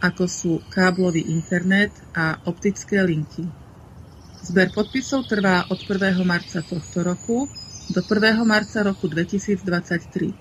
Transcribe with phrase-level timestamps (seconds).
[0.00, 3.48] ako sú káblový internet a optické linky.
[4.46, 6.22] Zber podpisov trvá od 1.
[6.22, 7.48] marca tohto roku
[7.90, 8.44] do 1.
[8.44, 10.34] marca roku 2023.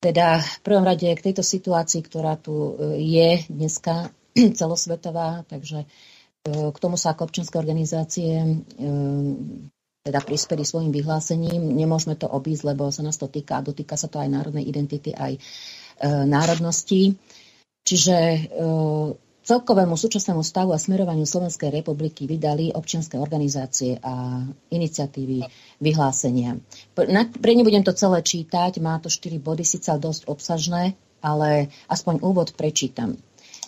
[0.00, 4.08] Teda v prvom rade k tejto situácii, ktorá tu je dneska
[4.56, 5.84] celosvetová, takže
[6.48, 8.48] k tomu sa ako občianske organizácie e,
[10.00, 11.76] teda prispeli svojim vyhlásením.
[11.76, 15.12] Nemôžeme to obísť, lebo sa nás to týka a dotýka sa to aj národnej identity,
[15.12, 15.40] aj e,
[16.24, 17.12] národnosti.
[17.84, 18.40] Čiže e,
[19.44, 24.40] celkovému súčasnému stavu a smerovaniu Slovenskej republiky vydali občianske organizácie a
[24.72, 25.44] iniciatívy
[25.84, 26.56] vyhlásenia.
[26.96, 32.56] Pre nebudem to celé čítať, má to 4 body, síce dosť obsažné, ale aspoň úvod
[32.56, 33.20] prečítam.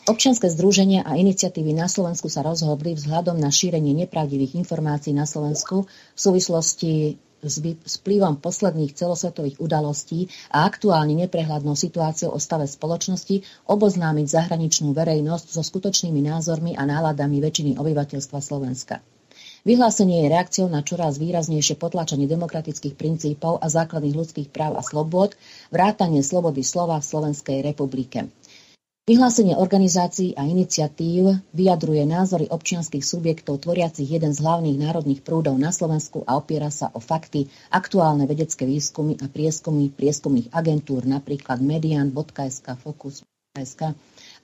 [0.03, 5.87] Občianske združenia a iniciatívy na Slovensku sa rozhodli vzhľadom na šírenie nepravdivých informácií na Slovensku
[5.87, 14.27] v súvislosti s vplyvom posledných celosvetových udalostí a aktuálne neprehľadnou situáciou o stave spoločnosti oboznámiť
[14.27, 19.07] zahraničnú verejnosť so skutočnými názormi a náladami väčšiny obyvateľstva Slovenska.
[19.63, 25.39] Vyhlásenie je reakciou na čoraz výraznejšie potlačenie demokratických princípov a základných ľudských práv a slobôd,
[25.71, 28.27] vrátanie slobody slova v Slovenskej republike.
[29.03, 35.75] Vyhlásenie organizácií a iniciatív vyjadruje názory občianských subjektov tvoriacich jeden z hlavných národných prúdov na
[35.75, 42.15] Slovensku a opiera sa o fakty, aktuálne vedecké výskumy a prieskumy prieskumných agentúr, napríklad Median,
[42.15, 43.83] Focus.sk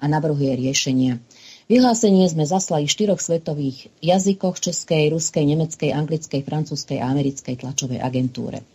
[0.03, 1.23] a navrhuje riešenia.
[1.71, 8.03] Vyhlásenie sme zaslali v štyroch svetových jazykoch českej, ruskej, nemeckej, anglickej, francúzskej a americkej tlačovej
[8.03, 8.67] agentúre.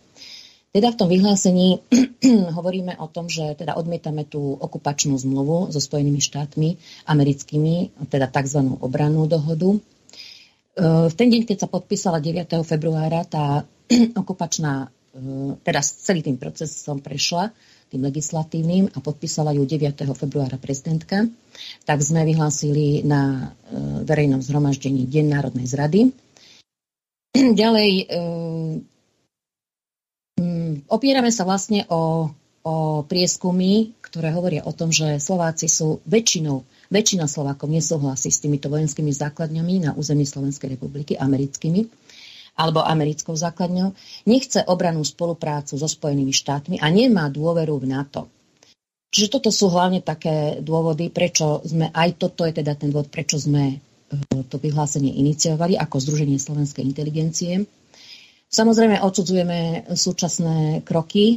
[0.74, 1.86] Teda v tom vyhlásení
[2.58, 6.74] hovoríme o tom, že teda odmietame tú okupačnú zmluvu so Spojenými štátmi
[7.06, 8.74] americkými, teda tzv.
[8.82, 9.70] obrannú dohodu.
[9.70, 9.78] E,
[11.06, 12.66] v ten deň, keď sa podpísala 9.
[12.66, 13.62] februára tá
[14.18, 17.54] okupačná, e, teda celý tým procesom prešla,
[17.94, 19.94] tým legislatívnym a podpísala ju 9.
[20.18, 21.30] februára prezidentka,
[21.86, 26.10] tak sme vyhlásili na e, verejnom zhromaždení Deň národnej zrady.
[27.62, 28.10] Ďalej
[30.88, 32.30] opierame sa vlastne o,
[32.64, 32.74] o
[33.06, 39.10] prieskumy, ktoré hovoria o tom, že Slováci sú väčšinou, väčšina Slovákov nesúhlasí s týmito vojenskými
[39.10, 41.90] základňami na území Slovenskej republiky, americkými
[42.54, 43.98] alebo americkou základňou,
[44.30, 48.30] nechce obranú spoluprácu so Spojenými štátmi a nemá dôveru v NATO.
[49.10, 53.42] Čiže toto sú hlavne také dôvody, prečo sme, aj toto je teda ten dôvod, prečo
[53.42, 53.76] sme e,
[54.46, 57.66] to vyhlásenie iniciovali ako Združenie slovenskej inteligencie.
[58.54, 61.36] Samozrejme odsudzujeme súčasné kroky e,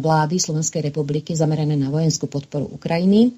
[0.00, 3.36] vlády Slovenskej republiky zamerané na vojenskú podporu Ukrajiny.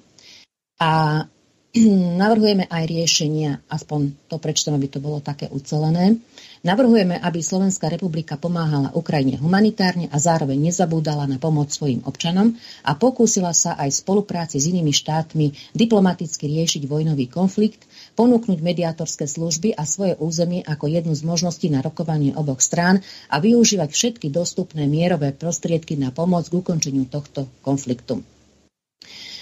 [0.79, 1.27] A
[2.23, 6.15] navrhujeme aj riešenia, aspoň to prečítam, aby to bolo také ucelené,
[6.59, 12.51] Navrhujeme, aby Slovenská republika pomáhala Ukrajine humanitárne a zároveň nezabúdala na pomoc svojim občanom
[12.83, 17.87] a pokúsila sa aj v spolupráci s inými štátmi diplomaticky riešiť vojnový konflikt,
[18.19, 22.99] ponúknuť mediátorské služby a svoje územie ako jednu z možností na rokovanie oboch strán
[23.31, 28.19] a využívať všetky dostupné mierové prostriedky na pomoc k ukončeniu tohto konfliktu.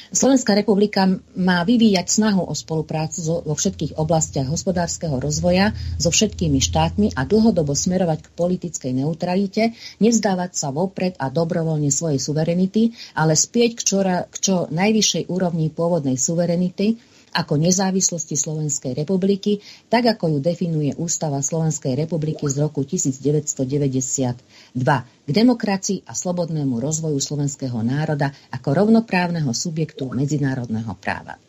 [0.07, 1.03] Slovenská republika
[1.35, 7.75] má vyvíjať snahu o spoluprácu vo všetkých oblastiach hospodárskeho rozvoja so všetkými štátmi a dlhodobo
[7.75, 14.18] smerovať k politickej neutralite, nevzdávať sa vopred a dobrovoľne svojej suverenity, ale spieť k, čora,
[14.31, 21.45] k čo najvyššej úrovni pôvodnej suverenity, ako nezávislosti Slovenskej republiky, tak ako ju definuje Ústava
[21.45, 24.34] Slovenskej republiky z roku 1992
[25.24, 31.47] k demokracii a slobodnému rozvoju slovenského národa ako rovnoprávneho subjektu medzinárodného práva.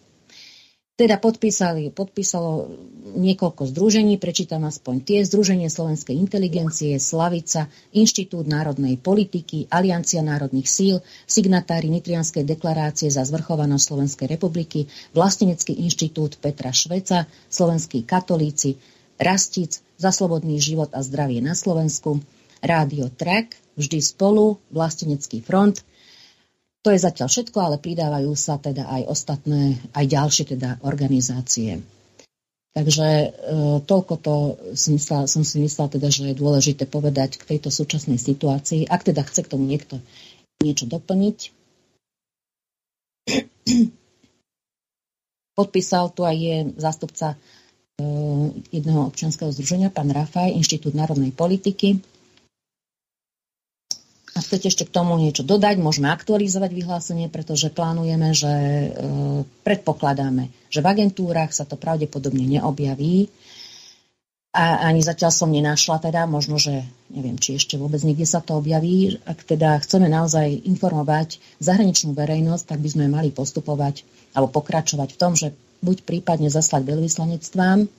[0.99, 2.75] Teda podpísali, podpísalo
[3.15, 5.19] niekoľko združení, prečítam aspoň tie.
[5.23, 10.99] Združenie Slovenskej inteligencie, Slavica, Inštitút národnej politiky, Aliancia národných síl,
[11.31, 18.75] signatári Nitrianskej deklarácie za zvrchovanosť Slovenskej republiky, Vlastenecký inštitút Petra Šveca, Slovenskí katolíci,
[19.23, 22.19] Rastic, za slobodný život a zdravie na Slovensku,
[22.59, 25.87] Rádio Track, Vždy spolu, Vlastenecký front,
[26.83, 31.83] to je zatiaľ všetko, ale pridávajú sa teda aj ostatné, aj ďalšie teda organizácie.
[32.79, 33.29] Takže e,
[33.83, 34.35] toľko to
[34.79, 38.87] som, myslela, som si myslela teda, že je dôležité povedať k tejto súčasnej situácii.
[38.87, 39.99] Ak teda chce k tomu niekto
[40.63, 41.39] niečo doplniť.
[45.59, 47.37] Podpísal tu aj je zástupca e,
[48.71, 51.99] jedného občianského združenia, pán Rafaj, Inštitút národnej politiky.
[54.39, 58.91] Ak chcete ešte k tomu niečo dodať, môžeme aktualizovať vyhlásenie, pretože plánujeme, že e,
[59.67, 63.35] predpokladáme, že v agentúrach sa to pravdepodobne neobjaví.
[64.55, 68.63] A ani zatiaľ som nenašla teda, možno, že neviem, či ešte vôbec niekde sa to
[68.63, 69.19] objaví.
[69.27, 74.07] Ak teda chceme naozaj informovať zahraničnú verejnosť, tak by sme mali postupovať
[74.39, 75.51] alebo pokračovať v tom, že
[75.83, 77.91] buď prípadne zaslať veľvyslanectvám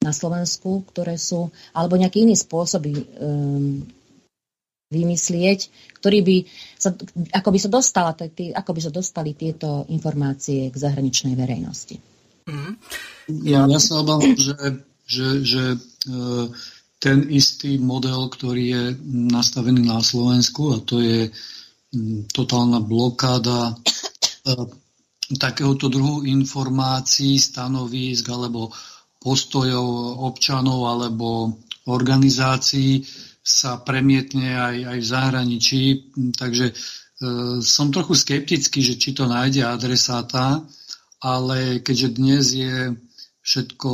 [0.00, 3.84] na Slovensku, ktoré sú, alebo nejaký iný spôsoby um,
[4.92, 5.60] vymyslieť,
[5.98, 6.36] ktorý by
[6.76, 6.92] sa,
[7.32, 11.96] ako by sa, dostala, tý, ako by sa dostali tieto informácie k zahraničnej verejnosti.
[12.44, 12.76] Mm.
[13.48, 15.78] Ja, ja sa obávam, že, že, že e,
[17.00, 21.32] ten istý model, ktorý je nastavený na Slovensku, a to je
[22.32, 23.74] totálna blokáda e,
[25.36, 28.72] takéhoto druhu informácií, stanovísk alebo
[29.22, 31.56] postojov občanov alebo
[31.86, 33.02] organizácií,
[33.42, 35.82] sa premietne aj, aj v zahraničí.
[36.38, 36.74] Takže e,
[37.60, 40.62] som trochu skeptický, že či to nájde adresáta,
[41.18, 42.76] ale keďže dnes je
[43.42, 43.90] všetko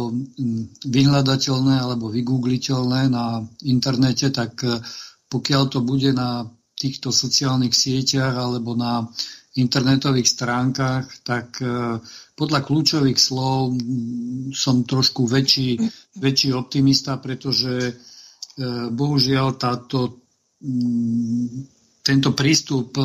[0.85, 4.85] vyhľadateľné alebo vygoogliteľné na internete, tak e,
[5.33, 6.45] pokiaľ to bude na
[6.78, 9.09] týchto sociálnych sieťach alebo na
[9.57, 11.99] internetových stránkach, tak e,
[12.37, 13.75] podľa kľúčových slov
[14.55, 15.81] som trošku väčší,
[16.21, 17.97] väčší optimista, pretože
[18.91, 20.27] bohužiaľ táto,
[20.59, 21.47] mm,
[22.03, 23.05] tento prístup e,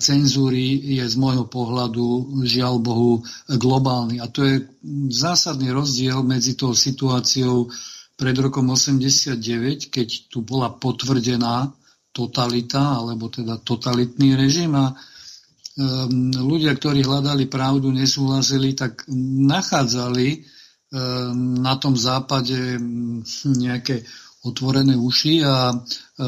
[0.00, 4.20] cenzúry je z môjho pohľadu žiaľ Bohu globálny.
[4.20, 4.64] A to je
[5.12, 7.68] zásadný rozdiel medzi tou situáciou
[8.16, 11.68] pred rokom 89, keď tu bola potvrdená
[12.14, 14.94] totalita, alebo teda totalitný režim a
[16.38, 19.02] ľudia, ktorí hľadali pravdu, nesúhlasili, tak
[19.50, 20.46] nachádzali
[21.34, 22.78] na tom západe
[23.42, 24.06] nejaké
[24.44, 25.72] otvorené uši a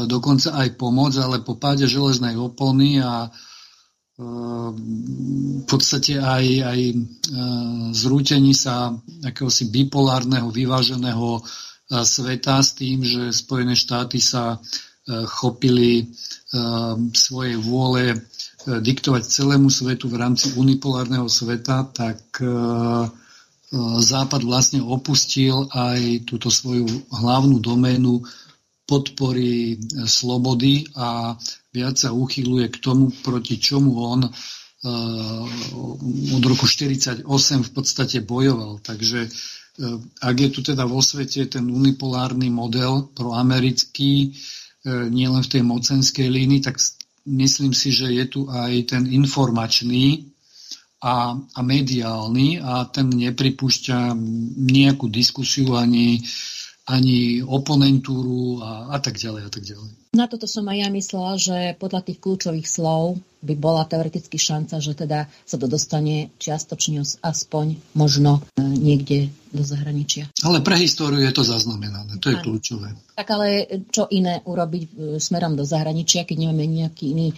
[0.09, 3.29] dokonca aj pomoc, ale po páde železnej opony a
[4.17, 6.81] v podstate aj, aj
[7.93, 8.89] zrútení sa
[9.21, 11.45] akéhosi bipolárneho, vyváženého
[11.87, 14.57] sveta s tým, že Spojené štáty sa
[15.29, 16.09] chopili
[17.13, 18.17] svojej vôle
[18.67, 22.41] diktovať celému svetu v rámci unipolárneho sveta, tak
[23.75, 28.23] Západ vlastne opustil aj túto svoju hlavnú doménu
[28.87, 29.75] podpory
[30.07, 31.35] slobody a
[31.75, 34.31] viac sa uchyluje k tomu, proti čomu on uh,
[36.31, 37.27] od roku 1948
[37.67, 38.79] v podstate bojoval.
[38.79, 39.27] Takže
[40.23, 44.33] ak je tu teda vo svete ten unipolárny model proamerický,
[44.87, 46.79] nielen v tej mocenskej línii, tak
[47.27, 50.31] myslím si, že je tu aj ten informačný
[51.03, 54.17] a, a mediálny a ten nepripúšťa
[54.57, 56.25] nejakú diskusiu ani,
[56.89, 59.91] ani oponentúru a, a tak ďalej a tak ďalej.
[60.17, 64.81] Na toto som aj ja myslela, že podľa tých kľúčových slov by bola teoreticky šanca,
[64.81, 70.33] že teda sa to dostane čiastočne aspoň možno e, niekde do zahraničia.
[70.41, 72.45] Ale pre históriu je to zaznamenané, to je ano.
[72.49, 72.89] kľúčové.
[73.13, 73.49] Tak ale
[73.93, 77.35] čo iné urobiť e, smerom do zahraničia, keď nemáme nejaký iný e,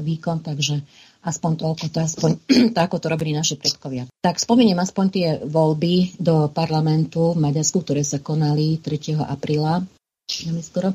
[0.00, 0.80] výkon, takže
[1.26, 2.30] aspoň toľko, to aspoň
[2.74, 4.06] to, ako to robili naši predkovia.
[4.22, 9.18] Tak spomeniem aspoň tie voľby do parlamentu v Maďarsku, ktoré sa konali 3.
[9.26, 9.82] apríla,
[10.62, 10.94] skoro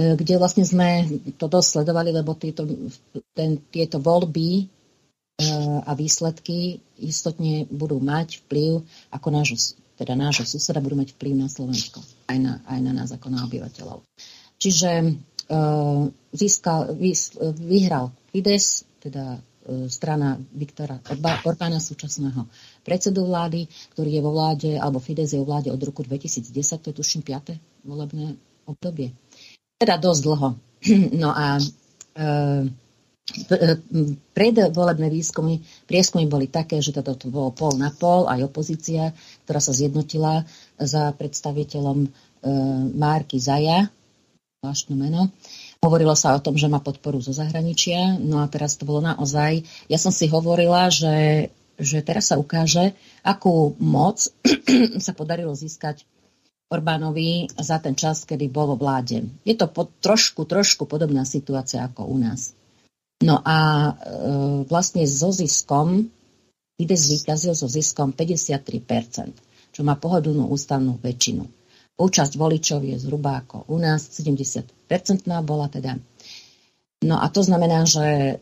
[0.00, 1.04] E, kde vlastne sme
[1.36, 2.64] to dosť sledovali, lebo tieto,
[3.34, 4.64] ten, tieto voľby e,
[5.82, 9.58] a výsledky istotne budú mať vplyv, ako nášho,
[9.98, 13.44] teda nášho suseda budú mať vplyv na Slovensko, aj na, aj na nás ako na
[13.44, 14.06] obyvateľov.
[14.56, 15.10] Čiže e,
[16.32, 16.94] získal,
[17.58, 19.40] vyhral Fides, teda
[19.92, 20.96] strana Viktora
[21.44, 22.48] Orbána, súčasného
[22.80, 26.48] predsedu vlády, ktorý je vo vláde, alebo Fides je vo vláde od roku 2010,
[26.80, 27.60] to je tuším 5.
[27.84, 29.12] volebné obdobie
[29.80, 30.48] teda dosť dlho.
[31.24, 31.64] No a e,
[33.52, 33.76] e,
[34.32, 39.12] predvolebné výskumy, prieskumy boli také, že toto to bolo pol na pol, aj opozícia,
[39.44, 40.44] ktorá sa zjednotila
[40.80, 42.08] za predstaviteľom e,
[42.96, 43.88] Márky Zaja,
[44.60, 45.32] zvláštne meno.
[45.80, 49.64] Hovorilo sa o tom, že má podporu zo zahraničia, no a teraz to bolo naozaj,
[49.88, 51.48] ja som si hovorila, že,
[51.80, 52.92] že teraz sa ukáže,
[53.24, 54.28] akú moc
[55.06, 56.04] sa podarilo získať
[56.68, 59.24] Orbánovi za ten čas, kedy bol vo vláde.
[59.40, 62.52] Je to po, trošku, trošku podobná situácia ako u nás.
[63.24, 63.56] No a
[63.88, 63.92] e,
[64.68, 66.12] vlastne so ziskom,
[66.76, 71.48] ide zvíťazil so ziskom 53%, čo má pohodlnú ústavnú väčšinu.
[71.96, 74.79] Účasť voličov je zhruba ako u nás, 70%
[75.42, 75.94] bola teda.
[77.00, 78.34] No a to znamená, že e,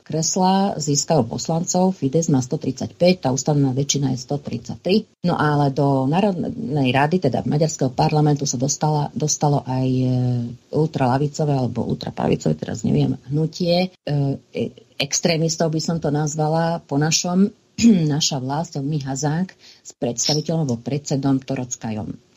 [0.00, 4.18] kresla získajú poslancov, Fides má 135, tá ústavná väčšina je
[4.80, 5.28] 133.
[5.28, 10.08] No ale do Národnej rady, teda Maďarského parlamentu sa dostala, dostalo aj e,
[10.72, 13.92] ultralavicové alebo ultrapravicové, teraz neviem, hnutie.
[13.92, 14.16] E,
[14.96, 17.52] extrémistov by som to nazvala po našom,
[18.16, 19.52] naša vlast, Mihazák
[19.84, 22.31] s predstaviteľom alebo predsedom Torockajom.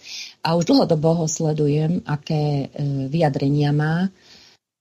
[0.46, 4.14] A už dlhodobo ho sledujem, aké e, vyjadrenia má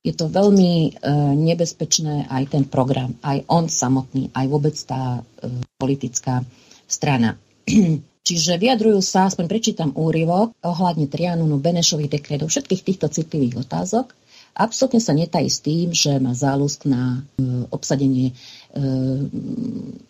[0.05, 0.91] je to veľmi e,
[1.33, 5.49] nebezpečné aj ten program, aj on samotný, aj vôbec tá e,
[5.81, 6.45] politická
[6.85, 7.41] strana.
[8.29, 14.13] Čiže vyjadrujú sa, aspoň prečítam úryvok ohľadne Trianunu, Benešových dekretov, všetkých týchto citlivých otázok.
[14.55, 17.27] Absolutne sa netají s tým, že má záľusk na
[17.69, 18.33] obsadenie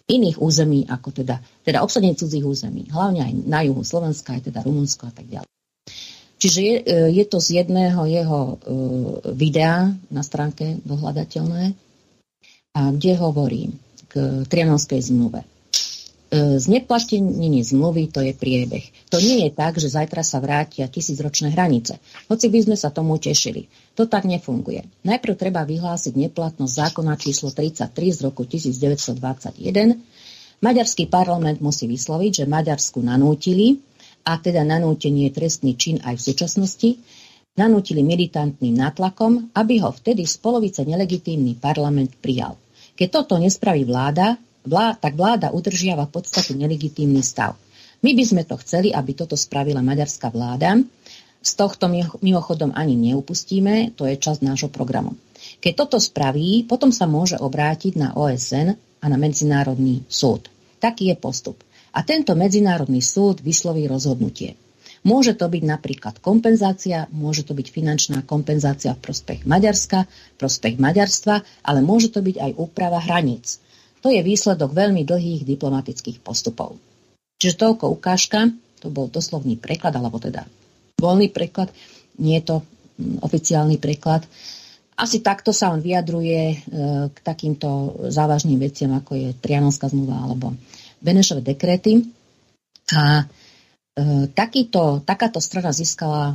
[0.09, 4.64] iných území, ako teda, teda obsadenie cudzích území, hlavne aj na juhu Slovenska, aj teda
[4.64, 5.50] Rumunsko a tak ďalej.
[6.35, 8.56] Čiže je, e, je to z jedného jeho e,
[9.33, 11.73] videa na stránke dohľadateľné,
[12.75, 13.71] kde hovorí
[14.11, 15.47] k Trianonskej zmluve.
[16.34, 18.82] E, zneplatnenie zmluvy to je priebeh.
[19.14, 22.02] To nie je tak, že zajtra sa vrátia tisícročné hranice.
[22.26, 23.70] Hoci by sme sa tomu tešili.
[23.94, 24.82] To tak nefunguje.
[25.06, 29.62] Najprv treba vyhlásiť neplatnosť zákona číslo 33 z roku 1921.
[30.58, 33.78] Maďarský parlament musí vysloviť, že Maďarsku nanútili,
[34.26, 36.90] a teda nanútenie trestný čin aj v súčasnosti,
[37.54, 42.58] nanútili militantným nátlakom, aby ho vtedy z polovice nelegitímny parlament prijal.
[42.98, 44.34] Keď toto nespraví vláda,
[44.99, 47.54] tak vláda udržiava v podstate nelegitímny stav.
[48.04, 50.80] My by sme to chceli, aby toto spravila maďarská vláda.
[51.44, 51.88] Z tohto
[52.25, 55.16] mimochodom ani neupustíme, to je časť nášho programu.
[55.61, 60.49] Keď toto spraví, potom sa môže obrátiť na OSN a na Medzinárodný súd.
[60.80, 61.61] Taký je postup
[61.94, 64.59] a tento Medzinárodný súd vysloví rozhodnutie.
[65.04, 70.09] Môže to byť napríklad kompenzácia, môže to byť finančná kompenzácia v prospech Maďarska,
[70.40, 73.61] prospech Maďarstva, ale môže to byť aj úprava hraníc.
[74.04, 76.76] To je výsledok veľmi dlhých diplomatických postupov.
[77.40, 78.52] Čiže toľko ukážka,
[78.84, 80.44] to bol doslovný preklad, alebo teda
[81.00, 81.73] voľný preklad,
[82.20, 84.28] nie je to mm, oficiálny preklad.
[84.94, 86.56] Asi takto sa on vyjadruje e,
[87.11, 90.54] k takýmto závažným veciam, ako je Trianonská zmluva alebo
[91.02, 92.04] Benešové dekrety.
[92.94, 93.26] A
[93.94, 96.34] E, takýto, takáto strana získala,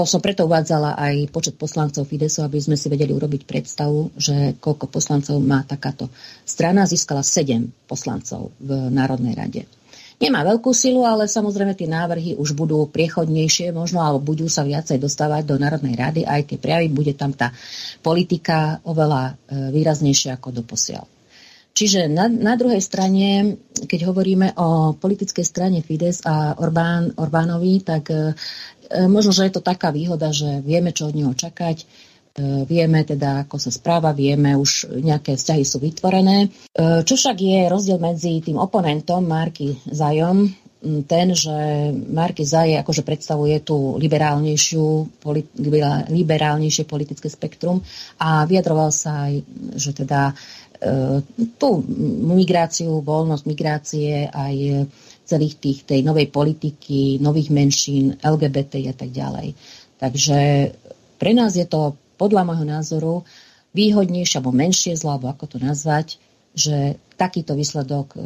[0.00, 4.56] to som preto uvádzala aj počet poslancov Fidesu, aby sme si vedeli urobiť predstavu, že
[4.56, 6.08] koľko poslancov má takáto
[6.48, 6.88] strana.
[6.88, 9.68] Získala 7 poslancov v Národnej rade.
[10.16, 14.96] Nemá veľkú silu, ale samozrejme tie návrhy už budú priechodnejšie možno, alebo budú sa viacej
[14.96, 16.24] dostávať do Národnej rady.
[16.24, 17.52] Aj tie prejavy, bude tam tá
[18.00, 21.04] politika oveľa e, výraznejšia ako doposiaľ.
[21.70, 28.12] Čiže na, na druhej strane, keď hovoríme o politickej strane Fides a Orbán, Orbánovi, tak
[28.12, 28.36] e,
[29.06, 31.84] možno, že je to taká výhoda, že vieme, čo od neho čakať, e,
[32.66, 36.46] vieme teda, ako sa správa, vieme, už nejaké vzťahy sú vytvorené.
[36.46, 36.48] E,
[37.06, 43.60] čo však je rozdiel medzi tým oponentom Marky Zajom, ten, že Marky Zaje akože predstavuje
[43.60, 45.20] tú liberálnejšiu,
[46.08, 47.84] liberálnejšie politické spektrum
[48.16, 49.44] a vyjadroval sa aj,
[49.76, 50.32] že teda
[50.80, 51.20] E,
[51.60, 51.84] tú
[52.24, 54.88] migráciu, voľnosť migrácie, aj
[55.30, 59.54] celých tých, tej novej politiky, nových menšín, LGBT a tak ďalej.
[60.00, 60.38] Takže
[61.20, 63.14] pre nás je to podľa môjho názoru
[63.70, 66.18] výhodnejšie alebo menšie zlo, alebo ako to nazvať,
[66.50, 68.18] že takýto výsledok e,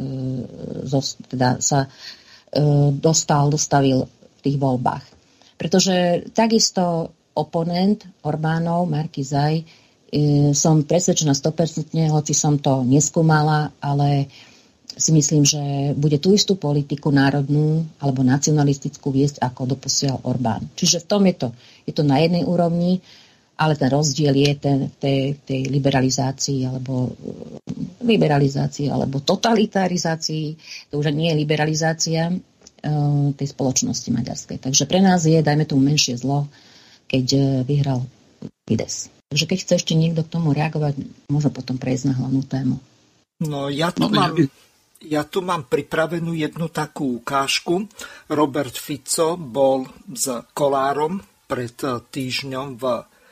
[0.89, 1.89] zos, teda sa e,
[2.97, 5.05] dostal, dostavil v tých voľbách.
[5.61, 14.31] Pretože takisto oponent Orbánov, Marky Zaj, E, som presvedčená 100%, hoci som to neskúmala, ale
[14.95, 20.71] si myslím, že bude tú istú politiku národnú alebo nacionalistickú viesť ako doposiaľ Orbán.
[20.79, 21.47] Čiže v tom je to,
[21.83, 23.03] je to na jednej úrovni,
[23.59, 27.11] ale ten rozdiel je ten v tej, tej liberalizácii alebo
[28.03, 30.45] liberalizácii alebo totalitarizácii,
[30.91, 32.35] to už nie je liberalizácia e,
[33.35, 34.57] tej spoločnosti maďarskej.
[34.63, 36.47] Takže pre nás je, dajme tomu, menšie zlo,
[37.07, 38.03] keď e, vyhral
[38.67, 39.11] Fides.
[39.31, 40.99] Takže keď chce ešte niekto k tomu reagovať,
[41.31, 42.75] môže potom prejsť na hlavnú tému.
[43.43, 44.47] No ja tu, no, mám, ja
[45.29, 47.85] tu mám pripravenú jednu takú ukážku.
[48.31, 51.77] Robert Fico bol s Kolárom pred
[52.09, 52.83] týždňom v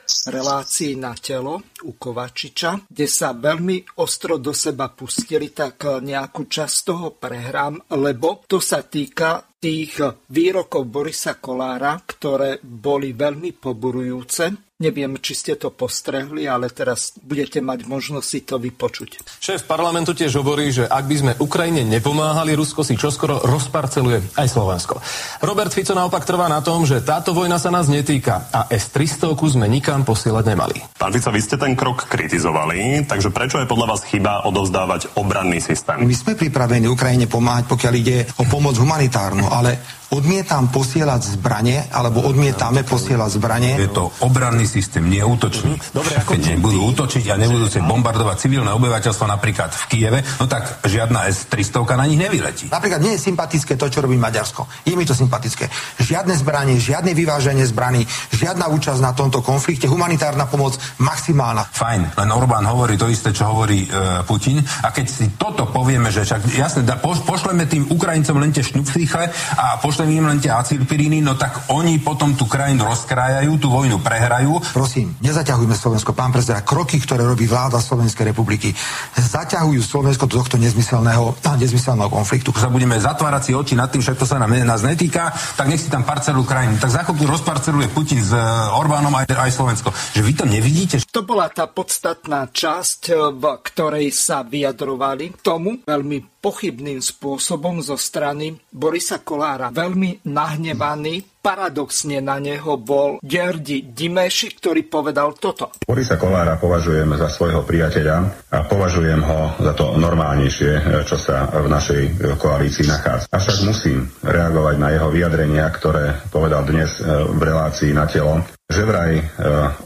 [0.04, 6.76] relácii na telo u Kovačiča, kde sa veľmi ostro do seba pustili, tak nejakú časť
[6.84, 9.96] toho prehrám, lebo to sa týka tých
[10.28, 17.62] výrokov Borisa Kolára, ktoré boli veľmi poburujúce Neviem, či ste to postrehli, ale teraz budete
[17.62, 19.22] mať možnosť si to vypočuť.
[19.38, 24.50] Šéf parlamentu tiež hovorí, že ak by sme Ukrajine nepomáhali, Rusko si čoskoro rozparceluje aj
[24.50, 24.98] Slovensko.
[25.46, 29.70] Robert Fico naopak trvá na tom, že táto vojna sa nás netýka a S-300 sme
[29.70, 30.82] nikam posielať nemali.
[30.98, 35.62] Pán Fico, vy ste ten krok kritizovali, takže prečo je podľa vás chyba odovzdávať obranný
[35.62, 36.02] systém?
[36.02, 42.22] My sme pripravení Ukrajine pomáhať, pokiaľ ide o pomoc humanitárnu, ale odmietam posielať zbranie, alebo
[42.22, 43.72] odmietame posielať zbranie.
[43.74, 45.74] Je to obranný systém, nie útočný.
[45.90, 50.46] Dobre, ako Keď nebudú útočiť a nebudú sa bombardovať civilné obyvateľstvo napríklad v Kieve, no
[50.46, 52.70] tak žiadna S-300 na nich nevyletí.
[52.70, 54.86] Napríklad nie je sympatické to, čo robí Maďarsko.
[54.86, 55.66] Je mi to sympatické.
[55.98, 61.66] Žiadne zbranie, žiadne vyváženie zbraní, žiadna účasť na tomto konflikte, humanitárna pomoc maximálna.
[61.72, 64.60] Fajn, len Orbán hovorí to isté, čo hovorí e, Putin.
[64.60, 69.24] A keď si toto povieme, že však jasne, da, pošleme tým Ukrajincom len tie šnupfíchle
[69.58, 74.02] a pošleme im len tie acilpiríny, no tak oni potom tú krajinu rozkrájajú, tú vojnu
[74.02, 74.60] prehrajú.
[74.74, 76.66] Prosím, nezaťahujme Slovensko, pán prezident.
[76.66, 78.74] Kroky, ktoré robí vláda Slovenskej republiky,
[79.16, 82.50] zaťahujú Slovensko do tohto nezmyselného, nezmyselného konfliktu.
[82.50, 85.70] Keď sa budeme zatvárať si oči nad tým, však to sa nám, nás netýka, tak
[85.70, 86.76] nech si tam parcelujú krajinu.
[86.82, 89.94] Tak za chvíľku rozparceluje Putin s uh, Orbánom aj, aj Slovensko.
[90.12, 90.96] Že vy to nevidíte?
[91.14, 98.52] To bola tá podstatná časť, v ktorej sa vyjadrovali tomu veľmi pochybným spôsobom zo strany
[98.68, 99.72] Borisa Kolára.
[99.72, 105.76] Veľmi nahnevaný, paradoxne na neho bol Gerdi Dimeši, ktorý povedal toto.
[105.84, 111.68] Borisa Kolára považujem za svojho priateľa a považujem ho za to normálnejšie, čo sa v
[111.68, 112.02] našej
[112.40, 113.28] koalícii nachádza.
[113.28, 119.20] Avšak musím reagovať na jeho vyjadrenia, ktoré povedal dnes v relácii na telo, že vraj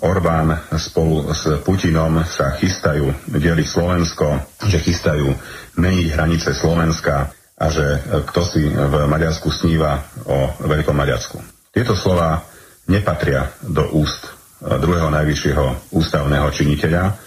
[0.07, 5.27] Orbán spolu s Putinom sa chystajú deliť Slovensko, že chystajú
[5.75, 11.43] meniť hranice Slovenska a že e, kto si v Maďarsku sníva o Veľkom Maďarsku.
[11.75, 12.47] Tieto slova
[12.87, 14.31] nepatria do úst
[14.63, 17.19] e, druhého najvyššieho ústavného činiteľa,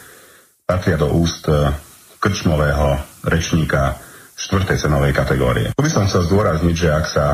[0.64, 1.76] patria do úst e,
[2.24, 2.96] krčmového
[3.28, 4.00] rečníka
[4.40, 5.76] štvrtej cenovej kategórie.
[5.76, 7.26] Tu by som chcel zdôrazniť, že ak sa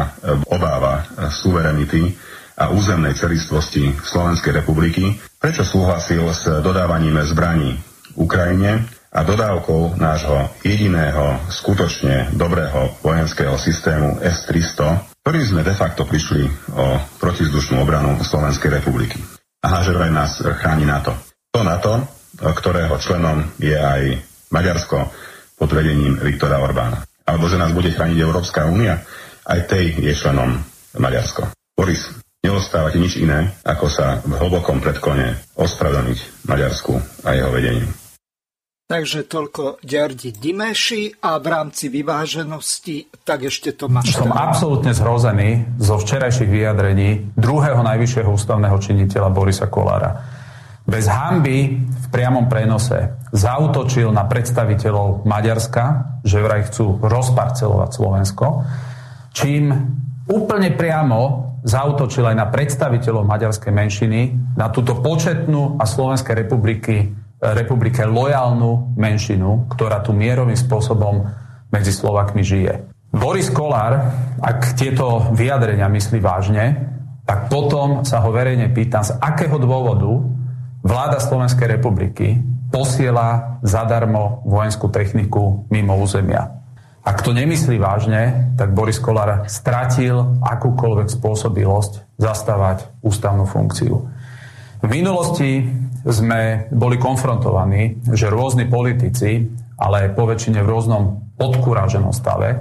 [0.51, 2.12] obáva suverenity
[2.60, 7.79] a územnej celistvosti Slovenskej republiky, prečo súhlasil s dodávaním zbraní
[8.19, 16.45] Ukrajine a dodávkou nášho jediného skutočne dobrého vojenského systému S-300, ktorým sme de facto prišli
[16.77, 19.17] o protizdušnú obranu Slovenskej republiky.
[19.65, 21.17] A že vraj nás chráni NATO.
[21.49, 22.06] To NATO,
[22.38, 24.21] ktorého členom je aj
[24.53, 25.10] Maďarsko
[25.58, 27.01] pod vedením Viktora Orbána.
[27.25, 29.01] Alebo že nás bude chrániť Európska únia,
[29.49, 30.62] aj tej je členom
[30.93, 31.49] Maďarsko.
[31.73, 32.06] Boris,
[32.45, 36.93] neostávate nič iné, ako sa v hlbokom predkone ospravedlniť Maďarsku
[37.25, 38.06] a jeho vedeniu.
[38.88, 44.15] Takže toľko Ďardi Dimeši a v rámci vyváženosti, tak ešte to máš.
[44.15, 50.15] Som absolútne zhrozený zo včerajších vyjadrení druhého najvyššieho ústavného činiteľa Borisa Kolára.
[50.88, 58.63] Bez hamby v priamom prenose zautočil na predstaviteľov Maďarska, že vraj chcú rozparcelovať Slovensko,
[59.36, 59.67] čím
[60.32, 64.19] úplne priamo zautočil aj na predstaviteľov maďarskej menšiny,
[64.56, 71.30] na túto početnú a Slovenskej republiky, republike lojálnu menšinu, ktorá tu mierovým spôsobom
[71.69, 72.89] medzi Slovakmi žije.
[73.13, 76.65] Boris Kolár, ak tieto vyjadrenia myslí vážne,
[77.28, 80.23] tak potom sa ho verejne pýtam, z akého dôvodu
[80.84, 82.39] vláda Slovenskej republiky
[82.71, 86.58] posiela zadarmo vojenskú techniku mimo územia.
[87.08, 94.12] Ak to nemyslí vážne, tak Boris Kolár stratil akúkoľvek spôsobilosť zastávať ústavnú funkciu.
[94.84, 95.63] V minulosti
[96.05, 101.03] sme boli konfrontovaní, že rôzni politici, ale po väčšine v rôznom
[101.38, 102.57] podkúraženom stave,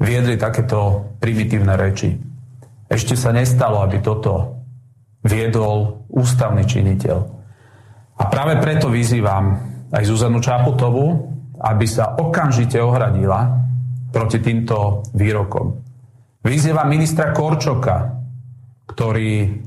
[0.00, 2.16] viedli takéto primitívne reči.
[2.88, 4.64] Ešte sa nestalo, aby toto
[5.24, 7.18] viedol ústavný činiteľ.
[8.20, 9.56] A práve preto vyzývam
[9.92, 11.28] aj Zuzanu Čaputovú,
[11.60, 13.60] aby sa okamžite ohradila
[14.10, 15.76] proti týmto výrokom.
[16.40, 18.16] Vyzýva ministra Korčoka,
[18.88, 19.60] ktorý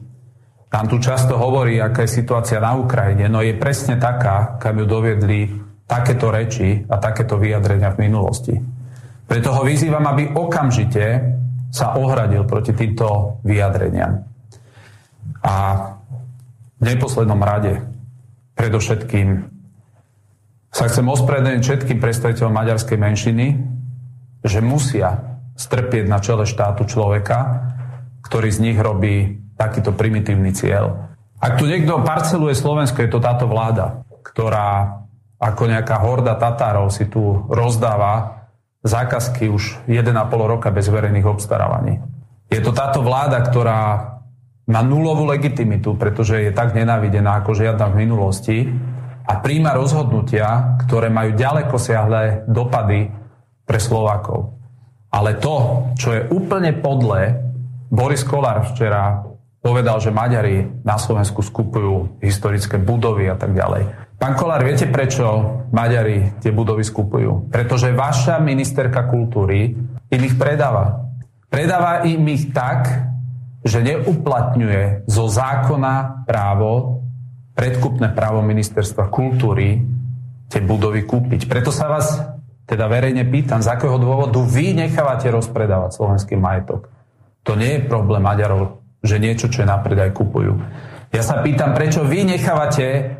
[0.73, 4.89] tam tu často hovorí, aká je situácia na Ukrajine, no je presne taká, kam ju
[4.89, 5.53] doviedli
[5.85, 8.57] takéto reči a takéto vyjadrenia v minulosti.
[9.29, 11.05] Preto ho vyzývam, aby okamžite
[11.69, 14.25] sa ohradil proti týmto vyjadreniam.
[15.45, 15.55] A
[16.81, 17.77] v neposlednom rade
[18.57, 19.45] predovšetkým
[20.73, 23.45] sa chcem ospravedlniť všetkým predstaviteľom maďarskej menšiny,
[24.41, 27.69] že musia strpieť na čele štátu človeka,
[28.25, 31.13] ktorý z nich robí takýto primitívny cieľ.
[31.43, 35.01] Ak tu niekto parceluje Slovensko, je to táto vláda, ktorá
[35.43, 38.47] ako nejaká horda Tatárov si tu rozdáva
[38.83, 40.15] zákazky už 1,5
[40.47, 41.99] roka bez verejných obstarávaní.
[42.47, 43.79] Je to táto vláda, ktorá
[44.63, 48.57] má nulovú legitimitu, pretože je tak nenávidená ako žiadna v minulosti
[49.27, 53.11] a príjma rozhodnutia, ktoré majú ďaleko siahle dopady
[53.67, 54.55] pre Slovákov.
[55.11, 57.39] Ale to, čo je úplne podlé,
[57.91, 59.32] Boris Kolár včera
[59.63, 63.87] povedal, že Maďari na Slovensku skupujú historické budovy a tak ďalej.
[64.19, 65.23] Pán Kolár, viete prečo
[65.71, 67.47] Maďari tie budovy skupujú?
[67.47, 69.71] Pretože vaša ministerka kultúry
[70.11, 71.07] im ich predáva.
[71.47, 72.91] Predáva im ich tak,
[73.63, 76.99] že neuplatňuje zo zákona právo
[77.55, 79.79] predkupné právo ministerstva kultúry
[80.49, 81.47] tie budovy kúpiť.
[81.47, 82.19] Preto sa vás
[82.67, 86.89] teda verejne pýtam, z akého dôvodu vy nechávate rozpredávať slovenský majetok.
[87.43, 90.55] To nie je problém Maďarov, že niečo, čo je na predaj, kupujú.
[91.13, 93.19] Ja sa pýtam, prečo vy nechávate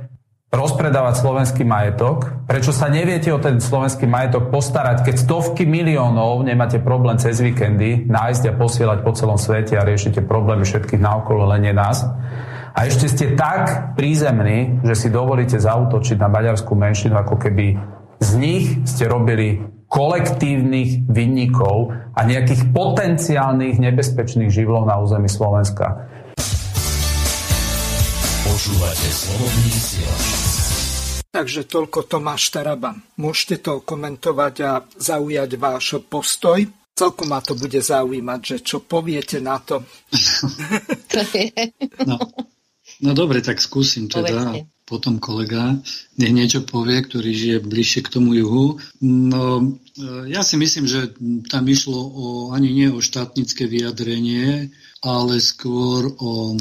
[0.53, 6.77] rozpredávať slovenský majetok, prečo sa neviete o ten slovenský majetok postarať, keď stovky miliónov nemáte
[6.77, 11.65] problém cez víkendy nájsť a posielať po celom svete a riešite problémy všetkých naokolo, len
[11.65, 12.05] nie nás.
[12.73, 17.77] A ešte ste tak prízemní, že si dovolíte zautočiť na maďarskú menšinu, ako keby
[18.21, 26.09] z nich ste robili kolektívnych vinníkov a nejakých potenciálnych nebezpečných živlov na území Slovenska.
[28.41, 29.69] Počúvate slobodný
[31.33, 32.97] Takže toľko Tomáš Taraban.
[33.21, 36.61] Môžete to komentovať a zaujať váš postoj.
[36.93, 39.81] Celkom ma to bude zaujímať, že čo poviete na to.
[42.09, 42.17] no,
[43.01, 44.29] No dobre, tak skúsim teda.
[44.29, 44.72] Povedzte.
[44.93, 45.73] Potom kolega
[46.21, 48.77] nech niečo povie, ktorý žije bližšie k tomu juhu.
[49.01, 49.65] No, e,
[50.29, 51.17] ja si myslím, že
[51.49, 54.69] tam išlo o, ani nie o štátnické vyjadrenie,
[55.01, 56.53] ale skôr o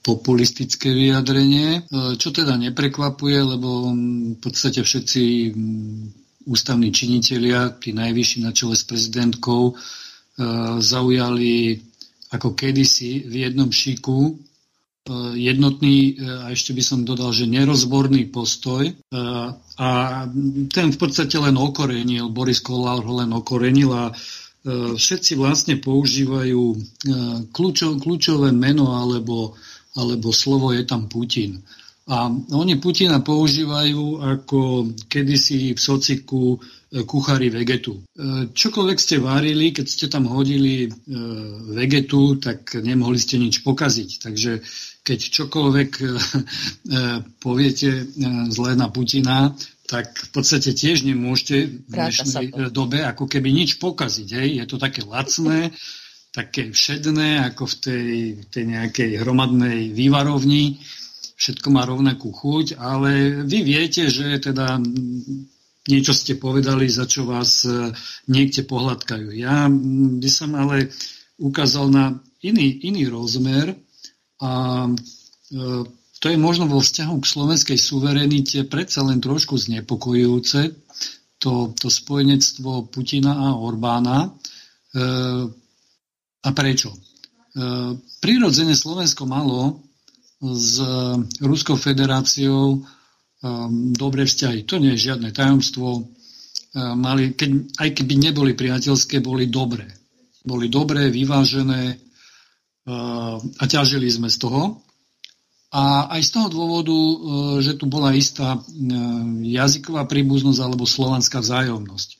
[0.00, 5.52] populistické vyjadrenie, e, čo teda neprekvapuje, lebo v podstate všetci
[6.48, 9.74] ústavní činitelia, tí najvyšší na čele s prezidentkou, e,
[10.80, 11.76] zaujali
[12.32, 14.48] ako kedysi v jednom šiku
[15.34, 18.84] jednotný a ešte by som dodal, že nerozborný postoj
[19.80, 19.88] a
[20.68, 24.12] ten v podstate len okorenil, Boris Kolár ho len okorenil a
[24.96, 26.62] všetci vlastne používajú
[27.96, 29.56] kľúčové meno alebo,
[29.96, 31.64] alebo slovo je tam Putin.
[32.10, 32.26] A
[32.58, 34.60] oni Putina používajú ako
[35.06, 38.02] kedysi v sociku e, kuchári vegetu.
[38.02, 40.88] E, čokoľvek ste varili, keď ste tam hodili e,
[41.70, 44.26] vegetu, tak nemohli ste nič pokaziť.
[44.26, 44.52] Takže
[45.10, 45.90] keď čokoľvek
[47.42, 48.06] poviete
[48.54, 49.50] zle na Putina,
[49.90, 54.28] tak v podstate tiež nemôžete v dnešnej dobe ako keby nič pokaziť.
[54.38, 54.48] Hej?
[54.62, 55.74] Je to také lacné,
[56.38, 58.08] také všedné, ako v tej,
[58.54, 60.78] tej nejakej hromadnej vývarovni
[61.34, 64.76] všetko má rovnakú chuť, ale vy viete, že teda
[65.88, 67.64] niečo ste povedali, za čo vás
[68.28, 69.32] niekde pohľadkajú.
[69.34, 69.66] Ja
[70.20, 70.92] by som ale
[71.40, 72.04] ukázal na
[72.44, 73.72] iný, iný rozmer
[74.40, 74.50] a
[74.88, 74.94] e,
[76.20, 80.60] to je možno vo vzťahu k slovenskej suverenite predsa len trošku znepokojujúce,
[81.40, 84.28] to, to spojenectvo Putina a Orbána.
[84.28, 84.30] E,
[86.40, 86.96] a prečo?
[88.22, 89.82] Prirodzene Slovensko malo
[90.40, 90.80] s
[91.42, 92.82] Ruskou federáciou um,
[93.92, 94.64] dobré vzťahy.
[94.64, 96.08] To nie je žiadne tajomstvo.
[96.74, 97.50] Mali, keď,
[97.82, 99.90] aj keby neboli priateľské, boli dobré.
[100.46, 101.98] Boli dobré, vyvážené
[103.56, 104.82] a ťažili sme z toho.
[105.70, 107.14] A aj z toho dôvodu, uh,
[107.62, 108.62] že tu bola istá uh,
[109.38, 112.18] jazyková príbuznosť alebo slovanská vzájomnosť.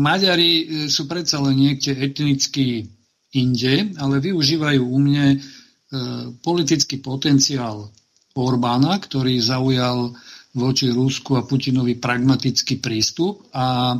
[0.00, 2.88] Maďari sú predsa len niekde etnicky
[3.36, 5.40] inde, ale využívajú u mne
[5.88, 5.96] E,
[6.44, 7.88] politický potenciál
[8.36, 10.12] Orbána, ktorý zaujal
[10.52, 13.96] voči Rusku a Putinovi pragmatický prístup a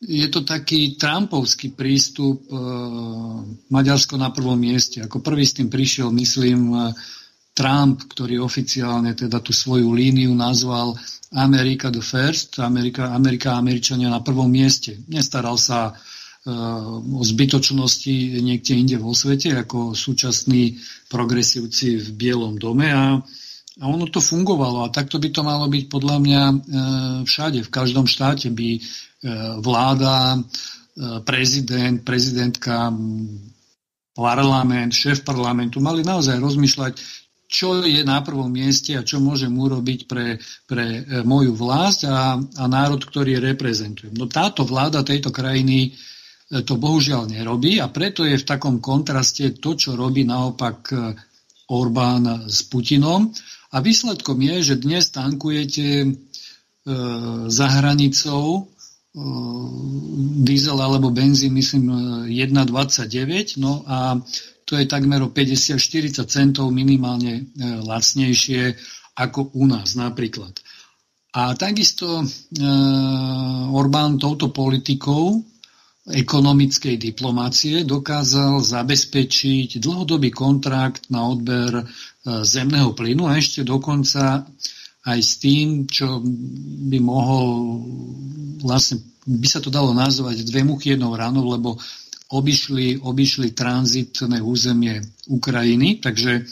[0.00, 2.56] je to taký Trumpovský prístup e,
[3.68, 5.04] Maďarsko na prvom mieste.
[5.04, 6.78] Ako prvý s tým prišiel, myslím, e,
[7.52, 10.96] Trump, ktorý oficiálne teda tú svoju líniu nazval
[11.36, 14.96] America the first, Amerika, Amerika Američania na prvom mieste.
[15.12, 15.92] Nestaral sa
[16.48, 20.80] o zbytočnosti niekde inde vo svete, ako súčasní
[21.12, 23.20] progresívci v Bielom dome a,
[23.80, 26.54] a ono to fungovalo a takto by to malo byť podľa mňa e,
[27.28, 28.80] všade, v každom štáte by e,
[29.60, 30.40] vláda, e,
[31.24, 32.92] prezident, prezidentka,
[34.16, 36.92] parlament, šéf parlamentu mali naozaj rozmýšľať,
[37.50, 40.38] čo je na prvom mieste a čo môžem urobiť pre,
[40.70, 44.14] pre moju vlast a, a národ, ktorý reprezentujem.
[44.14, 45.94] No táto vláda tejto krajiny
[46.50, 50.94] to bohužiaľ nerobí a preto je v takom kontraste to, čo robí naopak e,
[51.70, 53.30] Orbán s Putinom.
[53.70, 56.08] A výsledkom je, že dnes tankujete e,
[57.46, 58.79] za hranicou e,
[60.46, 61.90] diesel alebo benzín, myslím,
[62.30, 64.14] 1,29, no a
[64.62, 68.78] to je takmer o 50-40 centov minimálne e, lacnejšie
[69.18, 70.54] ako u nás napríklad.
[71.34, 72.24] A takisto e,
[73.74, 75.42] Orbán touto politikou
[76.06, 81.84] ekonomickej diplomácie dokázal zabezpečiť dlhodobý kontrakt na odber e,
[82.46, 84.46] zemného plynu a ešte dokonca
[85.06, 86.20] aj s tým, čo
[86.90, 87.46] by mohol
[88.60, 91.76] vlastne by sa to dalo nazvať dve muchy jednou ránou, lebo
[92.30, 96.42] obišli, obišli tranzitné územie Ukrajiny, takže e,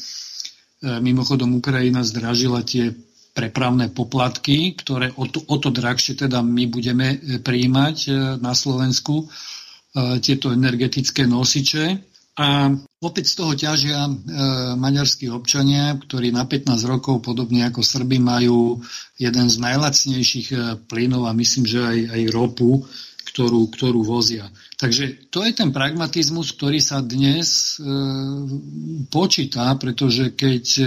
[1.01, 2.93] mimochodom Ukrajina zdražila tie
[3.33, 8.53] prepravné poplatky, ktoré o to, o to drahšie teda my budeme e, prijímať e, na
[8.53, 9.29] Slovensku,
[9.99, 11.99] tieto energetické nosiče.
[12.39, 12.71] A
[13.03, 14.13] opäť z toho ťažia e,
[14.79, 18.79] maďarskí občania, ktorí na 15 rokov, podobne ako Srby, majú
[19.19, 20.49] jeden z najlacnejších
[20.87, 22.87] plynov a myslím, že aj, aj ropu,
[23.39, 24.49] ktorú, ktorú vozia.
[24.79, 27.85] Takže to je ten pragmatizmus, ktorý sa dnes e,
[29.11, 30.85] počíta, pretože keď e,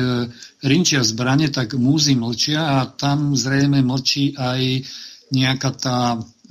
[0.66, 4.88] rinčia zbranie, tak múzy mlčia a tam zrejme mlčí aj
[5.32, 6.00] nejaká tá,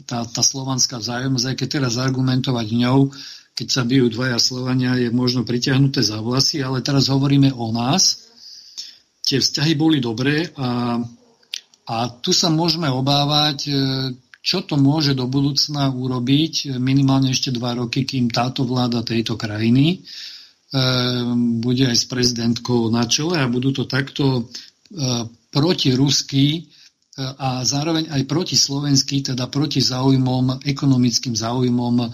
[0.09, 3.13] tá, tá slovanská vzájomnosť, aj keď teraz argumentovať ňou,
[3.61, 8.33] keď sa bijú dvaja Slovania, je možno pritiahnuté za vlasy, ale teraz hovoríme o nás.
[9.21, 10.97] Tie vzťahy boli dobré a,
[11.85, 13.73] a tu sa môžeme obávať, e,
[14.41, 19.93] čo to môže do budúcna urobiť minimálne ešte dva roky, kým táto vláda tejto krajiny
[19.93, 19.97] e,
[21.61, 24.43] bude aj s prezidentkou na čele a budú to takto e,
[25.53, 26.61] protirusky e,
[27.21, 32.09] a zároveň aj proti slovenský, teda proti záujmom, ekonomickým záujmom e,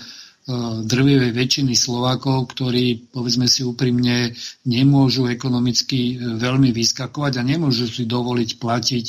[0.87, 4.31] drvivej väčšiny Slovákov, ktorí, povedzme si úprimne,
[4.63, 9.07] nemôžu ekonomicky e, veľmi vyskakovať a nemôžu si dovoliť platiť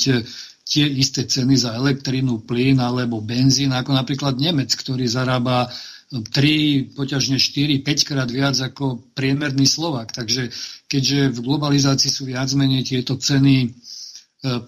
[0.68, 5.70] tie isté ceny za elektrinu, plyn alebo benzín, ako napríklad Nemec, ktorý zarába
[6.10, 10.10] 3, poťažne 4, 5 krát viac ako priemerný Slovak.
[10.10, 10.50] Takže
[10.90, 13.72] keďže v globalizácii sú viac menej tieto ceny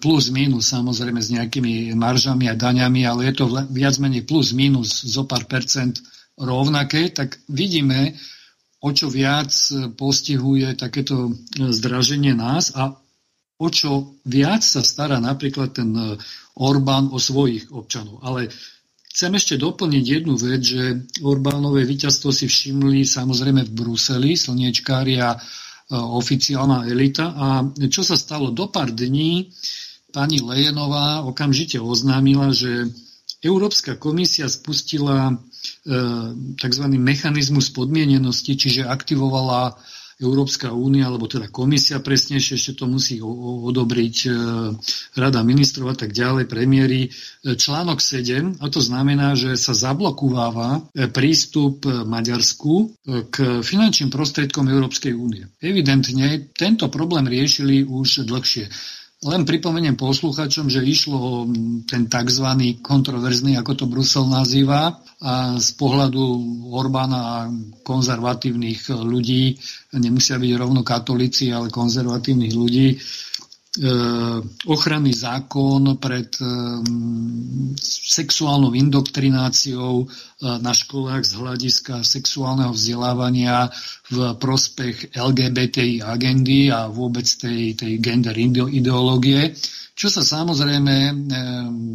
[0.01, 5.01] plus minus, samozrejme s nejakými maržami a daňami, ale je to viac menej plus minus
[5.07, 5.95] zo pár percent
[6.37, 8.15] rovnaké, tak vidíme,
[8.81, 9.51] o čo viac
[9.93, 12.97] postihuje takéto zdraženie nás a
[13.61, 15.93] o čo viac sa stará napríklad ten
[16.57, 18.19] Orbán o svojich občanov.
[18.25, 18.49] Ale
[19.11, 25.35] Chcem ešte doplniť jednu vec, že Orbánové víťazstvo si všimli samozrejme v Bruseli, slniečkári a
[25.35, 25.39] e,
[25.91, 27.35] oficiálna elita.
[27.35, 27.47] A
[27.91, 28.55] čo sa stalo?
[28.55, 29.51] Do pár dní
[30.15, 32.87] pani Lejenová okamžite oznámila, že
[33.43, 35.33] Európska komisia spustila e,
[36.57, 36.85] tzv.
[36.95, 39.75] mechanizmus podmienenosti, čiže aktivovala
[40.21, 44.29] Európska únia, alebo teda komisia presnejšie, ešte to musí odobriť e,
[45.17, 50.93] Rada ministrov a tak ďalej, premiéry, e, článok 7, a to znamená, že sa zablokováva
[50.93, 53.01] e, prístup Maďarsku
[53.33, 55.49] k finančným prostriedkom Európskej únie.
[55.57, 58.69] Evidentne tento problém riešili už dlhšie.
[59.21, 61.33] Len pripomeniem posluchačom, že išlo o
[61.85, 62.47] ten tzv.
[62.81, 66.21] kontroverzný, ako to Brusel nazýva, a z pohľadu
[66.73, 67.37] Orbána a
[67.85, 69.53] konzervatívnych ľudí,
[69.93, 72.97] nemusia byť rovno katolíci, ale konzervatívnych ľudí,
[74.67, 76.45] ochranný zákon pred e,
[78.11, 80.05] sexuálnou indoktrináciou e,
[80.59, 83.71] na školách z hľadiska sexuálneho vzdelávania
[84.11, 89.55] v prospech LGBTI agendy a vôbec tej, tej gender ideológie,
[89.95, 91.27] čo sa samozrejme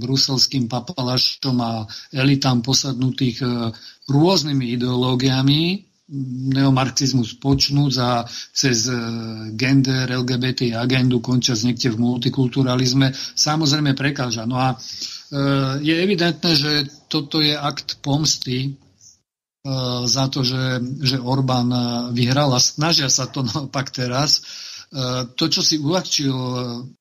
[0.00, 1.84] bruselským papalašom a
[2.16, 3.44] elitám posadnutých
[4.08, 5.86] rôznymi ideológiami
[6.54, 8.22] neomarxizmus počnúť a
[8.54, 8.94] cez e,
[9.58, 14.46] gender, LGBT agendu končať niekde v multikulturalizme, samozrejme prekáža.
[14.46, 14.76] No a e,
[15.82, 16.72] je evidentné, že
[17.10, 18.68] toto je akt pomsty e,
[20.06, 21.74] za to, že, že Orbán
[22.14, 24.46] vyhral a snažia sa to naopak teraz
[25.36, 26.36] to, čo si uľahčil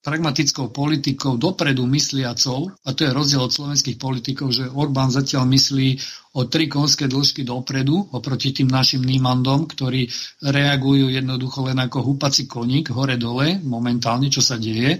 [0.02, 5.89] pragmatickou politikou dopredu mysliacov, a to je rozdiel od slovenských politikov, že Orbán zatiaľ myslí
[6.36, 10.04] o tri konské dĺžky dopredu oproti tým našim nímandom, ktorí
[10.43, 15.00] reagujú jednoducho len ako húpací koník hore-dole momentálne, čo sa deje.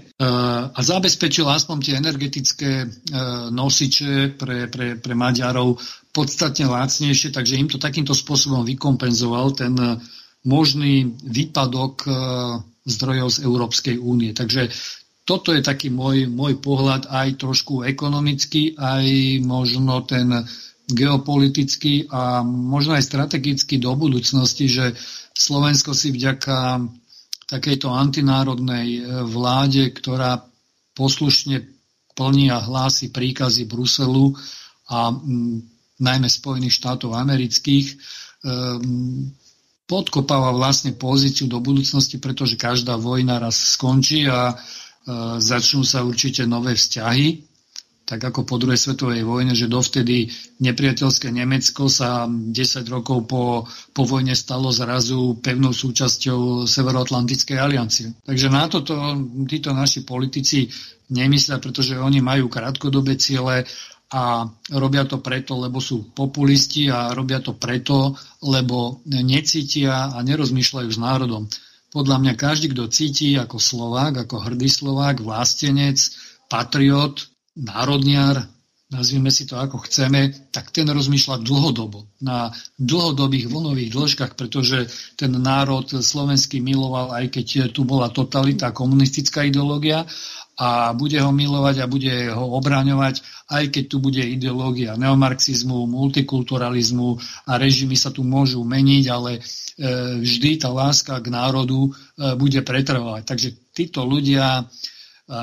[0.72, 2.86] a zabezpečil aspoň tie energetické e,
[3.52, 5.76] nosiče pre, pre, pre Maďarov
[6.08, 9.76] podstatne lácnejšie, takže im to takýmto spôsobom vykompenzoval ten
[10.48, 12.10] možný výpadok e,
[12.86, 14.30] zdrojov z Európskej únie.
[14.32, 14.70] Takže
[15.26, 19.04] toto je taký môj, môj pohľad aj trošku ekonomický, aj
[19.42, 20.30] možno ten
[20.86, 24.94] geopoliticky a možno aj strategicky do budúcnosti, že
[25.34, 26.86] Slovensko si vďaka
[27.50, 30.46] takejto antinárodnej e, vláde, ktorá
[30.94, 31.66] poslušne
[32.14, 34.30] plní a hlási príkazy Bruselu
[34.86, 35.58] a m,
[35.98, 37.96] najmä Spojených štátov amerických, e,
[39.86, 44.54] podkopáva vlastne pozíciu do budúcnosti, pretože každá vojna raz skončí a e,
[45.38, 47.56] začnú sa určite nové vzťahy
[48.06, 50.30] tak ako po druhej svetovej vojne, že dovtedy
[50.62, 52.54] nepriateľské Nemecko sa 10
[52.86, 58.14] rokov po, po vojne stalo zrazu pevnou súčasťou Severoatlantickej aliancie.
[58.22, 58.94] Takže na toto
[59.50, 60.70] títo naši politici
[61.10, 63.66] nemyslia, pretože oni majú krátkodobé ciele
[64.06, 68.14] a robia to preto, lebo sú populisti a robia to preto,
[68.46, 71.50] lebo necítia a nerozmýšľajú s národom.
[71.90, 75.98] Podľa mňa každý, kto cíti ako Slovák, ako hrdý Slovák, vlastenec,
[76.46, 77.26] patriot,
[77.58, 78.46] národniar,
[78.86, 84.86] nazvime si to ako chceme, tak ten rozmýšľa dlhodobo, na dlhodobých vlnových dĺžkach, pretože
[85.18, 90.06] ten národ slovenský miloval, aj keď tu bola totalita, komunistická ideológia
[90.56, 93.20] a bude ho milovať a bude ho obráňovať,
[93.50, 97.18] aj keď tu bude ideológia neomarxizmu, multikulturalizmu
[97.50, 99.40] a režimy sa tu môžu meniť, ale e,
[100.22, 101.90] vždy tá láska k národu e,
[102.38, 103.22] bude pretrvať.
[103.26, 104.64] Takže títo ľudia,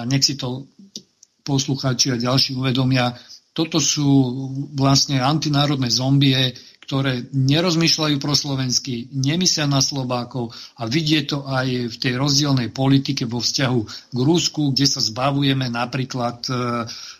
[0.09, 0.65] nech si to
[1.43, 3.13] poslucháči a ďalší uvedomia,
[3.53, 4.09] toto sú
[4.73, 6.33] vlastne antinárodné zombie,
[6.83, 13.23] ktoré nerozmýšľajú pro slovensky, nemyslia na Slovákov a vidie to aj v tej rozdielnej politike
[13.23, 13.79] vo vzťahu
[14.11, 16.53] k Rusku, kde sa zbavujeme napríklad e,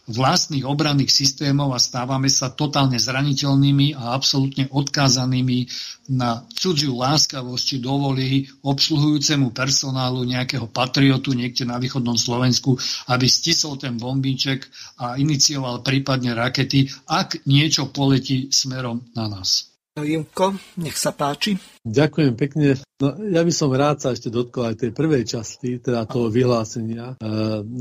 [0.07, 5.67] vlastných obranných systémov a stávame sa totálne zraniteľnými a absolútne odkázanými
[6.11, 8.31] na cudziu láskavosť či dovolí
[8.67, 12.75] obsluhujúcemu personálu nejakého patriotu niekde na východnom Slovensku,
[13.07, 14.67] aby stisol ten bombíček
[14.99, 19.72] a inicioval prípadne rakety, ak niečo poletí smerom na nás.
[19.93, 21.53] Jimko, nech sa páči.
[21.85, 22.81] Ďakujem pekne.
[22.97, 27.13] No, ja by som rád sa ešte dotkol aj tej prvej časti, teda toho vyhlásenia
[27.13, 27.15] e,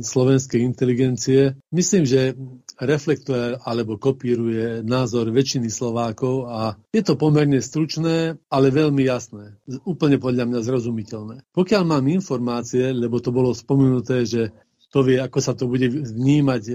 [0.04, 1.56] slovenskej inteligencie.
[1.72, 2.36] Myslím, že
[2.76, 9.56] reflektuje alebo kopíruje názor väčšiny Slovákov a je to pomerne stručné, ale veľmi jasné.
[9.88, 11.48] Úplne podľa mňa zrozumiteľné.
[11.56, 14.52] Pokiaľ mám informácie, lebo to bolo spomenuté, že
[14.92, 16.74] to vie, ako sa to bude vnímať e,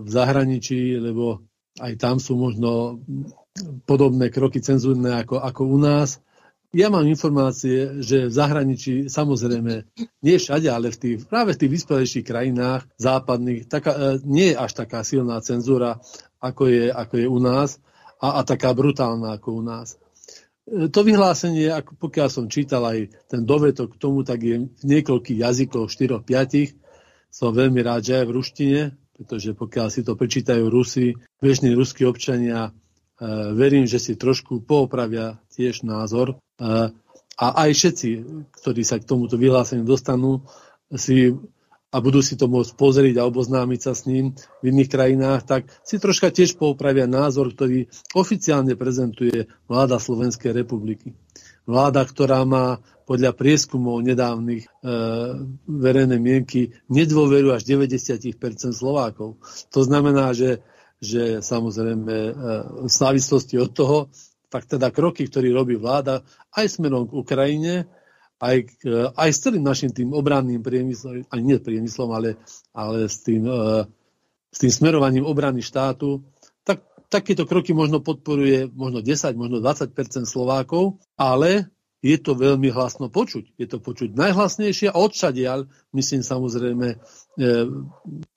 [0.00, 1.44] v zahraničí, lebo
[1.78, 2.98] aj tam sú možno
[3.86, 6.20] podobné kroky cenzúrne ako, ako u nás.
[6.68, 9.88] Ja mám informácie, že v zahraničí, samozrejme,
[10.20, 14.60] nie všade, ale v tých, práve v tých vyspelejších krajinách západných, taká, e, nie je
[14.60, 15.96] až taká silná cenzúra,
[16.44, 17.80] ako je, ako je u nás
[18.20, 19.96] a, a taká brutálna ako u nás.
[20.68, 24.84] E, to vyhlásenie, ako pokiaľ som čítal aj ten dovetok k tomu, tak je v
[24.84, 26.76] niekoľkých jazykoch, 4-5.
[27.32, 28.80] Som veľmi rád, že aj v ruštine,
[29.16, 32.76] pretože pokiaľ si to prečítajú Rusi, bežní ruskí občania,
[33.54, 36.94] verím, že si trošku poopravia tiež názor eh,
[37.38, 38.08] a aj všetci,
[38.62, 40.42] ktorí sa k tomuto vyhláseniu dostanú,
[40.90, 41.30] si
[41.88, 45.62] a budú si to môcť pozrieť a oboznámiť sa s ním v iných krajinách, tak
[45.80, 51.16] si troška tiež poupravia názor, ktorý oficiálne prezentuje vláda Slovenskej republiky.
[51.64, 52.76] Vláda, ktorá má
[53.08, 54.70] podľa prieskumov nedávnych e,
[55.64, 58.36] verejné mienky nedôveru až 90%
[58.76, 59.40] Slovákov.
[59.72, 60.60] To znamená, že
[60.98, 62.32] že samozrejme e,
[62.86, 63.98] v závislosti od toho,
[64.48, 66.24] tak teda kroky, ktoré robí vláda
[66.56, 67.74] aj smerom k Ukrajine,
[68.42, 72.38] aj, e, aj s celým našim tým obranným priemyslom, ani nie priemyslom, ale,
[72.74, 73.86] ale s, tým, e,
[74.50, 76.26] s tým smerovaním obrany štátu,
[76.66, 83.10] tak takéto kroky možno podporuje možno 10, možno 20% Slovákov, ale je to veľmi hlasno
[83.10, 83.58] počuť.
[83.58, 85.66] Je to počuť najhlasnejšie a odšadiaľ,
[85.98, 86.94] myslím samozrejme,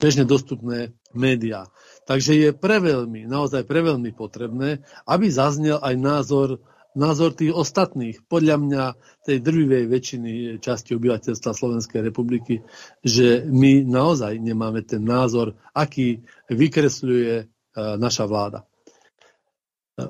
[0.01, 1.69] bežne dostupné médiá.
[2.05, 6.49] Takže je preveľmi, naozaj preveľmi potrebné, aby zaznel aj názor,
[6.97, 8.83] názor tých ostatných, podľa mňa
[9.21, 12.65] tej drvivej väčšiny časti obyvateľstva Slovenskej republiky,
[13.05, 17.45] že my naozaj nemáme ten názor, aký vykresľuje e,
[17.77, 18.65] naša vláda e,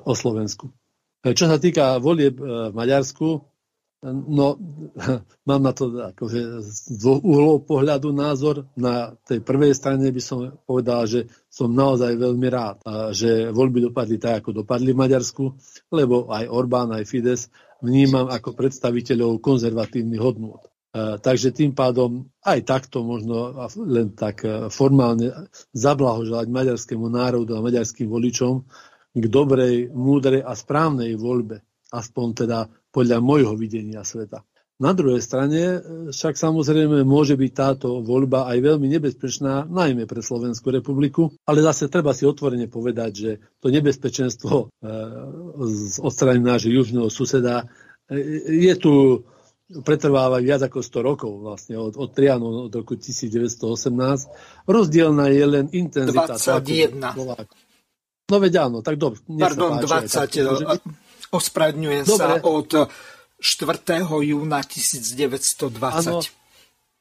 [0.00, 0.72] o Slovensku.
[1.20, 3.51] E, čo sa týka volieb v Maďarsku,
[4.02, 4.58] No,
[5.48, 6.58] mám na to akože
[6.98, 8.66] z uhlov pohľadu názor.
[8.74, 12.82] Na tej prvej strane by som povedal, že som naozaj veľmi rád,
[13.14, 15.44] že voľby dopadli tak, ako dopadli v Maďarsku,
[15.94, 17.46] lebo aj Orbán, aj Fides
[17.78, 20.66] vnímam ako predstaviteľov konzervatívnych hodnôt.
[20.98, 28.12] Takže tým pádom aj takto možno len tak e, formálne zablahoželať maďarskému národu a maďarským
[28.12, 28.68] voličom
[29.16, 31.64] k dobrej, múdrej a správnej voľbe.
[31.88, 34.44] Aspoň teda podľa môjho videnia sveta.
[34.82, 35.78] Na druhej strane e,
[36.10, 41.86] však samozrejme môže byť táto voľba aj veľmi nebezpečná, najmä pre Slovenskú republiku, ale zase
[41.86, 43.30] treba si otvorene povedať, že
[43.62, 44.66] to nebezpečenstvo e,
[45.70, 47.70] z odstraním nášho južného suseda
[48.10, 48.16] e,
[48.66, 49.22] je tu
[49.80, 54.68] pretrváva viac ako 100 rokov vlastne, od, od Trianov od roku 1918.
[54.68, 56.36] Rozdielna je len intenzita.
[56.36, 57.00] 21.
[58.28, 59.20] No veď áno, tak dobre.
[59.24, 60.64] Pardon, páči, 20.
[60.64, 60.80] Tak,
[61.32, 62.92] Ospravedňujem sa od
[63.40, 64.04] 4.
[64.04, 65.72] júna 1920.
[65.80, 66.20] Ano.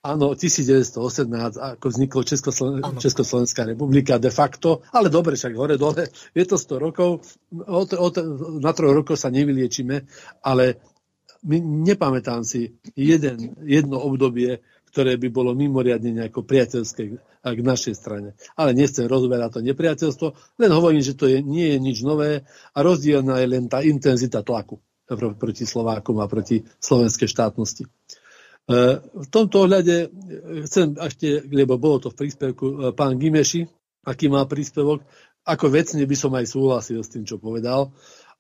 [0.02, 6.46] Áno, 1918, ako vzniklo Českosloven- Československá republika de facto, ale dobre, však hore dole, je
[6.48, 7.22] to 100 rokov,
[7.54, 8.14] od, od,
[8.58, 10.10] na troch rokov sa nevyliečime,
[10.42, 10.82] ale
[11.46, 17.04] my, nepamätám si jeden, jedno obdobie, ktoré by bolo mimoriadne nejako priateľské
[17.42, 18.36] k našej strane.
[18.60, 20.28] Ale nechcem rozberať to nepriateľstvo,
[20.60, 22.44] len hovorím, že to je, nie je nič nové
[22.76, 24.78] a rozdielna je len tá intenzita tlaku
[25.12, 27.84] proti Slovákom a proti slovenskej štátnosti.
[27.84, 27.90] E,
[29.04, 30.08] v tomto ohľade e,
[30.70, 33.68] chcem ešte, lebo bolo to v príspevku, e, pán Gimeši,
[34.08, 35.04] aký má príspevok,
[35.44, 37.92] ako vecne by som aj súhlasil s tým, čo povedal.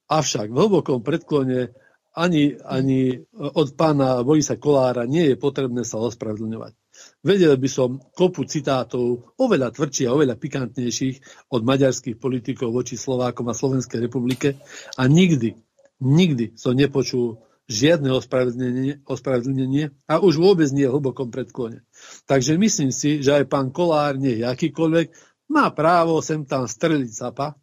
[0.07, 1.73] Avšak v hlbokom predklone
[2.11, 6.75] ani, ani od pána Borisa Kolára nie je potrebné sa ospravedlňovať.
[7.23, 13.47] Vedel by som kopu citátov oveľa tvrdších a oveľa pikantnejších od maďarských politikov voči Slovákom
[13.47, 14.59] a Slovenskej republike
[14.99, 15.55] a nikdy,
[16.03, 17.39] nikdy som nepočul
[17.71, 21.87] žiadne ospravedlnenie, ospravedlnenie a už vôbec nie v hlbokom predklone.
[22.27, 25.07] Takže myslím si, že aj pán Kolár, nie akýkoľvek,
[25.47, 27.55] má právo sem tam streliť capa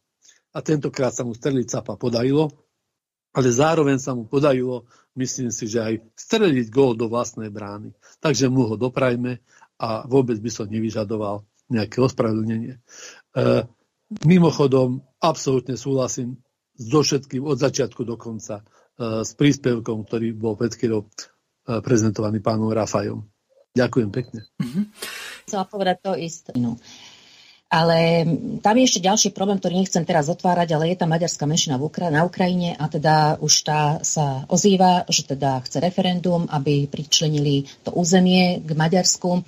[0.52, 2.67] a tentokrát sa mu streliť capa podarilo,
[3.32, 7.90] ale zároveň sa mu podarilo myslím si, že aj streliť gól do vlastnej brány.
[8.22, 9.42] Takže mu ho doprajme
[9.82, 12.78] a vôbec by som nevyžadoval nejaké ospravedlnenie.
[12.78, 12.80] E,
[14.24, 16.38] mimochodom, absolútne súhlasím
[16.78, 21.08] so všetkým od začiatku do konca e, s príspevkom, ktorý bol pred chvíľou e,
[21.82, 23.26] prezentovaný pánom Rafajom.
[23.76, 24.48] Ďakujem pekne.
[24.58, 24.84] Mm-hmm.
[25.44, 26.50] Chcela povedať to isté.
[26.56, 26.80] No.
[27.68, 28.24] Ale
[28.64, 32.24] tam je ešte ďalší problém, ktorý nechcem teraz otvárať, ale je tá maďarská menšina na
[32.24, 38.64] Ukrajine a teda už tá sa ozýva, že teda chce referendum, aby pričlenili to územie
[38.64, 39.44] k Maďarsku.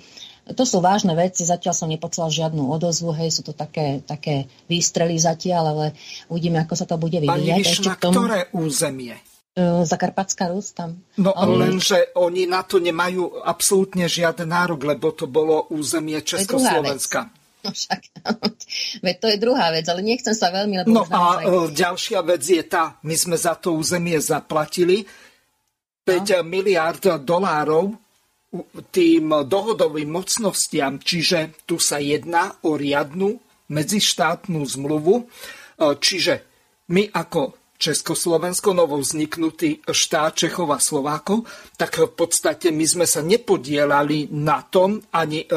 [0.53, 5.17] To sú vážne veci, zatiaľ som nepočula žiadnu odozvu, hej, sú to také, také výstrely
[5.17, 5.85] zatiaľ, ale
[6.29, 7.41] uvidíme, ako sa to bude vyvíjať.
[7.41, 8.13] Pani Vyšna, tomu...
[8.21, 9.17] ktoré územie?
[9.57, 11.01] Zakarpatská Rus tam.
[11.17, 11.57] No oni...
[11.57, 17.40] lenže oni na to nemajú absolútne žiaden nárok, lebo to bolo územie Československa.
[17.61, 18.01] No však,
[19.05, 20.81] veď to je druhá vec, ale nechcem sa veľmi...
[20.81, 21.45] Lebo no a aj...
[21.45, 25.05] E, ďalšia vec je tá, my sme za to územie zaplatili.
[26.01, 26.49] 5 no.
[26.49, 27.93] miliard dolárov
[28.91, 33.39] tým dohodovým mocnostiam, čiže tu sa jedná o riadnu
[33.71, 35.23] medzištátnu zmluvu, e,
[36.01, 36.33] čiže
[36.91, 41.49] my ako Československo, novo vzniknutý štát Čechov a Slovákov,
[41.81, 45.49] tak v podstate my sme sa nepodielali na tom, ani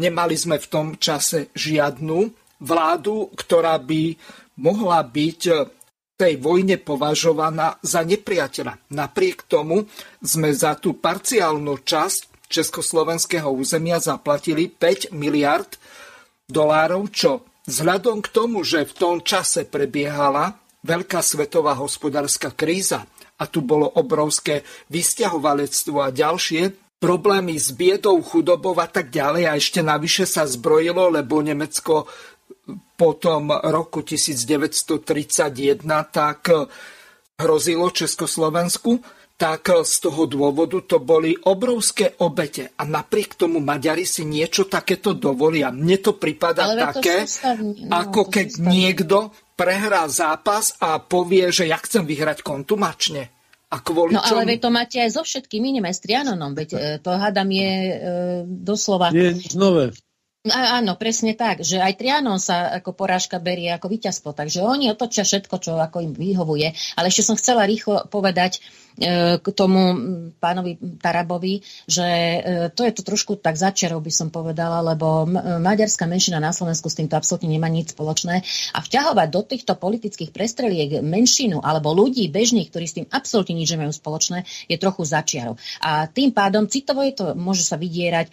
[0.00, 2.32] Nemali sme v tom čase žiadnu
[2.62, 4.16] vládu, ktorá by
[4.62, 5.70] mohla byť v
[6.16, 8.94] tej vojne považovaná za nepriateľa.
[8.94, 9.84] Napriek tomu
[10.22, 15.80] sme za tú parciálnu časť československého územia zaplatili 5 miliard
[16.46, 23.08] dolárov, čo vzhľadom k tomu, že v tom čase prebiehala veľká svetová hospodárska kríza
[23.40, 24.62] a tu bolo obrovské
[24.92, 31.10] vysťahovalectvo a ďalšie, problémy s biedou, chudobou a tak ďalej a ešte navyše sa zbrojilo,
[31.10, 32.06] lebo Nemecko
[32.94, 35.82] po tom roku 1931
[36.14, 36.54] tak
[37.42, 39.02] hrozilo Československu,
[39.34, 42.70] tak z toho dôvodu to boli obrovské obete.
[42.78, 45.74] A napriek tomu Maďari si niečo takéto dovolia.
[45.74, 47.26] Mne to prípada také,
[47.58, 53.41] no, ako keď niekto prehrá zápas a povie, že ja chcem vyhrať kontumačne.
[53.72, 56.68] A kvôli no ale veď to máte aj so všetkými, iným aj s Trianonom, veď
[56.76, 57.96] e, to hádam je e,
[58.44, 59.08] doslova...
[59.08, 59.96] Nie nič nové.
[60.44, 64.92] A, áno, presne tak, že aj Trianon sa ako porážka berie ako víťazstvo, takže oni
[64.92, 66.74] otočia všetko, čo ako im vyhovuje.
[66.98, 68.81] Ale ešte som chcela rýchlo povedať, E,
[69.40, 69.96] k tomu
[70.36, 72.38] pánovi Tarabovi, že e,
[72.72, 75.24] to je to trošku tak začerov, by som povedala, lebo
[75.60, 78.44] maďarská menšina na Slovensku s týmto absolútne nemá nič spoločné
[78.76, 83.72] a vťahovať do týchto politických prestreliek menšinu alebo ľudí bežných, ktorí s tým absolútne nič
[83.72, 85.56] nemajú spoločné, je trochu začiarov.
[85.80, 88.32] A tým pádom citovo je to, môže sa vydierať, e,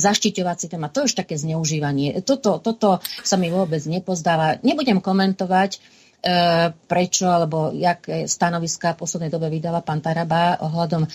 [0.00, 2.24] zaštiťovať si téma, to je už také zneužívanie.
[2.24, 4.58] Toto, toto sa mi vôbec nepozdáva.
[4.64, 5.97] Nebudem komentovať, E,
[6.90, 11.08] prečo alebo jak stanoviska v poslednej dobe vydala pán Taraba ohľadom e,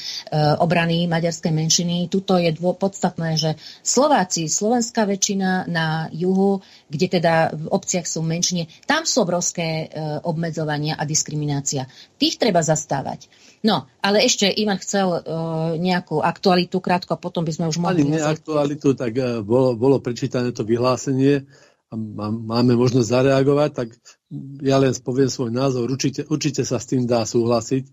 [0.63, 2.07] obrany maďarskej menšiny.
[2.07, 8.23] Tuto je dô, podstatné, že Slováci, slovenská väčšina na juhu, kde teda v obciach sú
[8.23, 11.83] menšine, tam sú obrovské e, obmedzovania a diskriminácia.
[12.15, 13.27] Tých treba zastávať.
[13.63, 15.23] No, ale ešte Ivan chcel
[15.79, 18.03] nejakú aktualitu krátko, a potom by sme už mohli...
[18.03, 19.15] Ani aktualitu, tak
[19.47, 21.47] bolo, bolo prečítané to vyhlásenie
[21.87, 21.93] a
[22.27, 23.87] máme možnosť zareagovať, tak
[24.61, 25.89] ja len poviem svoj názor.
[25.89, 27.91] Určite, určite sa s tým dá súhlasiť, e,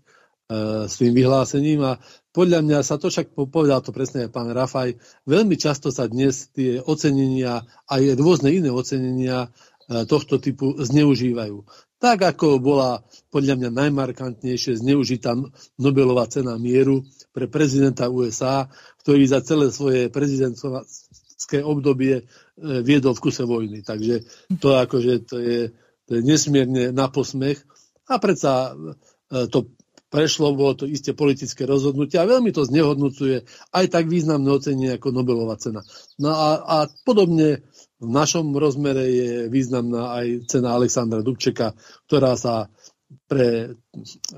[0.89, 4.97] s tým vyhlásením a podľa mňa sa to však povedal to presne aj pán Rafaj,
[5.27, 11.63] veľmi často sa dnes tie ocenenia aj rôzne iné ocenenia e, tohto typu zneužívajú.
[12.01, 15.37] Tak ako bola podľa mňa najmarkantnejšie zneužitá
[15.77, 18.65] Nobelová cena mieru pre prezidenta USA,
[19.05, 22.25] ktorý za celé svoje prezidentské obdobie
[22.61, 23.81] E, viedol v kuse vojny.
[23.81, 24.21] Takže
[24.61, 25.59] to akože to je,
[26.11, 27.63] to je nesmierne na posmech.
[28.11, 28.75] A predsa
[29.31, 29.71] e, to
[30.11, 35.15] prešlo, bolo to isté politické rozhodnutie a veľmi to znehodnocuje aj tak významné ocenie ako
[35.15, 35.87] Nobelová cena.
[36.19, 37.63] No a, a podobne
[38.03, 41.71] v našom rozmere je významná aj cena Alexandra Dubčeka,
[42.11, 42.67] ktorá sa
[43.31, 43.79] pre,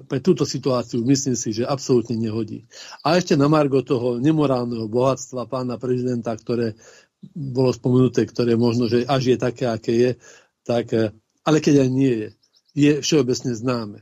[0.06, 2.70] pre túto situáciu myslím si, že absolútne nehodí.
[3.02, 6.78] A ešte na margo toho nemorálneho bohatstva pána prezidenta, ktoré
[7.34, 10.12] bolo spomenuté, ktoré možno, že až je také, aké je,
[10.68, 11.10] tak, eh,
[11.44, 12.30] ale keď aj nie je,
[12.74, 14.00] je všeobecne známe.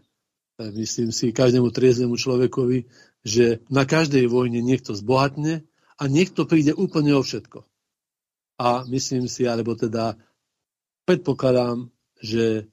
[0.61, 2.87] Eh, myslím si každému triezvemu človekovi,
[3.21, 5.65] že na každej vojne niekto zbohatne
[5.97, 7.65] a niekto príde úplne o všetko.
[8.61, 10.17] A myslím si, alebo teda
[11.05, 11.89] predpokladám,
[12.21, 12.69] že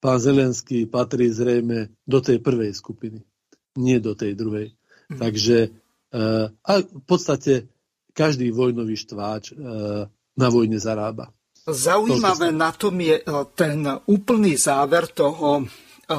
[0.00, 3.24] pán Zelenský patrí zrejme do tej prvej skupiny,
[3.76, 4.76] nie do tej druhej.
[5.08, 5.16] Mm.
[5.16, 5.58] Takže
[6.12, 7.72] uh, a v podstate
[8.12, 9.54] každý vojnový štváč e,
[10.10, 11.30] na vojne zarába.
[11.68, 15.64] Zaujímavé na tom je e, ten úplný záver toho e,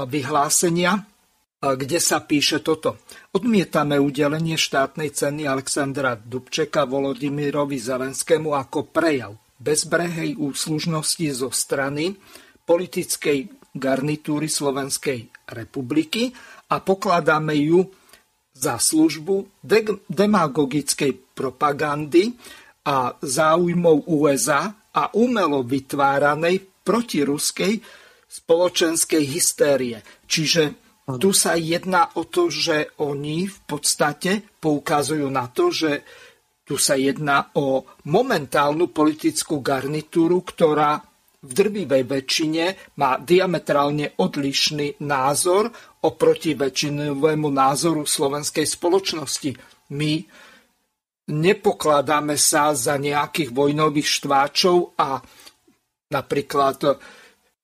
[0.05, 1.01] vyhlásenia,
[1.61, 3.05] kde sa píše toto.
[3.37, 12.17] Odmietame udelenie štátnej ceny Alexandra Dubčeka Volodymyrovi Zelenskému ako prejav bezbrehej úslužnosti zo strany
[12.65, 13.45] politickej
[13.77, 16.33] garnitúry Slovenskej republiky
[16.73, 17.85] a pokladáme ju
[18.57, 22.33] za službu de- demagogickej propagandy
[22.89, 27.79] a záujmov USA a umelo vytváranej protiruskej
[28.31, 29.99] spoločenskej hystérie.
[30.27, 30.63] Čiže
[31.19, 36.05] tu sa jedná o to, že oni v podstate poukazujú na to, že
[36.63, 41.03] tu sa jedná o momentálnu politickú garnitúru, ktorá
[41.41, 45.73] v drvivej väčšine má diametrálne odlišný názor
[46.05, 49.57] oproti väčšinovému názoru slovenskej spoločnosti.
[49.91, 50.21] My
[51.29, 55.21] nepokladáme sa za nejakých vojnových štváčov a
[56.09, 56.97] napríklad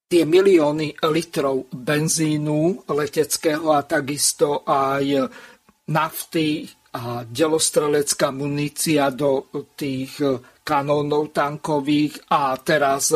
[0.08, 5.28] tie milióny litrov benzínu leteckého a takisto aj
[5.92, 6.64] nafty
[6.96, 10.16] a delostrelecká munícia do tých
[10.64, 13.12] kanónov tankových a teraz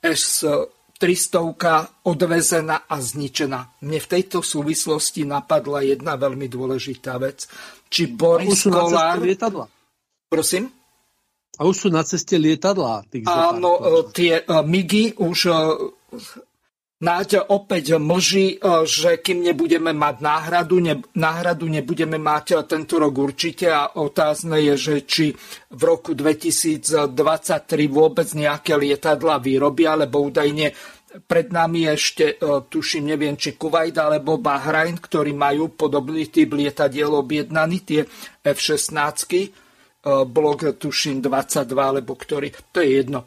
[0.00, 3.82] S-300 odvezená a zničená.
[3.82, 7.48] Mne v tejto súvislosti napadla jedna veľmi dôležitá vec.
[7.88, 9.24] Či Boris Kolár...
[10.26, 10.72] Prosím?
[11.56, 13.08] A už sú na ceste lietadlá.
[13.24, 13.80] Áno,
[14.12, 15.56] tie uh, MIGy už uh,
[16.96, 23.12] Náď opäť mlží, e, že kým nebudeme mať náhradu, ne, náhradu nebudeme mať tento rok
[23.12, 25.36] určite a otázne je, že či
[25.76, 27.04] v roku 2023
[27.92, 30.72] vôbec nejaké lietadla vyrobia, lebo údajne
[31.28, 37.12] pred nami ešte, e, tuším, neviem, či Kuwait alebo Bahrajn, ktorí majú podobný typ lietadiel
[37.12, 38.00] objednaný, tie
[38.40, 38.96] F-16,
[39.36, 39.65] e,
[40.06, 43.26] blok tuším 22, alebo ktorý, to je jedno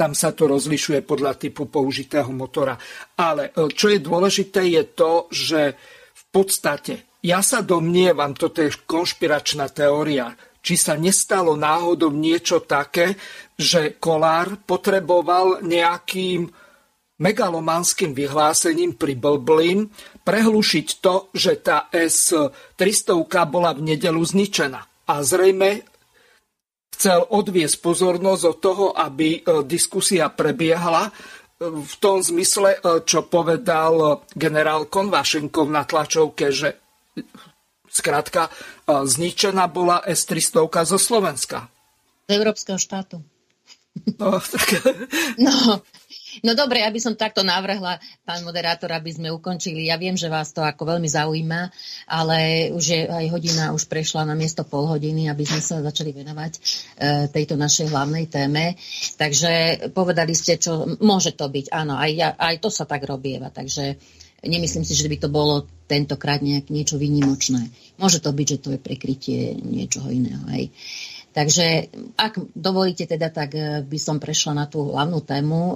[0.00, 2.72] tam sa to rozlišuje podľa typu použitého motora.
[3.20, 5.76] Ale e, čo je dôležité je to, že
[6.16, 10.32] v podstate ja sa domnievam, toto je konšpiračná teória,
[10.64, 13.12] či sa nestalo náhodou niečo také,
[13.60, 16.48] že Kolár potreboval nejakým
[17.20, 19.92] megalomanským vyhlásením pri Blblin
[20.24, 23.12] prehlušiť to, že tá S-300
[23.44, 24.89] bola v nedelu zničená.
[25.10, 25.82] A zrejme
[26.94, 31.12] chcel odviesť pozornosť od toho, aby e, diskusia prebiehala e,
[31.66, 36.78] v tom zmysle, e, čo povedal generál Konvašenkov na tlačovke, že
[37.90, 38.54] zkrátka
[38.86, 41.66] zničená bola S-300 zo Slovenska.
[42.30, 43.18] Z Európskeho štátu.
[44.22, 44.78] No, tak...
[45.42, 45.82] no,
[46.46, 49.90] No dobre, aby som takto navrhla, pán moderátor, aby sme ukončili.
[49.90, 51.60] Ja viem, že vás to ako veľmi zaujíma,
[52.06, 56.14] ale už je aj hodina, už prešla na miesto pol hodiny, aby sme sa začali
[56.14, 56.60] venovať e,
[57.34, 58.78] tejto našej hlavnej téme.
[59.18, 59.52] Takže
[59.90, 61.74] povedali ste, čo môže to byť.
[61.74, 63.50] Áno, aj, ja, aj to sa tak robieva.
[63.50, 63.98] Takže
[64.46, 67.68] nemyslím si, že by to bolo tentokrát nejak niečo výnimočné.
[67.98, 70.40] Môže to byť, že to je prekrytie niečoho iného.
[70.54, 70.70] Hej.
[71.30, 75.60] Takže ak dovolíte teda, tak eh, by som prešla na tú hlavnú tému.
[75.62, 75.74] Eh,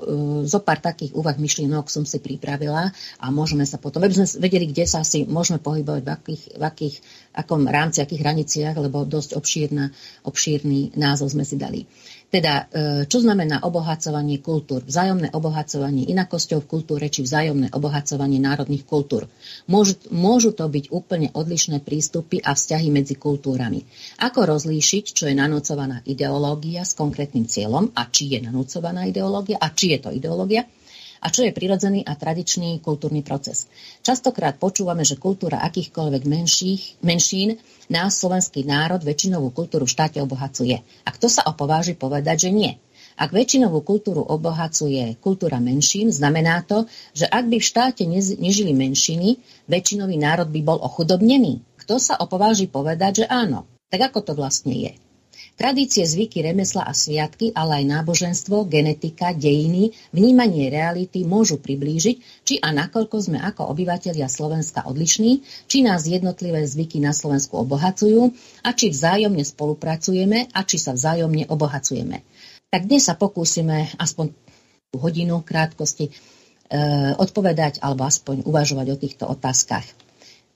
[0.50, 2.90] zo pár takých úvah myšlienok som si pripravila
[3.22, 6.62] a môžeme sa potom, aby sme vedeli, kde sa asi môžeme pohybovať, v akých, v
[6.62, 6.94] akých
[7.38, 9.94] akom rámci, akých hraniciach, lebo dosť obšírna,
[10.26, 11.86] obšírny názov sme si dali.
[12.34, 14.82] Teda, e, čo znamená obohacovanie kultúr?
[14.82, 19.30] Vzájomné obohacovanie inakosťou v kultúre či vzájomné obohacovanie národných kultúr.
[19.70, 23.86] Môžu, môžu to byť úplne odlišné prístupy a vzťahy medzi kultúrami.
[24.18, 29.70] Ako rozlíšiť, čo je nanúcovaná ideológia s konkrétnym cieľom a či je nanúcovaná ideológia a
[29.70, 30.66] či je to ideológia?
[31.24, 33.64] A čo je prirodzený a tradičný kultúrny proces.
[34.04, 37.56] Častokrát počúvame, že kultúra akýchkoľvek menších, menšín
[37.88, 40.84] nás, slovenský národ, väčšinovú kultúru v štáte obohacuje.
[40.84, 42.72] A kto sa opováži povedať, že nie?
[43.16, 48.02] Ak väčšinovú kultúru obohacuje kultúra menšín, znamená to, že ak by v štáte
[48.36, 49.38] nežili menšiny,
[49.70, 51.62] väčšinový národ by bol ochudobnený.
[51.78, 53.70] Kto sa opováži povedať, že áno?
[53.88, 54.92] Tak ako to vlastne je?
[55.54, 62.58] Tradície, zvyky, remesla a sviatky, ale aj náboženstvo, genetika, dejiny, vnímanie reality môžu priblížiť, či
[62.58, 68.34] a nakoľko sme ako obyvateľia Slovenska odlišní, či nás jednotlivé zvyky na Slovensku obohacujú
[68.66, 72.26] a či vzájomne spolupracujeme a či sa vzájomne obohacujeme.
[72.74, 74.34] Tak dnes sa pokúsime aspoň
[74.98, 76.12] hodinu krátkosti e,
[77.14, 79.86] odpovedať alebo aspoň uvažovať o týchto otázkach.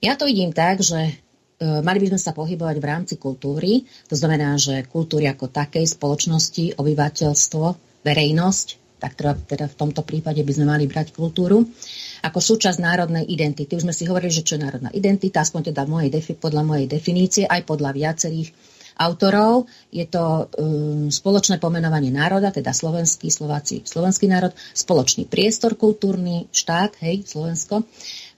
[0.03, 1.15] Ja to vidím tak, že
[1.59, 6.79] mali by sme sa pohybovať v rámci kultúry, to znamená, že kultúry ako takej spoločnosti,
[6.79, 7.65] obyvateľstvo,
[8.03, 8.67] verejnosť,
[8.99, 11.63] tak teda, teda v tomto prípade by sme mali brať kultúru,
[12.19, 13.79] ako súčasť národnej identity.
[13.79, 17.47] Už sme si hovorili, že čo je národná identita, aspoň teda mojej podľa mojej definície,
[17.47, 18.51] aj podľa viacerých
[18.99, 19.71] autorov.
[19.95, 26.99] Je to um, spoločné pomenovanie národa, teda slovenský, Slováci, slovenský národ, spoločný priestor kultúrny, štát,
[26.99, 27.87] hej, Slovensko,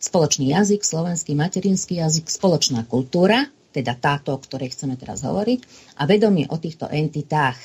[0.02, 5.60] spoločný jazyk, slovenský materinský jazyk, spoločná kultúra, teda táto, o ktorej chceme teraz hovoriť,
[6.02, 7.56] a vedomie o týchto entitách.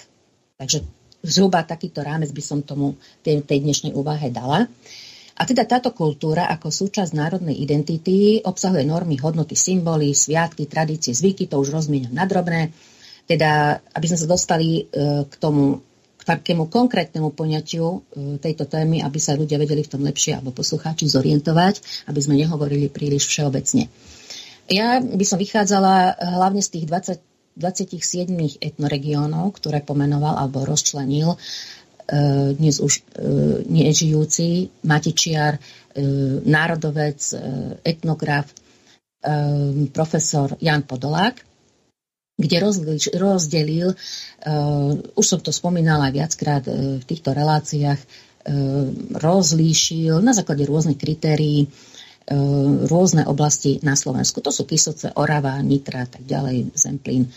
[0.60, 0.84] Takže
[1.24, 4.68] zhruba takýto rámec by som tomu tej, tej dnešnej úvahe dala.
[5.36, 11.44] A teda táto kultúra ako súčasť národnej identity obsahuje normy, hodnoty, symboly, sviatky, tradície, zvyky,
[11.44, 12.72] to už rozmieniam na drobné.
[13.28, 14.82] Teda, aby sme sa dostali e,
[15.26, 15.82] k tomu
[16.26, 17.98] takému konkrétnemu poňatiu e,
[18.42, 22.90] tejto témy, aby sa ľudia vedeli v tom lepšie, alebo poslucháči zorientovať, aby sme nehovorili
[22.90, 23.86] príliš všeobecne.
[24.66, 27.22] Ja by som vychádzala hlavne z tých 20,
[27.62, 31.38] 27 etnoregiónov, ktoré pomenoval alebo rozčlenil e,
[32.58, 33.06] dnes už
[33.70, 35.62] nežijúci Matičiar,
[36.44, 37.16] národovec,
[37.80, 38.52] etnograf,
[39.96, 41.45] profesor Jan Podolák
[42.36, 42.56] kde
[43.16, 48.06] rozdelil, uh, už som to spomínala viackrát uh, v týchto reláciách, uh,
[49.16, 54.44] rozlíšil na základe rôznych kritérií uh, rôzne oblasti na Slovensku.
[54.44, 57.32] To sú Kysoce, Orava, Nitra, tak ďalej, Zemplín,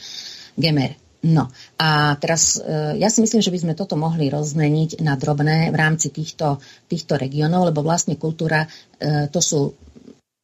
[0.59, 0.99] Gemer.
[1.19, 2.63] No a teraz
[2.95, 7.19] ja si myslím, že by sme toto mohli rozmeniť na drobné v rámci týchto, týchto
[7.19, 8.63] regiónov, lebo vlastne kultúra
[9.27, 9.75] to sú,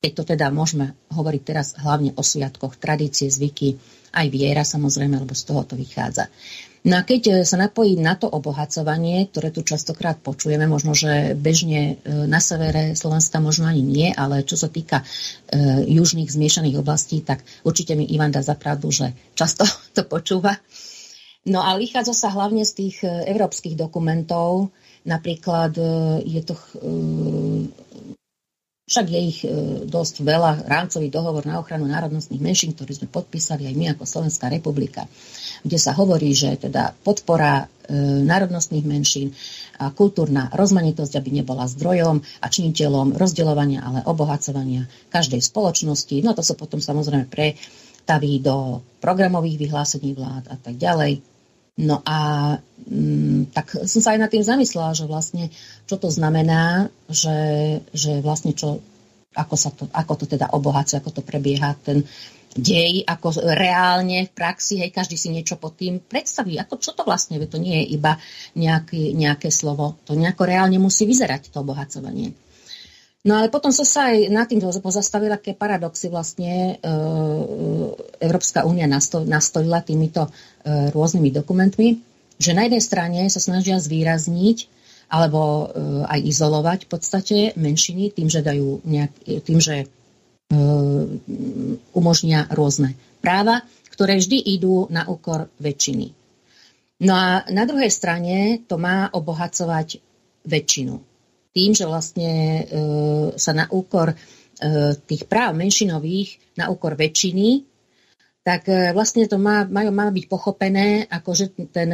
[0.03, 3.80] keď to teda môžeme hovoriť teraz hlavne o sviatkoch, tradície, zvyky,
[4.16, 6.32] aj viera samozrejme, lebo z toho to vychádza.
[6.86, 11.34] No a keď e, sa napojí na to obohacovanie, ktoré tu častokrát počujeme, možno, že
[11.34, 15.05] bežne e, na severe Slovenska možno ani nie, ale čo sa týka e,
[15.89, 19.66] južných zmiešaných oblastí, tak určite mi Ivan dá zapravdu, že často
[19.97, 20.61] to počúva.
[21.49, 24.74] No a vychádza sa hlavne z tých európskych dokumentov,
[25.05, 25.78] napríklad
[26.26, 26.57] je to
[28.86, 29.49] však je ich e,
[29.89, 30.69] dosť veľa.
[30.69, 35.09] Rámcový dohovor na ochranu národnostných menšín, ktorý sme podpísali aj my ako Slovenská republika,
[35.65, 37.93] kde sa hovorí, že teda podpora e,
[38.29, 39.33] národnostných menšín
[39.81, 46.21] a kultúrna rozmanitosť, aby nebola zdrojom a činiteľom rozdeľovania, ale obohacovania každej spoločnosti.
[46.21, 51.25] No to sa potom samozrejme pretaví do programových vyhlásení vlád a tak ďalej.
[51.75, 52.19] No a
[52.88, 55.51] mm, tak som sa aj nad tým zamyslela, že vlastne
[55.86, 57.38] čo to znamená, že,
[57.93, 58.81] že vlastne čo,
[59.38, 62.05] ako, sa to, ako to teda obohacuje, ako to prebieha ten
[62.55, 66.55] dej, ako reálne v praxi, hej, každý si niečo pod tým predstaví.
[66.55, 68.15] Ako čo to vlastne, to nie je iba
[68.55, 72.31] nejaký, nejaké slovo, to nejako reálne musí vyzerať, to obohacovanie.
[73.25, 76.93] No ale potom som sa aj nad tým pozastavila, aké paradoxy vlastne e,
[78.21, 81.99] Európska únia nastolila týmito e, rôznymi dokumentmi,
[82.38, 84.57] že na jednej strane sa snažia zvýrazniť
[85.10, 85.66] alebo e,
[86.06, 89.12] aj izolovať v podstate menšiny tým, že dajú nejak,
[89.45, 89.88] tým, že e,
[91.93, 93.62] umožnia rôzne práva,
[93.93, 96.12] ktoré vždy idú na úkor väčšiny.
[97.06, 99.99] No a na druhej strane to má obohacovať
[100.47, 101.16] väčšinu
[101.56, 102.64] tým, že vlastne e,
[103.39, 104.16] sa na úkor e,
[105.08, 107.64] tých práv menšinových, na úkor väčšiny,
[108.45, 111.89] tak e, vlastne to má, má, má byť pochopené, ako že ten,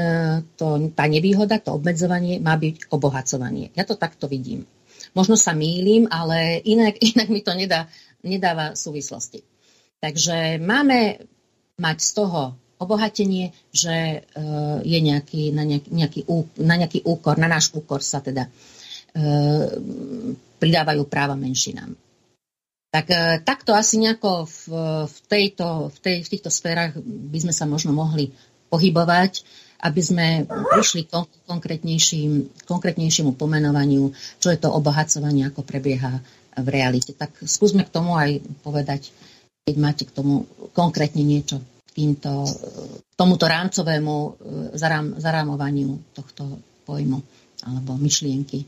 [0.59, 3.71] to, tá nevýhoda, to obmedzovanie má byť obohacovanie.
[3.71, 4.67] Ja to takto vidím.
[5.15, 7.87] Možno sa mýlim, ale inak, inak mi to nedá,
[8.27, 9.47] nedáva súvislosti.
[10.03, 11.23] Takže máme
[11.79, 12.41] mať z toho
[12.81, 14.25] obohatenie, že
[14.81, 16.21] je nejaký, na, nejaký, nejaký,
[16.65, 18.49] na nejaký úkor, na náš úkor sa teda
[19.11, 19.21] E,
[20.55, 21.91] pridávajú práva menšinám.
[22.91, 24.55] Tak e, takto asi nejako v,
[25.07, 28.35] v, tejto, v, tej, v týchto sférach by sme sa možno mohli
[28.67, 29.47] pohybovať,
[29.81, 36.19] aby sme prišli k konkrétnejším, konkrétnejšiemu pomenovaniu, čo je to obohacovanie, ako prebieha
[36.59, 37.15] v realite.
[37.15, 39.15] Tak skúsme k tomu aj povedať,
[39.63, 40.43] keď máte k tomu
[40.75, 42.43] konkrétne niečo k týmto,
[43.15, 44.29] tomuto rámcovému e,
[44.75, 47.23] zarám, zarámovaniu tohto pojmu
[47.63, 48.67] alebo myšlienky.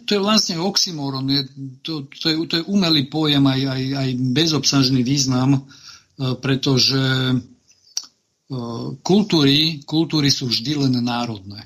[0.05, 1.43] to je vlastne oxymoron, je,
[1.81, 5.65] to, to, je, to je umelý pojem, aj, aj, aj bezobsažný význam,
[6.45, 7.01] pretože
[9.01, 11.65] kultúry, kultúry sú vždy len národné.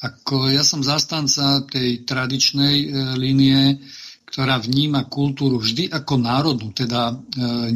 [0.00, 2.86] Ako ja som zastanca tej tradičnej e,
[3.20, 3.84] línie,
[4.24, 7.14] ktorá vníma kultúru vždy ako národnú, teda e,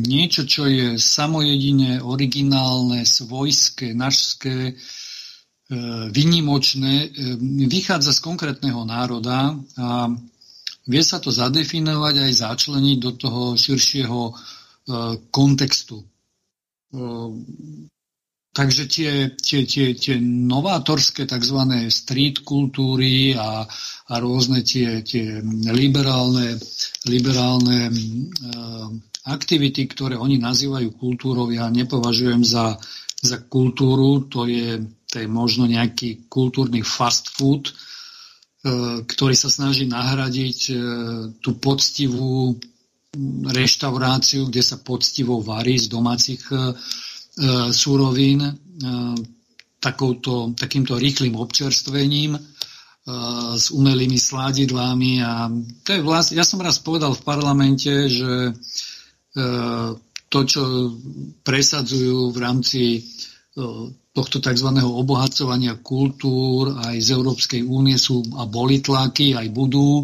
[0.00, 4.74] niečo, čo je samojedine, originálne, svojské, našské, e,
[6.10, 7.08] vynimočné, e,
[7.66, 10.12] vychádza z konkrétneho národa a
[10.84, 14.32] vie sa to zadefinovať aj začleniť do toho širšieho e,
[15.30, 15.98] kontextu.
[16.00, 16.06] E,
[18.54, 21.58] Takže tie, tie, tie, tie novátorské tzv.
[21.90, 23.66] street kultúry a,
[24.06, 25.42] a rôzne tie, tie
[25.74, 26.54] liberálne,
[27.10, 28.94] liberálne uh,
[29.26, 32.78] aktivity, ktoré oni nazývajú kultúrou, ja nepovažujem za,
[33.18, 39.86] za kultúru, to je, to je možno nejaký kultúrny fast food, uh, ktorý sa snaží
[39.86, 40.78] nahradiť uh,
[41.38, 42.58] tú poctivú
[43.46, 46.42] reštauráciu, kde sa poctivo varí z domácich
[47.34, 48.52] E, súrovín e,
[49.82, 52.40] takouto, takýmto rýchlým občerstvením e,
[53.58, 55.50] s umelými sládidlami a
[55.82, 58.54] to je vlastne, ja som raz povedal v parlamente, že
[60.30, 60.94] to, čo
[61.42, 63.02] presadzujú v rámci
[64.14, 64.68] tohto tzv.
[64.82, 70.02] obohacovania kultúr aj z Európskej únie sú a boli tlaky, aj budú,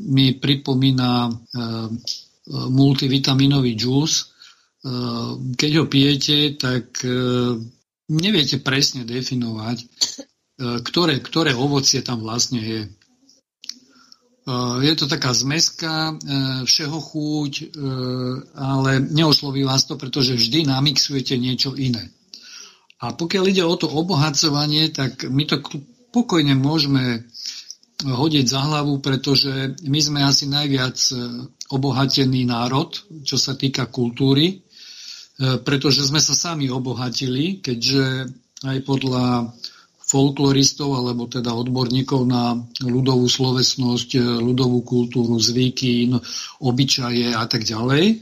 [0.00, 1.32] mi pripomína
[2.68, 4.30] multivitaminový džús,
[4.80, 7.04] Eh, keď ho pijete, tak
[8.08, 9.84] neviete presne definovať,
[10.60, 12.80] ktoré, ktoré ovocie tam vlastne je.
[14.80, 16.16] Je to taká zmeska
[16.64, 17.52] všeho chuť,
[18.56, 22.08] ale neosloví vás to, pretože vždy namixujete niečo iné.
[23.04, 25.60] A pokiaľ ide o to obohacovanie, tak my to
[26.08, 27.28] pokojne môžeme
[28.00, 30.96] hodiť za hlavu, pretože my sme asi najviac
[31.70, 34.46] obohatený národ, čo sa týka kultúry.
[35.40, 38.28] E, pretože sme sa sami obohatili, keďže
[38.60, 39.56] aj podľa
[40.10, 46.10] folkloristov alebo teda odborníkov na ľudovú slovesnosť, e, ľudovú kultúru, zvyky,
[46.58, 48.04] obyčaje a tak ďalej.
[48.10, 48.16] E,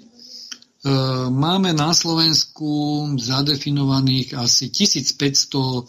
[1.32, 2.68] máme na Slovensku
[3.16, 5.88] zadefinovaných asi 1500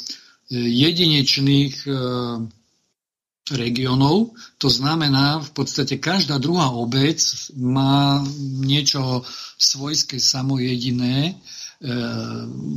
[0.49, 1.85] jedinečných
[3.53, 4.33] regionov.
[4.57, 7.17] To znamená, v podstate každá druhá obec
[7.57, 8.21] má
[8.61, 9.25] niečo
[9.57, 11.58] svojské samojediné, e,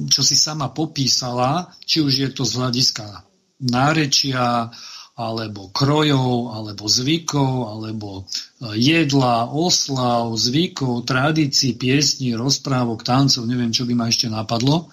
[0.07, 3.07] čo si sama popísala, či už je to z hľadiska
[3.67, 4.71] nárečia,
[5.13, 13.85] alebo krojov, alebo zvykov, alebo e, jedla, oslav, zvykov, tradícií, piesní, rozprávok, tancov, neviem, čo
[13.85, 14.89] by ma ešte napadlo.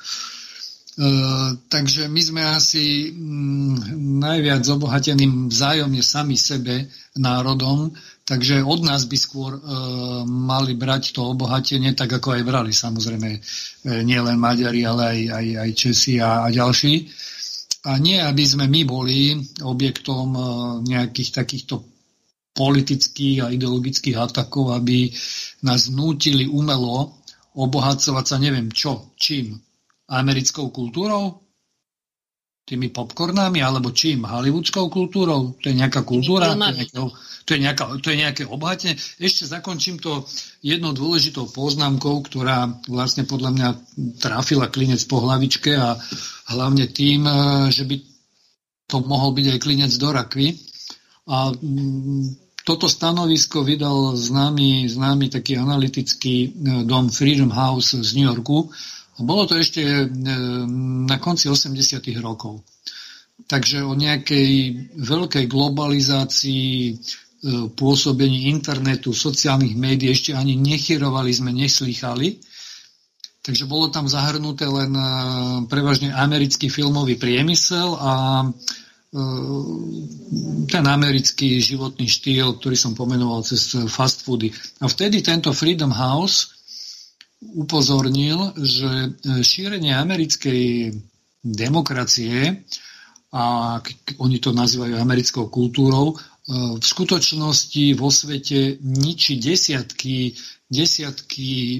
[1.00, 7.96] Eh, takže my sme asi mm, najviac obohateným vzájomne sami sebe národom,
[8.30, 9.62] takže od nás by skôr e,
[10.30, 13.40] mali brať to obohatenie, tak ako aj brali samozrejme e,
[14.06, 17.10] nielen Maďari, ale aj, aj, aj Česi a, a ďalší.
[17.90, 19.34] A nie, aby sme my boli
[19.66, 20.42] objektom e,
[20.94, 21.82] nejakých takýchto
[22.54, 25.10] politických a ideologických atakov, aby
[25.66, 27.18] nás nútili umelo
[27.58, 29.58] obohacovať sa neviem čo, čím,
[30.06, 31.49] americkou kultúrou?
[32.70, 33.66] Tými popcornami?
[33.66, 34.30] Alebo čím?
[34.30, 35.58] Hollywoodskou kultúrou?
[35.58, 36.54] To je nejaká kultúra?
[36.54, 36.86] To je nejaké,
[37.50, 38.94] to je, nejaká, to je nejaké obohatenie?
[39.18, 40.22] Ešte zakončím to
[40.62, 43.70] jednou dôležitou poznámkou, ktorá vlastne podľa mňa
[44.22, 45.98] trafila klinec po hlavičke a
[46.54, 47.34] hlavne tým, e,
[47.74, 47.96] že by
[48.86, 50.54] to mohol byť aj klinec do rakvy.
[51.26, 56.50] A mm, toto stanovisko vydal známy, známy taký analytický e,
[56.86, 58.70] dom Freedom House z New Yorku,
[59.24, 60.06] bolo to ešte e,
[61.08, 61.76] na konci 80.
[62.20, 62.64] rokov.
[63.48, 64.52] Takže o nejakej
[65.00, 66.94] veľkej globalizácii e,
[67.74, 72.40] pôsobení internetu, sociálnych médií ešte ani nechyrovali sme, neslýchali.
[73.40, 75.04] Takže bolo tam zahrnuté len e,
[75.68, 78.14] prevažne americký filmový priemysel a
[80.70, 84.54] ten americký životný štýl, ktorý som pomenoval cez fast foody.
[84.78, 86.59] A vtedy tento Freedom House
[87.40, 89.10] upozornil, že e,
[89.44, 90.92] šírenie americkej
[91.40, 92.68] demokracie
[93.32, 93.78] a
[94.20, 96.18] oni to nazývajú americkou kultúrou,
[96.50, 100.34] v skutočnosti vo svete ničí desiatky,
[100.66, 101.80] desiatky e,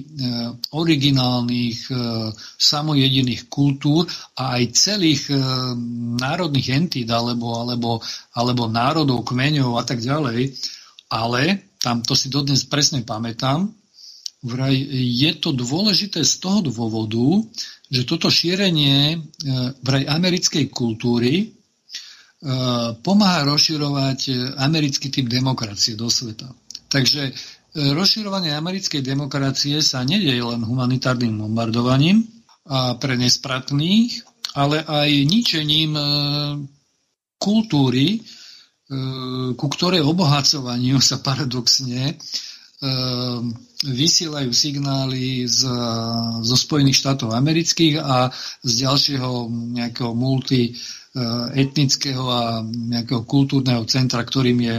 [0.78, 1.94] originálnych e,
[2.54, 4.06] samojediných kultúr
[4.38, 5.38] a aj celých e,
[6.22, 7.98] národných entít alebo, alebo,
[8.38, 10.54] alebo národov, kmeňov a tak ďalej.
[11.10, 13.74] Ale, tam to si dodnes presne pamätám,
[14.40, 17.44] vraj je to dôležité z toho dôvodu,
[17.90, 19.20] že toto šírenie
[19.84, 21.60] vraj americkej kultúry
[22.40, 26.48] Eh, pomáha rozširovať eh, americký typ demokracie do sveta.
[26.88, 27.36] Takže
[27.76, 32.24] rozširovanie americkej demokracie sa nedieje len humanitárnym bombardovaním
[32.66, 34.24] a pre nespratných,
[34.58, 35.94] ale aj ničením
[37.38, 38.26] kultúry,
[39.54, 42.18] ku ktorej obohacovaniu sa paradoxne
[43.84, 45.68] vysielajú signály z,
[46.40, 48.32] zo Spojených štátov amerických a
[48.64, 50.72] z ďalšieho nejakého multi
[51.10, 51.66] Eh,
[52.30, 54.76] a nejakého kultúrneho centra, ktorým je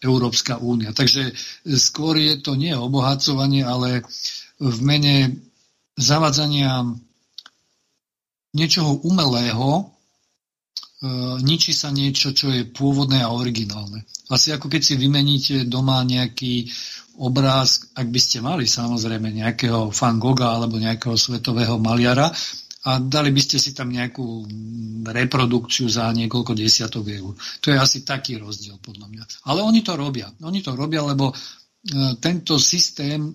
[0.00, 0.96] Európska únia.
[0.96, 1.28] Takže
[1.76, 4.00] skôr je to nie obohacovanie, ale
[4.56, 5.44] v mene
[6.00, 6.88] zavadzania
[8.56, 9.92] niečoho umelého
[11.04, 14.08] eh, ničí sa niečo, čo je pôvodné a originálne.
[14.32, 16.64] Asi ako keď si vymeníte doma nejaký
[17.18, 22.30] obráz, ak by ste mali samozrejme nejakého Van Gogha alebo nejakého svetového maliara,
[22.84, 24.44] a dali by ste si tam nejakú
[25.08, 27.32] reprodukciu za niekoľko desiatok eur.
[27.64, 29.24] To je asi taký rozdiel podľa mňa.
[29.48, 30.28] Ale oni to robia.
[30.44, 31.34] Oni to robia, lebo e,
[32.20, 33.32] tento systém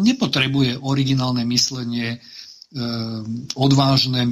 [0.00, 2.18] nepotrebuje originálne myslenie, e,
[3.52, 4.24] odvážne,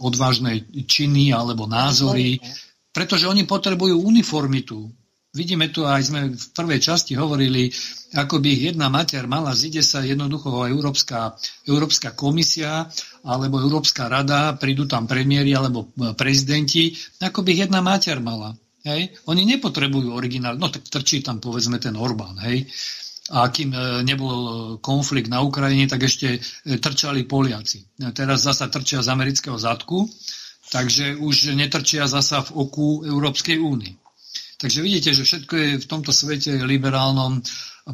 [0.00, 2.40] odvážne činy alebo názory,
[2.88, 4.88] pretože oni potrebujú uniformitu.
[5.36, 7.68] Vidíme tu aj sme v prvej časti hovorili,
[8.16, 11.36] ako by ich jedna mater mala, zide sa jednoducho Európska,
[11.68, 12.88] Európska komisia
[13.28, 18.56] alebo Európska rada, prídu tam premiéry alebo e, prezidenti, ako by ich jedna mater mala.
[18.88, 19.20] Hej?
[19.28, 22.64] Oni nepotrebujú originál, no tak trčí tam povedzme ten Orbán, hej?
[23.28, 27.84] A kým e, nebol konflikt na Ukrajine, tak ešte e, trčali Poliaci.
[28.16, 30.08] Teraz zasa trčia z amerického zadku,
[30.72, 33.92] takže už netrčia zasa v oku Európskej únie.
[34.58, 37.38] Takže vidíte, že všetko je v tomto svete liberálnom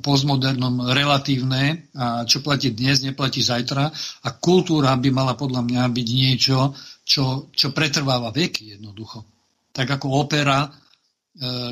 [0.00, 3.84] postmodernom relatívne a čo platí dnes, neplatí zajtra
[4.24, 6.72] a kultúra by mala podľa mňa byť niečo,
[7.04, 9.22] čo, čo pretrváva veky jednoducho.
[9.70, 10.68] Tak ako opera e,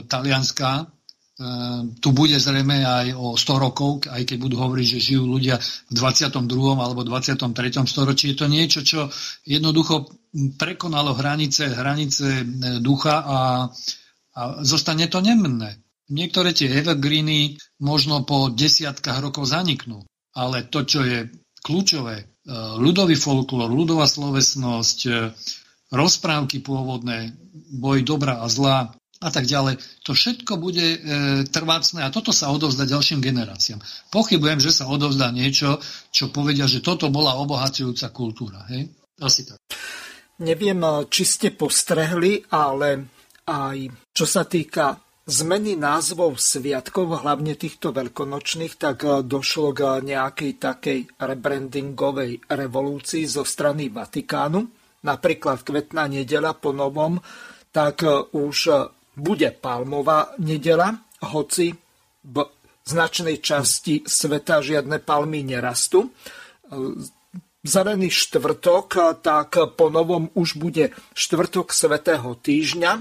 [0.04, 0.84] talianská, e,
[1.98, 5.56] tu bude zrejme aj o 100 rokov, aj keď budú hovoriť, že žijú ľudia
[5.88, 6.36] v 22.
[6.78, 7.48] alebo 23.
[7.88, 8.36] storočí.
[8.36, 9.08] Je to niečo, čo
[9.48, 10.20] jednoducho
[10.60, 12.44] prekonalo hranice, hranice e,
[12.78, 13.38] ducha a
[14.32, 15.80] a zostane to nemenné.
[16.12, 20.04] Niektoré tie evergreeny možno po desiatkách rokov zaniknú,
[20.36, 21.28] ale to, čo je
[21.62, 22.24] kľúčové, e,
[22.76, 25.10] ľudový folklór, ľudová slovesnosť, e,
[25.92, 27.36] rozprávky pôvodné,
[27.72, 30.98] boj dobra a zla a tak ďalej, to všetko bude e,
[31.46, 33.78] trvácne a toto sa odovzdá ďalším generáciám.
[34.10, 35.78] Pochybujem, že sa odovzdá niečo,
[36.10, 38.66] čo povedia, že toto bola obohacujúca kultúra.
[38.74, 38.90] Hej?
[39.22, 39.62] Asi tak.
[40.42, 43.11] Neviem, či ste postrehli, ale
[43.46, 50.52] aj čo sa týka zmeny názvov sviatkov, hlavne týchto veľkonočných, tak e, došlo k nejakej
[50.58, 54.60] takej rebrandingovej revolúcii zo strany Vatikánu.
[55.02, 57.22] Napríklad kvetná nedela po novom,
[57.70, 58.58] tak e, už
[59.14, 60.90] bude palmová nedela,
[61.22, 61.70] hoci
[62.22, 62.36] v
[62.82, 66.10] značnej časti sveta žiadne palmy nerastú.
[67.62, 72.92] Zelený štvrtok, tak po novom už bude štvrtok svetého týždňa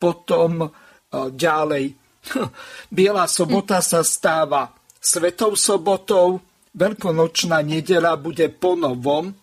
[0.00, 0.68] potom e,
[1.12, 1.92] ďalej.
[2.96, 6.40] Biela sobota sa stáva Svetou sobotou,
[6.70, 9.34] Veľkonočná nedela bude po novom,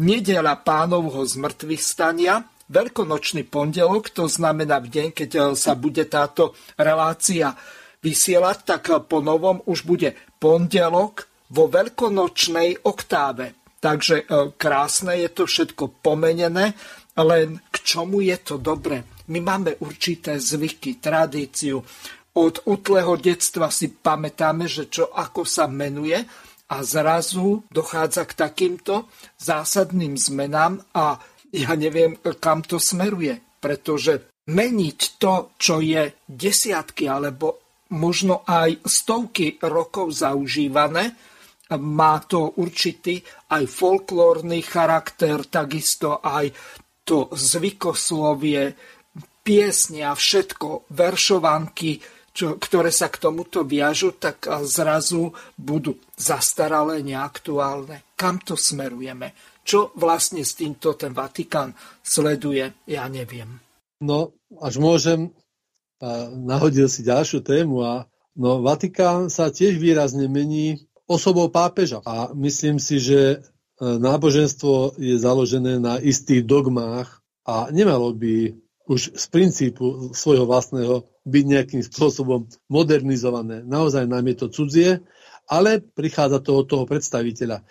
[0.00, 2.40] nedela pánovho zmrtvých stania,
[2.70, 7.50] Veľkonočný pondelok, to znamená v deň, keď e, sa bude táto relácia
[7.98, 13.58] vysielať, tak e, po novom už bude pondelok vo veľkonočnej oktáve.
[13.82, 16.78] Takže krásne je to všetko pomenené,
[17.18, 19.02] len k čomu je to dobre?
[19.30, 21.78] My máme určité zvyky, tradíciu.
[22.34, 26.18] Od útleho detstva si pamätáme, že čo ako sa menuje
[26.70, 31.18] a zrazu dochádza k takýmto zásadným zmenám a
[31.50, 33.38] ja neviem, kam to smeruje.
[33.62, 41.14] Pretože meniť to, čo je desiatky alebo možno aj stovky rokov zaužívané,
[41.78, 43.22] má to určitý
[43.54, 46.50] aj folklórny charakter, takisto aj
[47.06, 48.74] to zvykoslovie,
[49.44, 58.14] piesne a všetko, veršovanky, čo, ktoré sa k tomuto viažu, tak zrazu budú zastaralé, neaktuálne.
[58.14, 59.34] Kam to smerujeme?
[59.66, 63.60] Čo vlastne s týmto ten Vatikán sleduje, ja neviem.
[64.00, 64.32] No,
[64.62, 65.34] až môžem,
[66.32, 72.00] nahodil si ďalšiu tému a no, Vatikán sa tiež výrazne mení osobou pápeža.
[72.06, 73.36] A myslím si, že e,
[73.82, 78.54] náboženstvo je založené na istých dogmách a nemalo by
[78.90, 83.62] už z princípu svojho vlastného byť nejakým spôsobom modernizované.
[83.62, 84.90] Naozaj nám je to cudzie,
[85.46, 87.62] ale prichádza to od toho predstaviteľa.
[87.62, 87.64] E,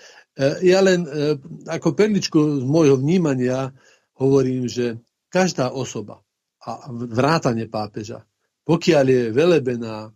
[0.63, 1.35] ja len e,
[1.67, 3.75] ako perličku z môjho vnímania
[4.15, 6.23] hovorím, že každá osoba
[6.63, 8.23] a vrátane pápeža,
[8.63, 10.11] pokiaľ je velebená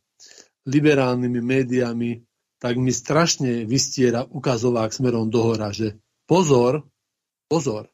[0.63, 2.23] liberálnymi médiami,
[2.63, 6.87] tak mi strašne vystiera ukazovák smerom dohora, že pozor,
[7.51, 7.91] pozor,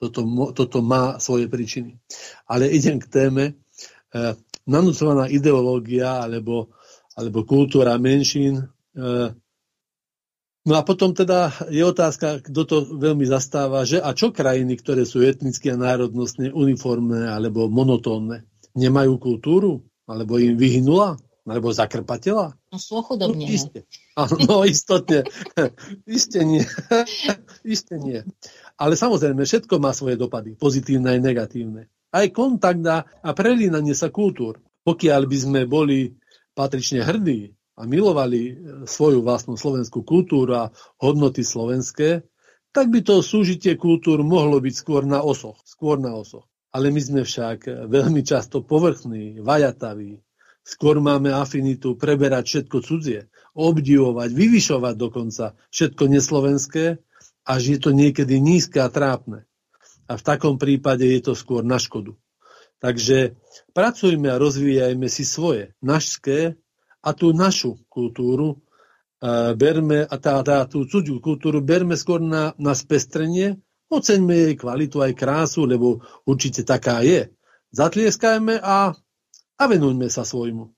[0.00, 0.24] toto,
[0.56, 2.00] toto má svoje príčiny.
[2.48, 3.44] Ale idem k téme.
[4.10, 4.34] E,
[4.64, 6.72] nanúcovaná ideológia alebo,
[7.12, 8.64] alebo kultúra menšín
[8.96, 9.36] e,
[10.60, 15.08] No a potom teda je otázka, kto to veľmi zastáva, že a čo krajiny, ktoré
[15.08, 18.44] sú etnicky a národnostne uniformné alebo monotónne,
[18.76, 19.88] nemajú kultúru?
[20.04, 21.16] Alebo im vyhnula?
[21.48, 22.52] Alebo zakrpatela?
[22.68, 23.48] No sú chudobne.
[23.48, 23.80] No, iste.
[24.46, 25.24] no istotne.
[26.04, 26.62] Isté nie.
[27.64, 28.20] Isté nie.
[28.80, 31.92] Ale samozrejme, všetko má svoje dopady, pozitívne aj negatívne.
[32.08, 33.04] Aj kontakt a,
[33.36, 34.56] prelínanie sa kultúr.
[34.88, 36.16] Pokiaľ by sme boli
[36.56, 38.52] patrične hrdí a milovali e,
[38.88, 42.24] svoju vlastnú slovenskú kultúru a hodnoty slovenské,
[42.72, 45.60] tak by to súžitie kultúr mohlo byť skôr na osoch.
[45.68, 46.48] Skôr na osoch.
[46.72, 50.24] Ale my sme však veľmi často povrchní, vajataví.
[50.64, 53.28] Skôr máme afinitu preberať všetko cudzie,
[53.58, 56.84] obdivovať, vyvyšovať dokonca všetko neslovenské,
[57.44, 59.48] až je to niekedy nízke a trápne.
[60.10, 62.18] A v takom prípade je to skôr na škodu.
[62.80, 63.36] Takže
[63.76, 66.56] pracujme a rozvíjajme si svoje, našské
[67.04, 72.56] a tú našu kultúru uh, berme, a tá, tá, tú cudziu kultúru berme skôr na,
[72.56, 73.60] na spestrenie,
[73.92, 77.28] oceňme jej kvalitu aj krásu, lebo určite taká je.
[77.70, 78.96] Zatlieskajme a,
[79.60, 80.72] a venujme sa svojmu.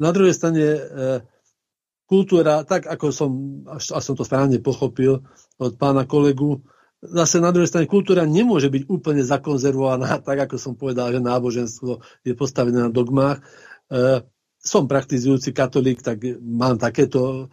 [0.00, 0.80] Na druhej strane uh,
[2.12, 3.30] kultúra, tak ako som,
[3.64, 5.24] až, až som to správne pochopil
[5.56, 6.60] od pána kolegu,
[7.00, 12.04] zase na druhej strane kultúra nemôže byť úplne zakonzervovaná, tak ako som povedal, že náboženstvo
[12.20, 13.40] je postavené na dogmách.
[13.88, 14.22] E,
[14.60, 17.48] som praktizujúci katolík, tak mám takéto,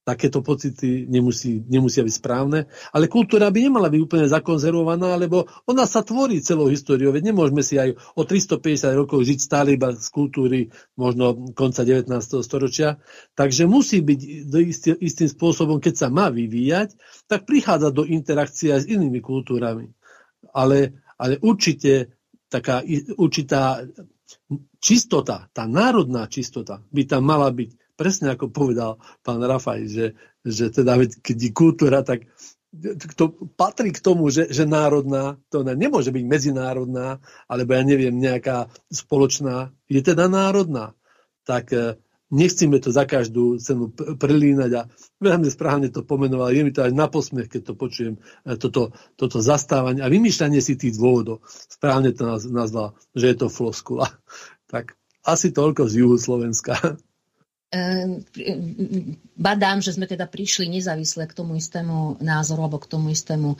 [0.00, 2.66] takéto pocity, nemusí, nemusia byť správne.
[2.90, 7.12] Ale kultúra by nemala byť úplne zakonzervovaná, lebo ona sa tvorí celou históriou.
[7.12, 12.08] Veď nemôžeme si aj o 350 rokov žiť stále iba z kultúry možno konca 19.
[12.40, 12.96] storočia.
[13.36, 14.20] Takže musí byť
[14.64, 16.96] istý, istým spôsobom, keď sa má vyvíjať,
[17.28, 19.92] tak prichádza do interakcie s inými kultúrami.
[20.56, 22.16] Ale, ale určite
[22.50, 22.82] taká
[23.14, 23.86] určitá
[24.82, 30.06] čistota, tá národná čistota by tam mala byť, presne ako povedal pán Rafaj, že,
[30.40, 32.24] že teda keď je kultúra, tak
[33.18, 38.72] to patrí k tomu, že, že národná, to nemôže byť medzinárodná, alebo ja neviem, nejaká
[38.88, 40.96] spoločná, je teda národná.
[41.44, 41.98] Tak eh,
[42.30, 44.82] nechcíme to za každú cenu prelínať a
[45.18, 48.14] veľmi správne to pomenoval, je mi to aj na posmech, keď to počujem,
[48.46, 51.42] e, toto, toto zastávanie a vymýšľanie si tých dôvodov.
[51.50, 54.08] Správne to nazval, že je to floskula.
[54.70, 54.94] Tak
[55.26, 56.78] asi toľko z juhu Slovenska.
[57.70, 58.26] Ehm,
[59.38, 63.58] badám, že sme teda prišli nezávisle k tomu istému názoru alebo k tomu istému e,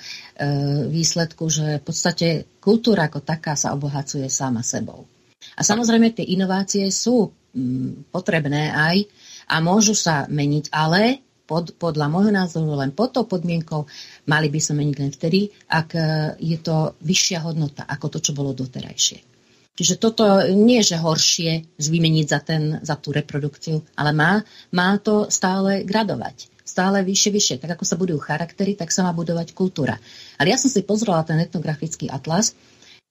[0.91, 5.07] výsledku, že v podstate kultúra ako taká sa obohacuje sama sebou.
[5.55, 9.11] A samozrejme tie inovácie sú Mm, potrebné aj
[9.51, 11.19] a môžu sa meniť, ale
[11.51, 13.91] pod, podľa môjho názoru len pod tou podmienkou
[14.31, 16.03] mali by sa meniť len vtedy, ak e,
[16.39, 19.30] je to vyššia hodnota ako to, čo bolo doterajšie.
[19.79, 24.45] Čiže toto nie je, že horšie zvymeniť za, ten, za tú reprodukciu, ale má,
[24.75, 26.53] má to stále gradovať.
[26.67, 27.57] Stále vyššie, vyššie.
[27.59, 29.97] Tak ako sa budujú charaktery, tak sa má budovať kultúra.
[30.37, 32.55] Ale ja som si pozrela ten etnografický atlas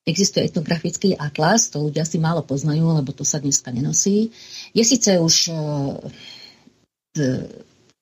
[0.10, 4.34] Existuje etnografický atlas, to ľudia si málo poznajú, lebo to sa dneska nenosí.
[4.74, 5.56] Je síce už e,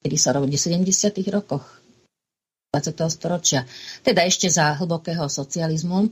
[0.06, 0.88] kedy sa robí v 70.
[1.34, 1.66] rokoch
[2.72, 2.96] 20.
[3.12, 3.68] storočia,
[4.08, 6.08] teda ešte za hlbokého socializmu,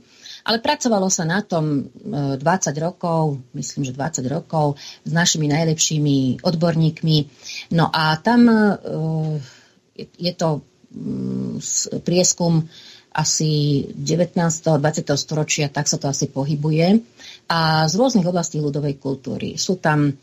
[0.46, 6.46] ale pracovalo sa na tom 20 e, rokov, myslím, že 20 rokov, s našimi najlepšími
[6.46, 7.16] odborníkmi.
[7.74, 8.56] No a tam e,
[10.14, 10.62] je to
[10.94, 11.58] mm,
[12.06, 12.62] prieskum
[13.16, 14.36] asi 19.
[14.70, 15.08] a 20.
[15.16, 17.00] storočia, tak sa to asi pohybuje.
[17.48, 19.56] A z rôznych oblastí ľudovej kultúry.
[19.56, 20.14] Sú tam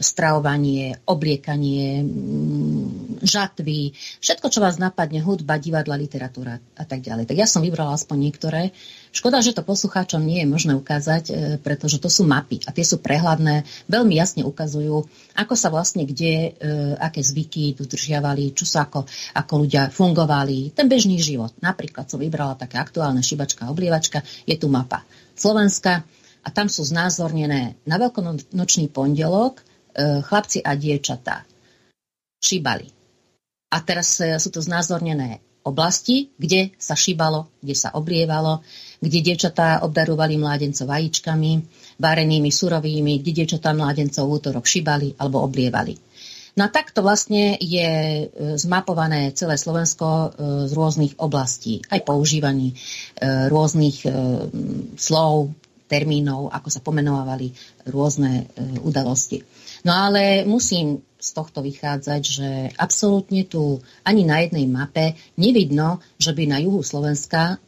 [0.00, 3.92] stravovanie, obliekanie, mm, žatvy,
[4.22, 7.26] všetko, čo vás napadne, hudba, divadla, literatúra a tak ďalej.
[7.26, 8.70] Tak ja som vybrala aspoň niektoré.
[9.08, 12.84] Škoda, že to poslucháčom nie je možné ukázať, e, pretože to sú mapy a tie
[12.84, 16.70] sú prehľadné, veľmi jasne ukazujú, ako sa vlastne kde, e,
[17.00, 21.56] aké zvyky dodržiavali, čo sa ako, ako ľudia fungovali, ten bežný život.
[21.64, 26.04] Napríklad som vybrala také aktuálne šibačka oblievačka, je tu mapa Slovenska
[26.44, 29.62] a tam sú znázornené na veľkonočný pondelok e,
[30.20, 31.48] chlapci a dievčatá
[32.44, 32.92] šíbali.
[33.68, 38.64] A teraz sú to znázornené oblasti, kde sa šíbalo, kde sa oblievalo,
[38.98, 41.52] kde dievčatá obdarovali mládencov vajíčkami,
[41.98, 45.94] varenými, surovými, kde dievčatá mládencov v útorok šíbali alebo oblievali.
[46.58, 48.24] No takto vlastne je e,
[48.58, 50.28] zmapované celé Slovensko e,
[50.66, 52.74] z rôznych oblastí, aj používaní
[53.22, 54.02] rôznych
[54.98, 55.54] slov,
[55.88, 57.50] termínov, ako sa pomenovali
[57.88, 58.46] rôzne
[58.84, 59.40] udalosti.
[59.86, 62.48] No ale musím z tohto vychádzať, že
[62.78, 67.58] absolútne tu ani na jednej mape nevidno, že by na juhu Slovenska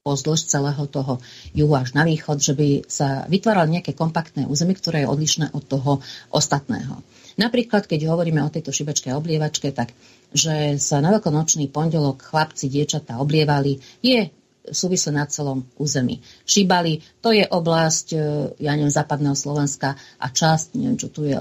[0.00, 1.20] pozdĺž celého toho
[1.52, 5.60] juhu až na východ, že by sa vytváralo nejaké kompaktné územie, ktoré je odlišné od
[5.68, 6.00] toho
[6.32, 7.04] ostatného.
[7.36, 9.92] Napríklad, keď hovoríme o tejto šibečke oblievačke, tak
[10.32, 14.32] že sa na veľkonočný pondelok chlapci, diečatá oblievali, je
[14.72, 16.24] súvisle na celom území.
[16.48, 18.18] Šíbali, to je oblasť, e,
[18.56, 21.36] ja neviem, západného Slovenska a časť, neviem, čo tu je,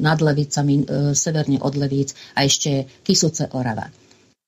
[0.00, 4.03] nad Levicami, e, severne od Levíc a ešte Kisuce Orava.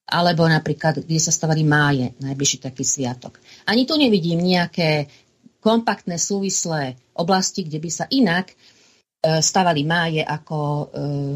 [0.07, 3.43] Alebo napríklad, kde sa stavali máje, najbližší taký sviatok.
[3.66, 5.11] Ani tu nevidím nejaké
[5.59, 8.55] kompaktné súvislé oblasti, kde by sa inak
[9.27, 10.85] E, stavali máje ako e,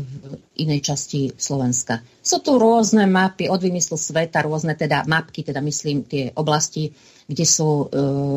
[0.06, 0.14] v
[0.62, 1.98] inej časti Slovenska.
[2.22, 6.94] Sú tu rôzne mapy od vymyslu sveta, rôzne teda mapky, teda myslím tie oblasti,
[7.26, 7.96] kde sú e,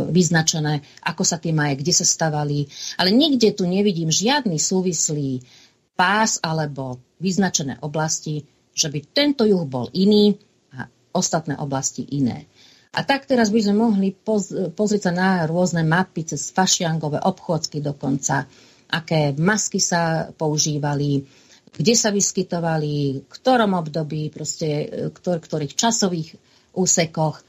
[0.10, 2.66] vyznačené, ako sa tie máje, kde sa stavali.
[2.98, 5.46] Ale nikde tu nevidím žiadny súvislý
[5.94, 8.42] pás alebo vyznačené oblasti,
[8.74, 10.34] že by tento juh bol iný
[10.74, 12.50] a ostatné oblasti iné.
[12.94, 18.46] A tak teraz by sme mohli pozrieť sa na rôzne mapy cez fašiangové obchodsky dokonca,
[18.94, 21.26] aké masky sa používali,
[21.74, 26.38] kde sa vyskytovali, v ktorom období, proste, ktor, ktorých časových
[26.78, 27.42] úsekoch,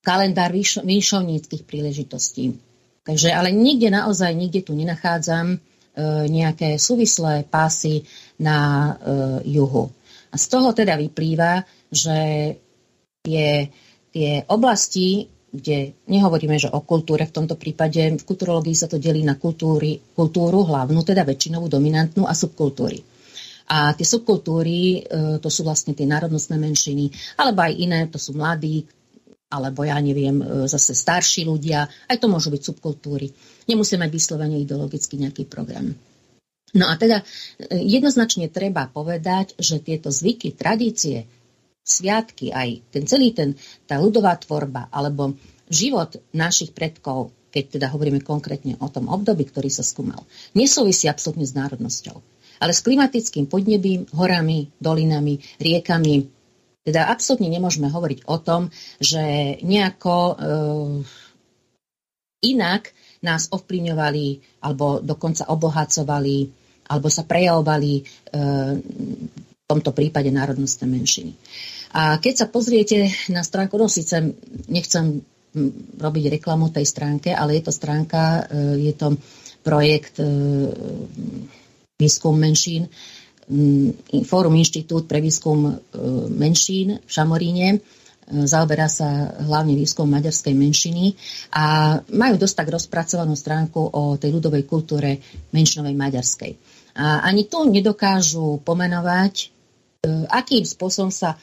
[0.00, 2.56] kalendár výšovníckých príležitostí.
[3.04, 5.58] Takže, ale nikde naozaj, nikde tu nenachádzam e,
[6.32, 8.08] nejaké súvislé pásy
[8.40, 8.56] na
[8.96, 9.92] e, juhu.
[10.28, 12.18] A z toho teda vyplýva, že
[13.24, 13.72] tie,
[14.12, 19.24] tie oblasti kde nehovoríme, že o kultúre v tomto prípade, v kulturológii sa to delí
[19.24, 23.00] na kultúry, kultúru hlavnú, teda väčšinovú, dominantnú a subkultúry.
[23.68, 28.36] A tie subkultúry, e, to sú vlastne tie národnostné menšiny, alebo aj iné, to sú
[28.36, 28.84] mladí,
[29.48, 33.32] alebo ja neviem, e, zase starší ľudia, aj to môžu byť subkultúry.
[33.68, 35.92] Nemusíme mať vyslovene ideologicky nejaký program.
[36.76, 41.24] No a teda e, jednoznačne treba povedať, že tieto zvyky, tradície,
[41.80, 43.56] sviatky, aj ten celý ten,
[43.88, 45.32] tá ľudová tvorba, alebo
[45.72, 51.48] život našich predkov, keď teda hovoríme konkrétne o tom období, ktorý sa skúmal, nesúvisí absolútne
[51.48, 52.20] s národnosťou,
[52.60, 56.28] ale s klimatickým podnebím, horami, dolinami, riekami.
[56.84, 58.68] Teda absolútne nemôžeme hovoriť o tom,
[59.00, 60.34] že nejako e,
[62.44, 62.92] inak
[63.24, 66.57] nás ovplyvňovali alebo dokonca obohacovali
[66.88, 68.02] alebo sa prejavovali e,
[69.38, 71.32] v tomto prípade národnostné menšiny.
[71.92, 74.16] A keď sa pozriete na stránku, no síce
[74.68, 75.20] nechcem
[75.96, 79.16] robiť reklamu tej stránke, ale je to stránka, e, je to
[79.60, 80.28] projekt e,
[82.00, 82.88] výskum menšín,
[84.28, 85.72] Fórum Inštitút pre výskum
[86.36, 87.80] menšín v Šamoríne,
[88.28, 91.16] zaoberá sa hlavne výskum maďarskej menšiny
[91.56, 95.16] a majú dosť tak rozpracovanú stránku o tej ľudovej kultúre
[95.56, 96.52] menšinovej maďarskej.
[96.98, 99.54] A ani tu nedokážu pomenovať,
[100.28, 101.38] akým spôsobom sa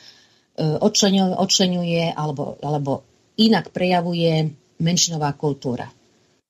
[0.59, 3.07] odčlenuje alebo, alebo
[3.39, 4.51] inak prejavuje
[4.83, 5.87] menšinová kultúra.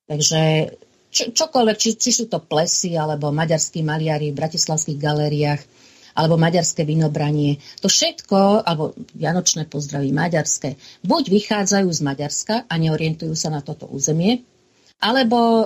[0.05, 0.73] Takže
[1.09, 5.61] čo, čokoľvek, či, či sú to plesy, alebo maďarskí maliari v bratislavských galériách,
[6.15, 7.59] alebo maďarské vinobranie.
[7.83, 13.83] To všetko, alebo vianočné pozdravy maďarské, buď vychádzajú z Maďarska a neorientujú sa na toto
[13.91, 14.47] územie,
[14.95, 15.65] alebo e,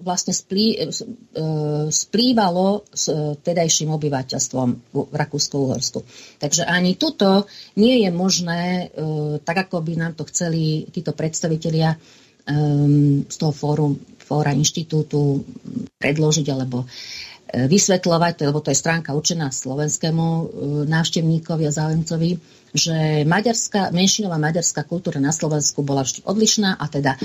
[0.00, 0.88] vlastne splý, e,
[1.92, 6.00] splývalo s e, tedajším obyvateľstvom v Rakúsku-Uhorsku.
[6.40, 7.44] Takže ani tuto
[7.76, 8.90] nie je možné,
[9.44, 11.96] tak ako by nám to chceli títo predstavitelia
[13.24, 15.44] z toho fórum, fóra inštitútu
[15.96, 16.84] predložiť alebo
[17.54, 20.26] vysvetľovať, lebo to je stránka určená slovenskému
[20.90, 22.30] návštevníkovi a záujemcovi,
[22.74, 27.18] že maďarská, menšinová maďarská kultúra na Slovensku bola vždy odlišná a teda e,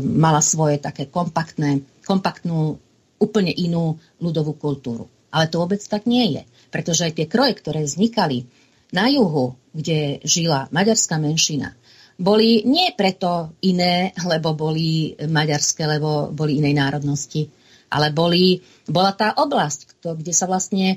[0.00, 2.80] mala svoje také kompaktné, kompaktnú,
[3.20, 5.04] úplne inú ľudovú kultúru.
[5.28, 6.42] Ale to vôbec tak nie je.
[6.72, 8.48] Pretože aj tie kroje, ktoré vznikali
[8.96, 11.76] na juhu, kde žila maďarská menšina,
[12.14, 17.50] boli nie preto iné, lebo boli maďarské, lebo boli inej národnosti,
[17.90, 20.96] ale boli, bola tá oblasť, kde sa vlastne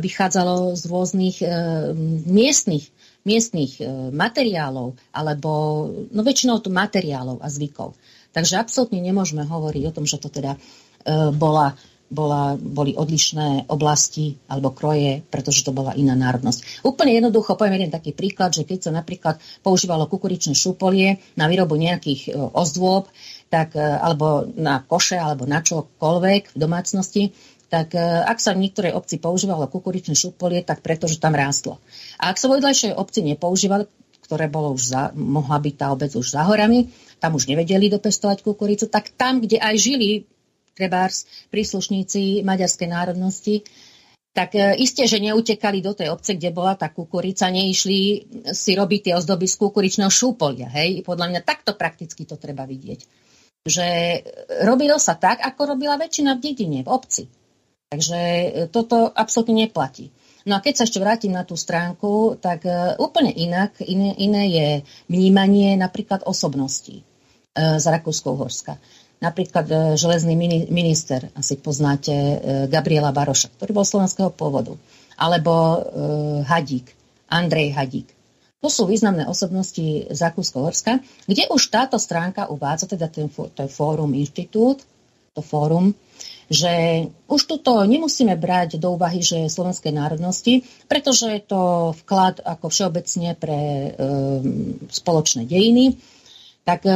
[0.00, 1.48] vychádzalo z rôznych e,
[2.28, 2.92] miestnych,
[3.24, 5.50] miestnych e, materiálov, alebo
[6.12, 7.96] no väčšinou to materiálov a zvykov.
[8.34, 10.58] Takže absolútne nemôžeme hovoriť o tom, že to teda
[11.36, 11.76] bola
[12.14, 16.86] bola, boli odlišné oblasti alebo kroje, pretože to bola iná národnosť.
[16.86, 21.74] Úplne jednoducho poviem jeden taký príklad, že keď sa napríklad používalo kukuričné šupolie na výrobu
[21.74, 23.10] nejakých ozdôb,
[23.54, 27.22] tak, e, alebo na koše, alebo na čokoľvek v domácnosti,
[27.70, 31.78] tak e, ak sa v niektorej obci používalo kukuričné šupolie, tak pretože tam rástlo.
[32.18, 33.86] A ak sa vo vedľajšej obci nepoužívali,
[34.26, 36.90] ktoré bolo už za, mohla byť tá obec už za horami,
[37.22, 40.26] tam už nevedeli dopestovať kukuricu, tak tam, kde aj žili
[40.74, 43.62] trebárs príslušníci maďarskej národnosti,
[44.34, 48.00] tak e, isté, že neutekali do tej obce, kde bola tá kukurica, neišli
[48.50, 50.66] si robiť tie ozdoby z kukuričného šúpolia.
[50.74, 51.06] Hej?
[51.06, 53.22] Podľa mňa takto prakticky to treba vidieť.
[53.64, 53.88] Že
[54.68, 57.24] robilo sa tak, ako robila väčšina v dedine, v obci.
[57.88, 60.12] Takže e, toto absolútne neplatí.
[60.44, 64.42] No a keď sa ešte vrátim na tú stránku, tak e, úplne inak, iné, iné
[64.52, 64.68] je
[65.08, 67.02] vnímanie napríklad osobností
[67.54, 68.76] z Rakúsko-Uhorska.
[69.24, 70.36] Napríklad e, železný
[70.68, 72.36] minister, asi poznáte e,
[72.68, 74.76] Gabriela Baroša, ktorý bol slovenského pôvodu.
[75.16, 75.78] Alebo e,
[76.44, 76.92] Hadík,
[77.32, 78.08] Andrej Hadík.
[78.64, 83.68] To sú významné osobnosti z Rakúsko-Horska, kde už táto stránka uvádza, teda ten, to je
[83.68, 84.80] Fórum Inštitút,
[85.34, 85.92] to fórum,
[86.46, 92.38] že už tuto nemusíme brať do úvahy, že je slovenskej národnosti, pretože je to vklad
[92.38, 93.90] ako všeobecne pre e,
[94.94, 95.98] spoločné dejiny,
[96.62, 96.94] tak e,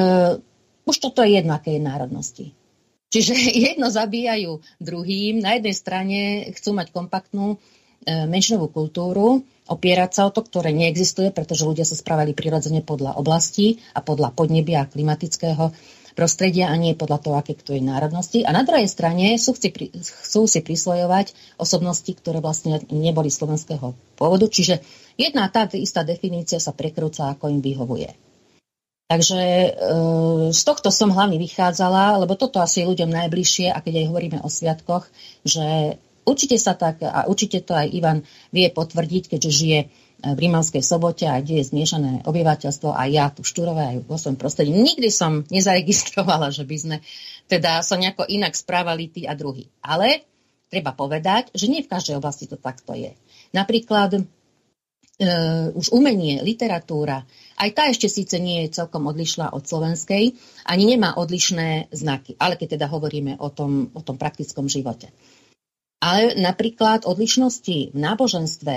[0.87, 2.47] už toto je jedno, aké je národnosti.
[3.11, 3.35] Čiže
[3.75, 5.43] jedno zabíjajú druhým.
[5.43, 6.19] Na jednej strane
[6.55, 7.59] chcú mať kompaktnú
[8.07, 13.79] menšinovú kultúru, opierať sa o to, ktoré neexistuje, pretože ľudia sa správali prirodzene podľa oblasti
[13.93, 15.73] a podľa podnebia a klimatického
[16.19, 18.43] prostredia a nie podľa toho, aké kto je národnosti.
[18.43, 19.71] A na druhej strane sú, chci,
[20.03, 21.31] chcú si prisvojovať
[21.63, 24.51] osobnosti, ktoré vlastne neboli slovenského pôvodu.
[24.51, 24.83] Čiže
[25.15, 28.11] jedna tá istá definícia sa prekrúca, ako im vyhovuje.
[29.09, 29.71] Takže e,
[30.53, 34.39] z tohto som hlavne vychádzala, lebo toto asi je ľuďom najbližšie a keď aj hovoríme
[34.45, 35.09] o sviatkoch,
[35.49, 35.97] že
[36.29, 38.23] určite sa tak, a určite to aj Ivan
[38.53, 39.81] vie potvrdiť, keďže žije
[40.19, 44.35] v Rímavskej sobote a kde je zmiešané obyvateľstvo a ja tu štúrové aj vo svojom
[44.35, 44.75] prostredí.
[44.75, 46.97] Nikdy som nezaregistrovala, že by sme
[47.47, 49.71] teda sa nejako inak správali tí a druhí.
[49.79, 50.27] Ale
[50.69, 53.15] treba povedať, že nie v každej oblasti to takto je.
[53.55, 57.23] Napríklad uh, už umenie, literatúra,
[57.57, 60.35] aj tá ešte síce nie je celkom odlišná od slovenskej,
[60.67, 65.15] ani nemá odlišné znaky, ale keď teda hovoríme o tom, o tom praktickom živote.
[65.99, 68.77] Ale napríklad odlišnosti v náboženstve,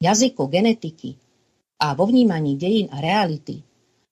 [0.00, 1.20] jazyku, genetiky
[1.76, 3.60] a vo vnímaní dejín a reality,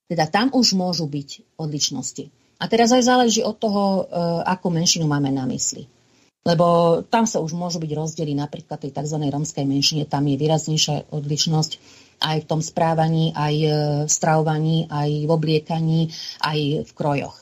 [0.05, 2.29] teda tam už môžu byť odlišnosti.
[2.61, 5.89] A teraz aj záleží od toho, e, akú menšinu máme na mysli.
[6.45, 9.17] Lebo tam sa už môžu byť rozdiely napríklad tej tzv.
[9.17, 11.73] romskej menšine, tam je výraznejšia odlišnosť
[12.21, 13.69] aj v tom správaní, aj e,
[14.05, 16.01] v stravovaní, aj v obliekaní,
[16.45, 17.37] aj v krojoch.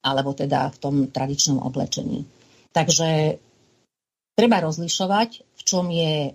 [0.00, 2.24] Alebo teda v tom tradičnom oblečení.
[2.72, 3.38] Takže
[4.36, 6.32] treba rozlišovať, v čom je e,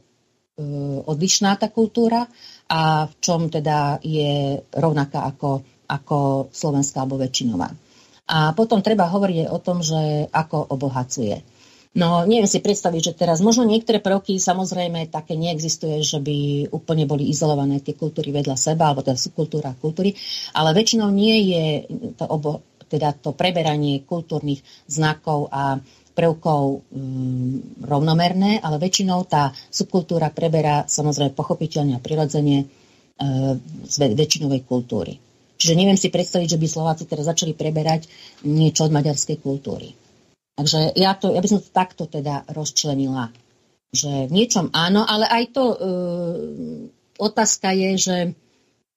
[1.05, 2.25] odlišná tá kultúra
[2.65, 6.17] a v čom teda je rovnaká ako, ako
[6.49, 7.69] slovenská alebo väčšinová.
[8.31, 11.45] A potom treba hovoriť o tom, že ako obohacuje.
[11.91, 17.03] No, neviem si predstaviť, že teraz možno niektoré prvky samozrejme také neexistuje, že by úplne
[17.03, 20.15] boli izolované tie kultúry vedľa seba, alebo teda subkultúra a kultúry,
[20.55, 21.63] ale väčšinou nie je
[22.15, 25.83] to, obo, teda to preberanie kultúrnych znakov a
[26.21, 33.57] prvkov um, rovnomerné, ale väčšinou tá subkultúra preberá samozrejme pochopiteľne a prirodzene uh,
[33.89, 35.17] z väčšinovej kultúry.
[35.57, 38.05] Čiže neviem si predstaviť, že by Slováci teraz začali preberať
[38.45, 39.93] niečo od maďarskej kultúry.
[40.57, 43.29] Takže ja, to, ja by som to takto teda rozčlenila.
[43.93, 45.77] Že v niečom áno, ale aj to e,
[47.21, 48.17] otázka je, že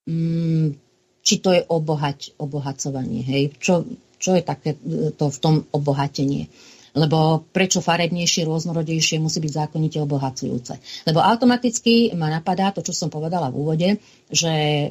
[0.09, 0.67] mm,
[1.21, 3.21] či to je obohať, obohacovanie.
[3.21, 3.43] Hej?
[3.61, 3.85] Čo,
[4.17, 6.49] čo je také e, to v tom obohatenie?
[6.95, 10.79] Lebo prečo farebnejšie, rôznorodejšie musí byť zákonite obohacujúce?
[11.11, 13.89] Lebo automaticky ma napadá to, čo som povedala v úvode,
[14.31, 14.89] že e,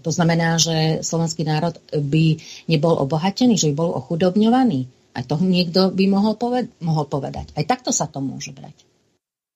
[0.00, 2.40] to znamená, že slovenský národ by
[2.72, 4.88] nebol obohatený, že by bol ochudobňovaný.
[5.12, 7.52] Aj to niekto by mohol, poved- mohol povedať.
[7.52, 8.88] Aj takto sa to môže brať.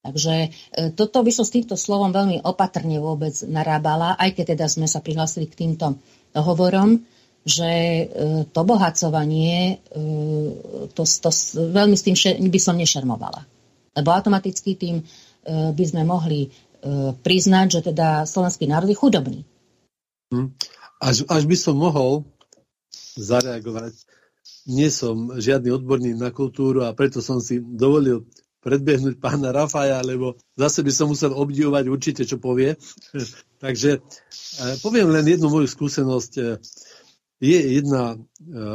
[0.04, 0.48] Takže e,
[0.92, 5.00] toto by som s týmto slovom veľmi opatrne vôbec narábala, aj keď teda sme sa
[5.00, 5.96] prihlásili k týmto
[6.36, 7.00] dohovorom,
[7.44, 8.04] že e,
[8.48, 10.02] to bohacovanie, e,
[10.96, 11.30] to, to,
[11.60, 12.16] veľmi s tým
[12.48, 13.44] by som nešermovala.
[13.94, 15.04] Lebo automaticky tým e,
[15.70, 16.48] by sme mohli
[17.24, 19.40] priznať, že teda slovenský národ je chudobný.
[20.36, 20.52] Hm.
[21.00, 22.28] Až, až by som mohol
[23.16, 24.04] zareagovať,
[24.68, 28.28] nie som žiadny odborník na kultúru a preto som si dovolil
[28.60, 32.76] predbehnúť pána Rafaja, lebo zase by som musel obdivovať určite, čo povie.
[33.64, 34.04] Takže
[34.84, 36.60] poviem len jednu moju skúsenosť.
[37.44, 38.16] E, je jedna e,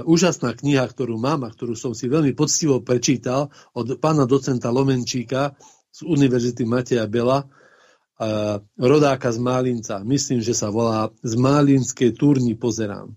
[0.05, 5.57] úžasná kniha, ktorú mám a ktorú som si veľmi poctivo prečítal od pána docenta Lomenčíka
[5.89, 7.49] z Univerzity Mateja Bela,
[8.75, 10.03] rodáka z Málinca.
[10.03, 13.15] Myslím, že sa volá Z Málinskej turny pozerám.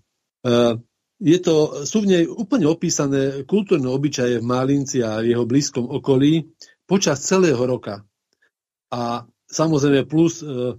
[1.19, 5.87] Je to, sú v nej úplne opísané kultúrne obyčaje v Málinci a v jeho blízkom
[5.87, 6.55] okolí
[6.87, 8.03] počas celého roka.
[8.91, 10.75] A samozrejme plus e,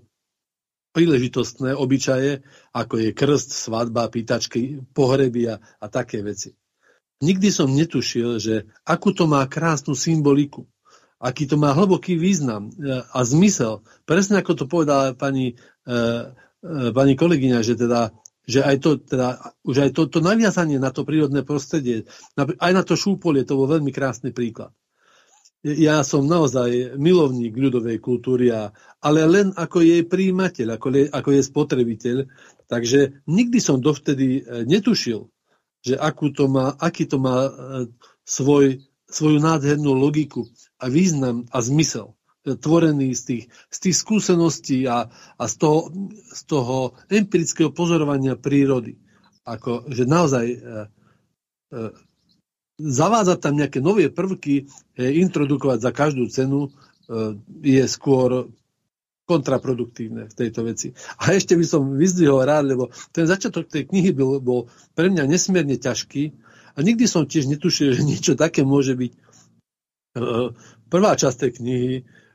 [0.94, 6.54] príležitostné obyčaje, ako je krst, svadba, pýtačky, pohreby a, a také veci.
[7.18, 8.54] Nikdy som netušil, že
[8.86, 10.70] akú to má krásnu symboliku,
[11.18, 13.82] aký to má hlboký význam e, a zmysel.
[14.06, 15.94] Presne ako to povedala pani, e,
[16.62, 18.14] e, pani kolegyňa, že teda
[18.44, 22.04] že aj to, teda, už aj to, to naviazanie na to prírodné prostredie,
[22.36, 24.68] aj na to šúpolie, to bol veľmi krásny príklad.
[25.64, 28.52] Ja som naozaj milovník ľudovej kultúry,
[29.00, 32.16] ale len ako jej príjimateľ, ako, ako jej spotrebiteľ.
[32.68, 35.24] Takže nikdy som dovtedy e, netušil,
[35.80, 37.52] že akú to má, aký to má e,
[38.28, 40.44] svoj, svoju nádhernú logiku
[40.76, 42.12] a význam a zmysel
[42.44, 45.08] tvorený z tých, z tých skúseností a,
[45.40, 49.00] a z, toho, z toho empirického pozorovania prírody.
[49.48, 51.78] Ako, že naozaj e, e,
[52.78, 54.66] zavádzať tam nejaké nové prvky,
[54.98, 56.70] e, introdukovať za každú cenu e,
[57.62, 58.50] je skôr
[59.24, 60.92] kontraproduktívne v tejto veci.
[61.16, 64.60] A ešte by som vyzdvihol rád, lebo ten začiatok tej knihy bol, bol
[64.92, 66.36] pre mňa nesmierne ťažký
[66.76, 69.12] a nikdy som tiež netušil, že niečo také môže byť.
[69.14, 69.18] E,
[70.90, 71.94] prvá časť tej knihy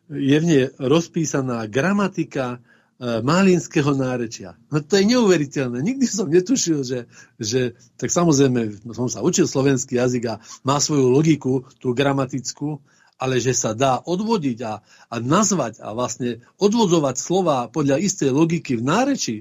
[0.09, 2.63] je v nej rozpísaná gramatika
[2.99, 4.59] e, málinského nárečia.
[4.67, 5.79] No to je neuveriteľné.
[5.79, 6.99] Nikdy som netušil, že,
[7.39, 10.35] že tak samozrejme som sa učil slovenský jazyk a
[10.67, 12.83] má svoju logiku, tú gramatickú,
[13.19, 14.73] ale že sa dá odvodiť a,
[15.11, 19.37] a nazvať a vlastne odvodzovať slova podľa istej logiky v nárečí,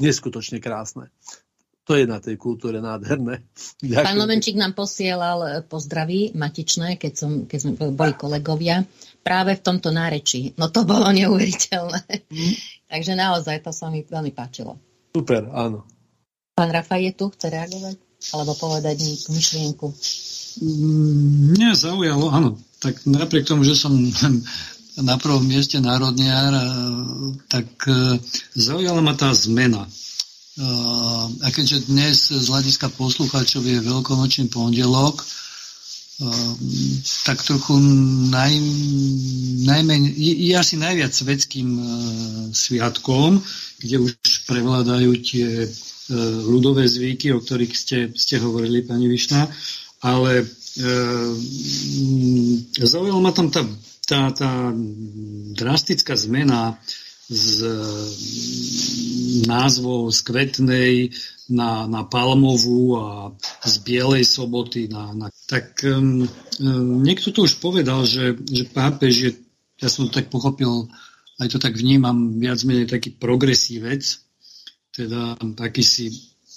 [0.00, 1.12] neskutočne krásne.
[1.88, 3.42] To je na tej kultúre nádherné.
[3.82, 4.06] Ďakujem.
[4.06, 8.86] Pán Lovenčík nám posielal pozdraví matičné, keď, som, keď sme boli kolegovia
[9.26, 10.54] práve v tomto nárečí.
[10.54, 12.30] No to bolo neuveriteľné.
[12.90, 14.74] Takže naozaj to sa mi veľmi páčilo.
[15.14, 15.86] Super, áno.
[16.58, 17.96] Pán Rafaj je tu, chce reagovať?
[18.34, 19.86] Alebo povedať nejakú myšlienku?
[20.60, 22.50] Mm, mňa zaujalo, áno,
[22.82, 23.94] tak napriek tomu, že som
[25.08, 26.52] na prvom mieste národniar,
[27.46, 28.18] tak e,
[28.58, 29.86] zaujala ma tá zmena.
[29.86, 29.90] E,
[31.40, 35.22] a keďže dnes z hľadiska poslucháčov je veľkonočný pondelok,
[37.24, 37.80] tak trochu
[38.28, 38.52] naj,
[39.64, 41.86] najmeň, je, je asi najviac svetským uh,
[42.52, 43.40] sviatkom,
[43.80, 44.12] kde už
[44.44, 45.70] prevládajú tie uh,
[46.44, 49.48] ľudové zvyky, o ktorých ste, ste hovorili, pani Višna,
[50.04, 51.32] ale uh,
[52.84, 53.64] zaujala ma tam tá,
[54.04, 54.76] tá, tá
[55.56, 56.76] drastická zmena
[57.30, 57.62] z
[59.46, 60.92] názvov z kvetnej
[61.50, 63.08] na, na palmovú a
[63.62, 66.26] z bielej soboty na, na tak um,
[67.02, 69.30] niekto to už povedal, že, že pápež je,
[69.82, 70.90] ja som to tak pochopil,
[71.42, 74.02] aj to tak vnímam, viac menej taký progresívec,
[74.94, 76.10] teda taký si,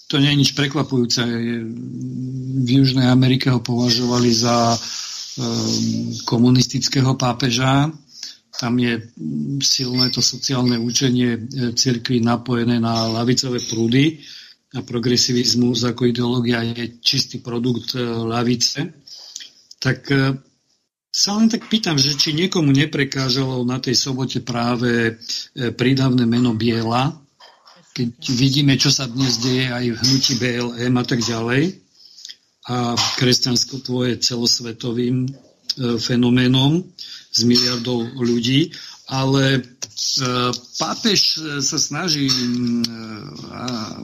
[0.09, 1.21] to nie je nič prekvapujúce,
[2.63, 7.89] v Južnej Amerike ho považovali za um, komunistického pápeža,
[8.59, 9.01] tam je
[9.61, 11.39] silné to sociálne učenie e,
[11.73, 14.21] cirkvi napojené na lavicové prúdy
[14.73, 18.93] a progresivizmus ako ideológia je čistý produkt e, lavice,
[19.81, 20.38] tak e,
[21.13, 25.13] sa len tak pýtam, že či niekomu neprekážalo na tej sobote práve
[25.53, 27.13] prídavné meno Biela,
[27.93, 31.77] keď vidíme, čo sa dnes deje aj v hnutí BLM a tak ďalej.
[32.65, 35.30] A kresťanstvo je celosvetovým
[36.01, 36.81] fenoménom
[37.34, 38.69] s miliardou ľudí
[39.07, 39.61] ale e,
[40.80, 41.19] pápež
[41.60, 42.35] sa snaží e,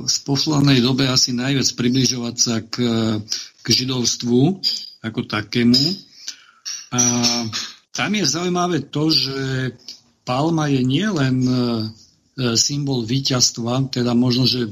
[0.03, 2.75] v poslednej dobe asi najviac približovať sa k,
[3.63, 4.59] k židovstvu
[4.99, 5.79] ako takému.
[6.91, 7.01] A
[7.95, 9.71] tam je zaujímavé to, že
[10.27, 11.53] palma je nielen e,
[12.55, 14.67] symbol víťazstva, teda možno, že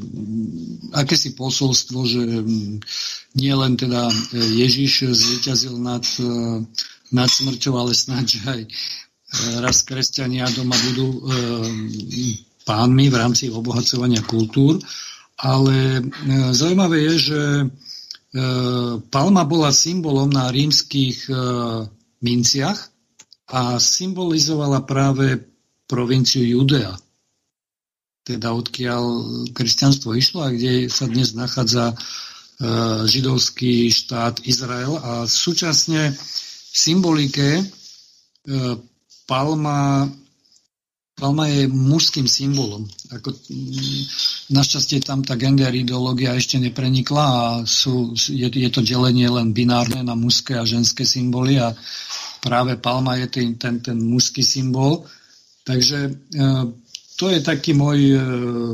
[0.96, 2.24] akési posolstvo, že
[3.36, 6.08] nie len teda Ježiš zvíťazil nad,
[7.12, 8.62] nad smrťou, ale snáď aj
[9.60, 11.20] raz kresťania doma budú e,
[12.64, 14.80] pánmi v rámci obohacovania kultúr,
[15.40, 16.02] ale e,
[16.56, 17.66] zaujímavé je, že e,
[19.12, 21.28] palma bola symbolom na rímskych
[22.24, 22.80] minciach
[23.48, 25.40] a symbolizovala práve
[25.88, 26.92] provinciu Judea,
[28.28, 29.04] teda odkiaľ
[29.56, 31.96] kresťanstvo išlo a kde sa dnes nachádza e,
[33.08, 36.12] židovský štát Izrael a súčasne
[36.78, 37.64] symbolike e,
[39.26, 40.06] palma
[41.18, 42.86] Palma je mužským symbolom.
[43.10, 44.02] Ako, mm,
[44.54, 50.06] našťastie tam tá gender ideológia ešte neprenikla a sú, je, je to delenie len binárne
[50.06, 51.74] na mužské a ženské symboly a
[52.38, 55.10] práve palma je ten, ten, ten mužský symbol.
[55.66, 56.12] Takže e,
[57.18, 58.22] to je taký môj e,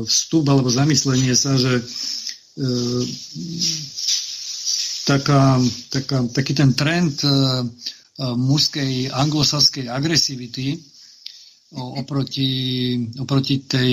[0.04, 1.80] vstup alebo zamyslenie sa, že
[5.04, 5.60] taká,
[5.92, 7.32] taká, taký ten trend e, e
[8.34, 10.80] mužskej anglosaskej agresivity
[11.74, 12.50] oproti,
[13.18, 13.92] oproti tej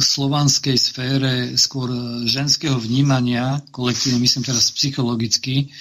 [0.00, 1.88] slovanskej sfére skôr
[2.28, 5.72] ženského vnímania, kolektívne myslím teraz psychologicky,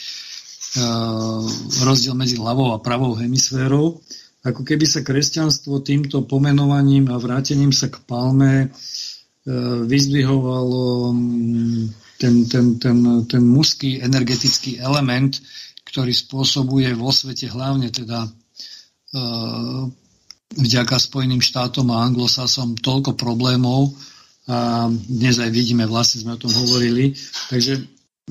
[1.83, 3.99] rozdiel medzi ľavou a pravou hemisférou,
[4.43, 8.71] ako keby sa kresťanstvo týmto pomenovaním a vrátením sa k palme
[9.87, 11.11] vyzdvihovalo
[12.23, 12.97] ten, ten, ten,
[13.27, 15.43] ten mužský energetický element,
[15.83, 18.31] ktorý spôsobuje vo svete hlavne teda
[20.55, 23.91] vďaka Spojeným štátom a anglosasom toľko problémov
[24.47, 27.15] a dnes aj vidíme, vlastne sme o tom hovorili.
[27.51, 27.79] Takže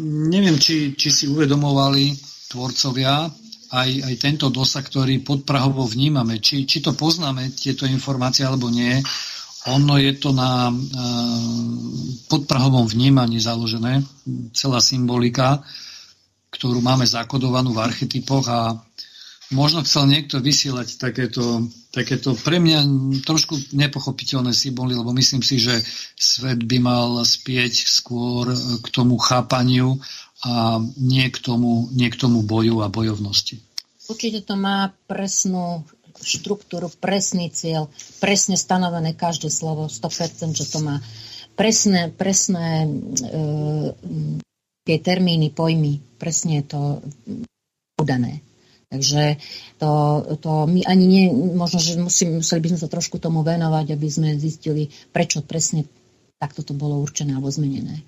[0.01, 2.17] neviem, či, či si uvedomovali
[2.53, 3.29] tvorcovia
[3.73, 6.37] aj, aj tento dosah, ktorý podprahovo vnímame.
[6.37, 9.01] Či, či to poznáme, tieto informácie, alebo nie.
[9.71, 10.77] Ono je to na uh,
[12.27, 14.03] podprahovom vnímaní založené,
[14.51, 15.63] celá symbolika,
[16.51, 18.75] ktorú máme zakodovanú v archetypoch a
[19.55, 22.83] možno chcel niekto vysielať takéto, takéto pre mňa
[23.23, 25.79] trošku nepochopiteľné symboly, lebo myslím si, že
[26.17, 28.51] svet by mal spieť skôr
[28.83, 30.01] k tomu chápaniu
[30.43, 33.63] a nie k tomu, nie k tomu boju a bojovnosti.
[34.11, 35.87] Určite to má presnú
[36.23, 37.91] štruktúru, presný cieľ,
[38.23, 41.03] presne stanovené každé slovo, 100%, že to má
[41.59, 42.89] presné, presné e,
[44.87, 46.81] tie termíny, pojmy, presne je to
[48.01, 48.43] udané.
[48.93, 49.41] Takže
[49.81, 49.91] to,
[50.45, 54.09] to my ani nie, možno, že musím, museli by sme sa trošku tomu venovať, aby
[54.13, 55.89] sme zistili, prečo presne
[56.37, 58.05] takto to bolo určené alebo zmenené.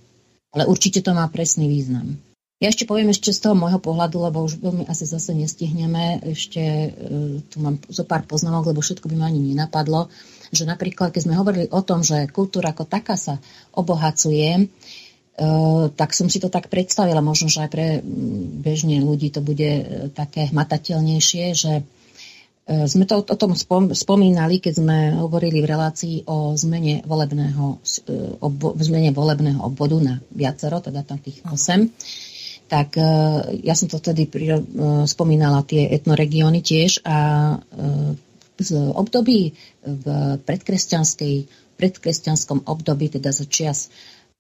[0.53, 2.21] Ale určite to má presný význam.
[2.63, 6.23] Ja ešte poviem ešte z toho môjho pohľadu, lebo už veľmi asi zase nestihneme.
[6.23, 6.89] Ešte e,
[7.51, 10.09] tu mám zo pár poznámok, lebo všetko by ma ani nenapadlo.
[10.55, 13.43] Že napríklad, keď sme hovorili o tom, že kultúra ako taká sa
[13.75, 14.71] obohacuje,
[15.35, 17.99] Eh, tak som si to tak predstavila, možno, že aj pre
[18.63, 21.83] bežne ľudí to bude eh, také hmatateľnejšie, že
[22.65, 23.53] sme to o tom
[23.93, 27.77] spomínali, keď sme hovorili v relácii o zmene volebného,
[28.41, 28.49] o
[28.81, 31.53] zmene volebného obvodu na viacero, teda tam tých 8.
[32.75, 32.99] Tak
[33.63, 34.27] ja som to vtedy
[35.07, 37.19] spomínala tie etnoregióny tiež a
[38.59, 39.55] z období
[39.87, 40.07] v
[40.43, 41.35] predkresťanskej,
[41.79, 43.95] predkresťanskom období, teda za čias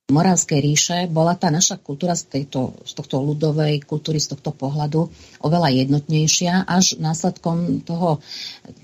[0.05, 5.09] Moravskej ríše bola tá naša kultúra z, tejto, z tohto ľudovej kultúry, z tohto pohľadu
[5.41, 8.21] oveľa jednotnejšia, až následkom toho,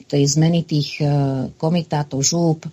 [0.09, 1.05] tej zmeny tých e,
[1.61, 2.71] komitátov, žúb, e,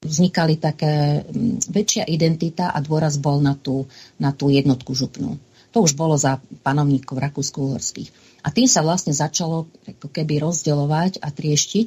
[0.00, 1.26] vznikali také
[1.66, 5.36] väčšia identita a dôraz bol na tú, na tú jednotku župnú.
[5.74, 8.08] To už bolo za panovníkov rakúsko-uhorských.
[8.46, 11.86] A tým sa vlastne začalo ako keby rozdeľovať a trieštiť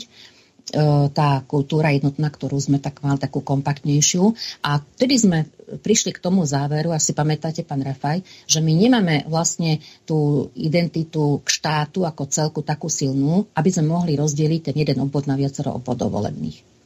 [0.69, 4.37] E, tá kultúra jednotná, ktorú sme tak mali takú kompaktnejšiu.
[4.61, 5.49] A vtedy sme
[5.81, 11.47] prišli k tomu záveru, asi pamätáte, pán Rafaj, že my nemáme vlastne tú identitu k
[11.49, 16.13] štátu ako celku takú silnú, aby sme mohli rozdeliť ten jeden obvod na viacero obvodov
[16.13, 16.78] volebných.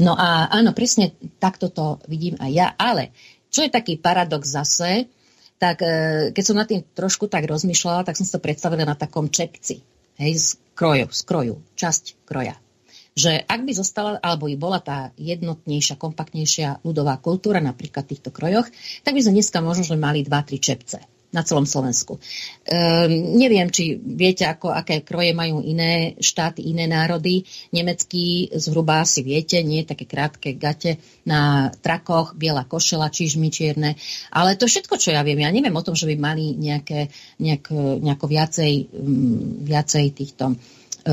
[0.00, 3.14] No a áno, presne takto to vidím aj ja, ale
[3.50, 5.06] čo je taký paradox zase,
[5.62, 8.98] tak e, keď som nad tým trošku tak rozmýšľala, tak som si to predstavila na
[8.98, 9.86] takom čepci,
[10.18, 12.58] hej, z kroju, z kroju, časť kroja.
[13.14, 18.34] Že ak by zostala, alebo by bola tá jednotnejšia, kompaktnejšia ľudová kultúra napríklad v týchto
[18.34, 18.66] krojoch,
[19.06, 20.98] tak by sme dneska možno, mali 2-3 čepce
[21.34, 22.22] na celom Slovensku.
[22.70, 27.42] Ehm, neviem, či viete, ako, aké kroje majú iné štáty, iné národy.
[27.74, 33.98] Nemecký zhruba si viete, nie také krátke gate na trakoch, biela košela, čižmy čierne.
[34.30, 37.10] Ale to všetko, čo ja viem, ja neviem o tom, že by mali nejaké,
[37.42, 40.56] nejak, nejako viacej, mm, viacej týchto e,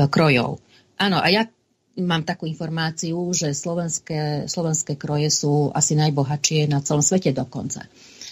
[0.06, 0.62] krojov.
[1.02, 1.50] Áno, a ja
[1.98, 7.84] mám takú informáciu, že slovenské, slovenské kroje sú asi najbohatšie na celom svete dokonca.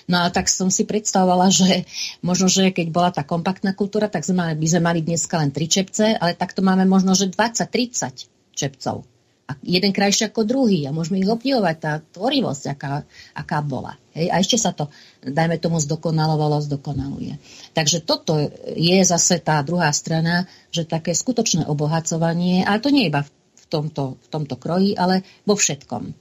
[0.06, 1.84] No a tak som si predstavovala, že
[2.24, 5.66] možno, že keď bola tá kompaktná kultúra, tak sme, by sme mali dneska len tri
[5.66, 9.04] čepce, ale takto máme možno, že 20-30 čepcov.
[9.50, 13.02] A jeden krajší ako druhý a môžeme ich obdivovať, tá tvorivosť, aká,
[13.34, 13.98] aká bola.
[14.14, 14.30] Hej?
[14.30, 14.86] A ešte sa to,
[15.26, 17.34] dajme tomu, zdokonalovalo, zdokonaluje.
[17.74, 18.38] Takže toto
[18.78, 24.22] je zase tá druhá strana, že také skutočné obohacovanie, ale to nie iba v tomto,
[24.22, 26.14] v tomto kroji, ale vo všetkom.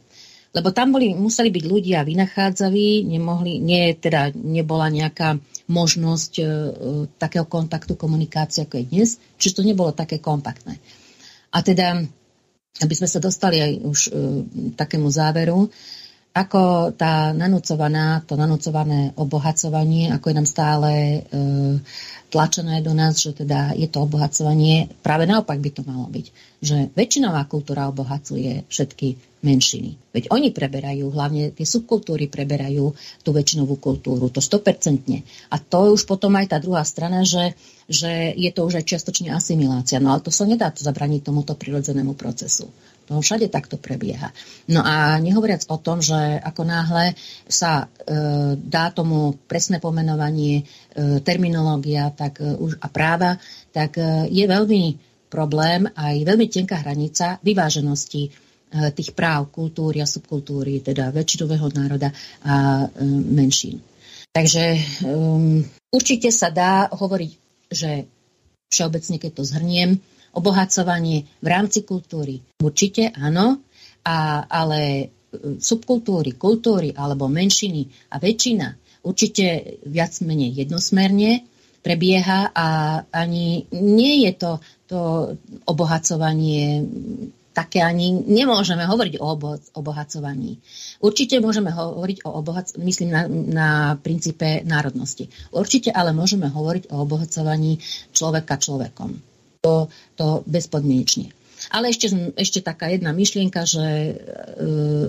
[0.50, 5.38] Lebo tam boli, museli byť ľudia vynachádzaví, nemohli, nie, teda nebola nejaká
[5.70, 6.44] možnosť e,
[7.22, 10.82] takého kontaktu, komunikácie, ako je dnes, čiže to nebolo také kompaktné.
[11.54, 12.02] A teda,
[12.82, 14.12] aby sme sa dostali aj už e,
[14.74, 15.70] takému záveru,
[16.34, 21.20] ako tá nanúcovaná, to nanúcované obohacovanie, ako je nám stále e,
[22.30, 26.26] tlačené do nás, že teda je to obohacovanie, práve naopak by to malo byť,
[26.62, 29.96] že väčšinová kultúra obohacuje všetky menšiny.
[30.12, 32.92] Veď oni preberajú, hlavne tie subkultúry preberajú
[33.24, 35.50] tú väčšinovú kultúru, to 100%.
[35.50, 37.56] A to je už potom aj tá druhá strana, že,
[37.88, 40.04] že je to už aj čiastočne asimilácia.
[40.04, 42.68] No ale to sa nedá to zabraniť tomuto prirodzenému procesu.
[43.10, 44.30] To všade takto prebieha.
[44.70, 46.14] No a nehovoriac o tom, že
[46.46, 47.18] ako náhle
[47.50, 53.42] sa e, dá tomu presné pomenovanie, e, terminológia tak, e, a práva,
[53.74, 54.84] tak e, je veľmi
[55.26, 58.30] problém aj veľmi tenká hranica vyváženosti e,
[58.94, 62.14] tých práv kultúry a subkultúry, teda väčšinového národa
[62.46, 63.82] a e, menšín.
[64.30, 64.78] Takže
[65.10, 67.32] um, určite sa dá hovoriť,
[67.74, 68.06] že
[68.70, 69.98] všeobecne, keď to zhrniem,
[70.34, 72.42] obohacovanie v rámci kultúry.
[72.62, 73.64] Určite áno,
[74.06, 75.06] a, ale e,
[75.60, 78.68] subkultúry, kultúry alebo menšiny a väčšina
[79.04, 81.48] určite viac menej jednosmerne
[81.80, 82.68] prebieha a
[83.08, 84.52] ani nie je to,
[84.88, 85.00] to
[85.64, 86.84] obohacovanie
[87.50, 90.64] také ani nemôžeme hovoriť o obo- obohacovaní.
[91.04, 93.70] Určite môžeme hovoriť o obohacovaní, myslím na, na
[94.00, 95.28] princípe národnosti.
[95.52, 97.84] Určite ale môžeme hovoriť o obohacovaní
[98.16, 99.29] človeka človekom
[99.60, 101.36] to, to bezpodmienečne.
[101.76, 102.08] Ale ešte,
[102.40, 104.14] ešte taká jedna myšlienka, že e,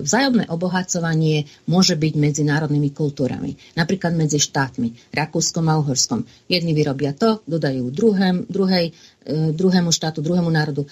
[0.03, 3.55] vzájomné obohacovanie môže byť medzi národnými kultúrami.
[3.79, 6.27] Napríklad medzi štátmi, Rakúskom a Uhorskom.
[6.51, 8.91] Jedni vyrobia to, dodajú druhém, druhej,
[9.23, 10.83] e, druhému štátu, druhému národu.
[10.83, 10.89] E,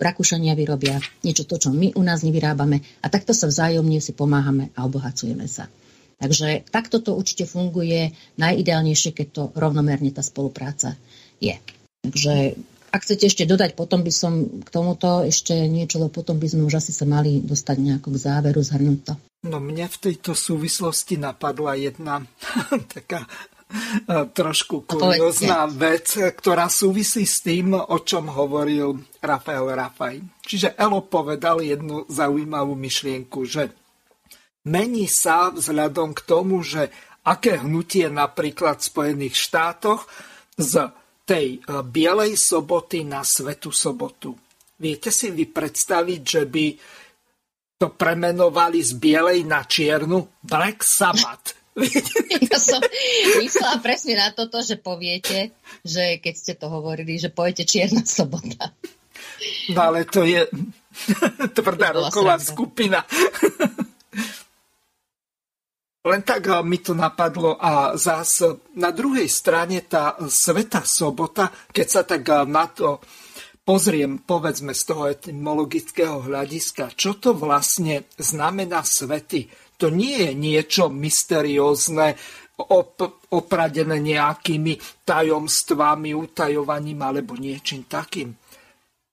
[0.00, 2.80] Rakúšania vyrobia niečo to, čo my u nás nevyrábame.
[3.04, 5.68] A takto sa vzájomne si pomáhame a obohacujeme sa.
[6.16, 10.96] Takže takto to určite funguje najideálnejšie, keď to rovnomerne tá spolupráca
[11.36, 11.60] je.
[12.02, 12.58] Takže
[12.92, 16.68] ak chcete ešte dodať, potom by som k tomuto ešte niečo, lebo potom by sme
[16.68, 19.14] už asi sa mali dostať nejako k záveru, zhrnúť to.
[19.48, 22.20] No mne v tejto súvislosti napadla jedna
[22.94, 23.28] taká e,
[24.28, 30.20] trošku kuriózna vec, ktorá súvisí s tým, o čom hovoril Rafael Rafaj.
[30.44, 33.72] Čiže Elo povedal jednu zaujímavú myšlienku, že
[34.68, 36.92] mení sa vzhľadom k tomu, že
[37.24, 40.04] aké hnutie napríklad v Spojených štátoch
[40.60, 40.92] z
[41.32, 44.36] tej eh, Bielej soboty na Svetu sobotu.
[44.76, 46.66] Viete si vy predstaviť, že by
[47.80, 51.58] to premenovali z bielej na čiernu Black Sabbath.
[52.52, 52.82] ja som
[53.40, 58.70] myslela presne na toto, že poviete, že keď ste to hovorili, že poviete Čierna sobota.
[59.72, 60.46] No ale to je
[61.56, 63.04] tvrdá roková skupina.
[66.02, 68.42] Len tak mi to napadlo a zás
[68.74, 72.98] na druhej strane tá Sveta sobota, keď sa tak na to
[73.62, 79.46] pozriem, povedzme z toho etymologického hľadiska, čo to vlastne znamená svety.
[79.78, 82.18] To nie je niečo mysteriózne,
[82.66, 88.34] op- opradené nejakými tajomstvami, utajovaním alebo niečím takým.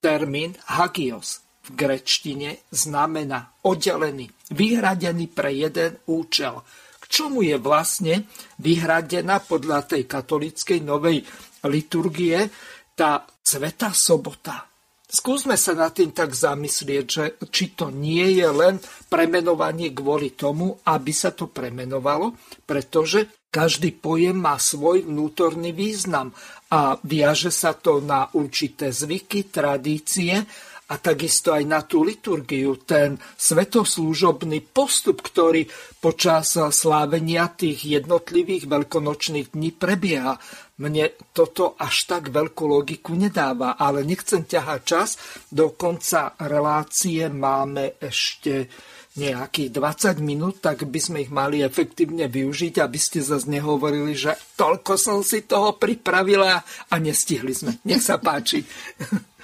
[0.02, 6.66] Termín hagios v grečtine znamená oddelený, vyhradený pre jeden účel.
[6.98, 8.26] K čomu je vlastne
[8.58, 11.22] vyhradená podľa tej katolíckej novej
[11.70, 12.50] liturgie
[12.98, 14.70] tá Sveta sobota.
[15.10, 18.78] Skúsme sa nad tým tak zamyslieť, že či to nie je len
[19.10, 22.38] premenovanie kvôli tomu, aby sa to premenovalo,
[22.70, 26.30] pretože každý pojem má svoj vnútorný význam
[26.70, 30.46] a viaže sa to na určité zvyky, tradície
[30.90, 35.70] a takisto aj na tú liturgiu, ten svetoslúžobný postup, ktorý
[36.02, 40.42] počas slávenia tých jednotlivých veľkonočných dní prebieha.
[40.80, 45.10] Mne toto až tak veľkú logiku nedáva, ale nechcem ťahať čas.
[45.52, 48.72] Do konca relácie máme ešte
[49.20, 54.40] nejakých 20 minút, tak by sme ich mali efektívne využiť, aby ste zase nehovorili, že
[54.56, 57.76] toľko som si toho pripravila a nestihli sme.
[57.84, 58.64] Nech sa páči.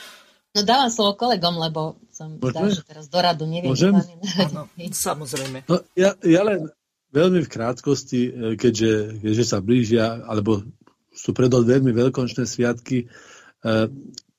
[0.55, 3.75] No dávam slovo kolegom, lebo som že teraz do radu neviem.
[3.75, 3.91] Môžem?
[4.39, 5.67] Áno, samozrejme.
[5.67, 6.71] No, ja, ja len
[7.11, 10.63] veľmi v krátkosti, e, keďže, keďže sa blížia, alebo
[11.11, 13.75] sú pred dvermi veľkonočné sviatky, e,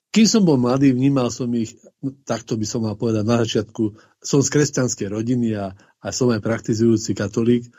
[0.09, 4.01] kým som bol mladý, vnímal som ich, no, takto by som mal povedať na začiatku,
[4.25, 7.71] som z kresťanskej rodiny a, a som aj praktizujúci katolík, e,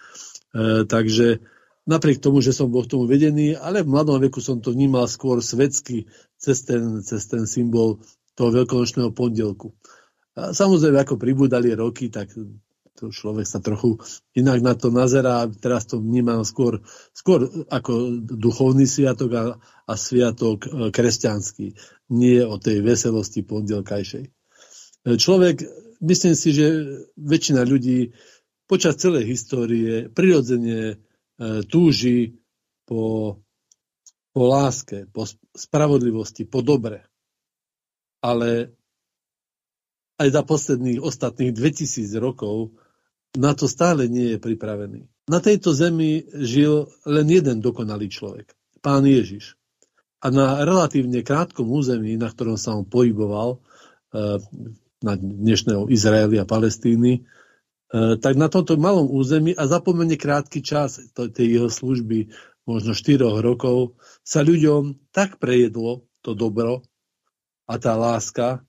[0.86, 1.42] takže
[1.90, 5.10] napriek tomu, že som bol k tomu vedený, ale v mladom veku som to vnímal
[5.10, 6.06] skôr svetsky
[6.38, 8.04] cez ten, cez ten symbol
[8.38, 9.74] toho veľkonočného pondelku.
[10.38, 12.30] A samozrejme, ako pribúdali roky, tak
[12.98, 14.02] to človek sa trochu
[14.34, 15.46] inak na to nazerá.
[15.50, 16.82] Teraz to vnímam skôr,
[17.14, 19.44] skôr ako duchovný sviatok a,
[19.86, 21.78] a sviatok e, kresťanský.
[22.14, 24.26] Nie o tej veselosti pondelkajšej.
[24.26, 24.30] E,
[25.14, 25.62] človek,
[26.02, 26.68] myslím si, že
[27.18, 28.18] väčšina ľudí
[28.66, 30.96] počas celej histórie prirodzene e,
[31.70, 32.42] túži
[32.90, 33.38] po,
[34.34, 37.06] po láske, po spravodlivosti, po dobre.
[38.22, 38.77] Ale
[40.18, 42.73] aj za posledných ostatných 2000 rokov
[43.38, 45.06] na to stále nie je pripravený.
[45.30, 49.60] Na tejto zemi žil len jeden dokonalý človek, pán Ježiš.
[50.23, 53.61] A na relatívne krátkom území, na ktorom sa on pohyboval,
[54.15, 54.41] eh,
[54.98, 60.65] na dnešného Izraeli a Palestíny, eh, tak na tomto malom území a za pomerne krátky
[60.65, 62.34] čas tej jeho služby,
[62.65, 63.94] možno 4 rokov,
[64.26, 66.81] sa ľuďom tak prejedlo to dobro
[67.68, 68.64] a tá láska,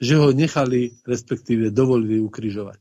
[0.00, 2.80] že ho nechali, respektíve dovolili ukrižovať.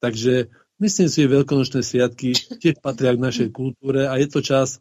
[0.00, 0.48] Takže
[0.80, 4.80] myslím si, že veľkonočné sviatky tiež patria k našej kultúre a je to čas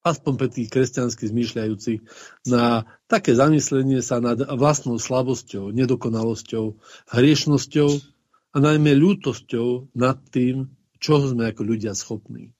[0.00, 2.00] aspoň pre tých kresťansky zmýšľajúcich,
[2.48, 6.80] na také zamyslenie sa nad vlastnou slabosťou, nedokonalosťou,
[7.12, 7.90] hriešnosťou
[8.50, 12.56] a najmä ľútosťou nad tým, čo sme ako ľudia schopní.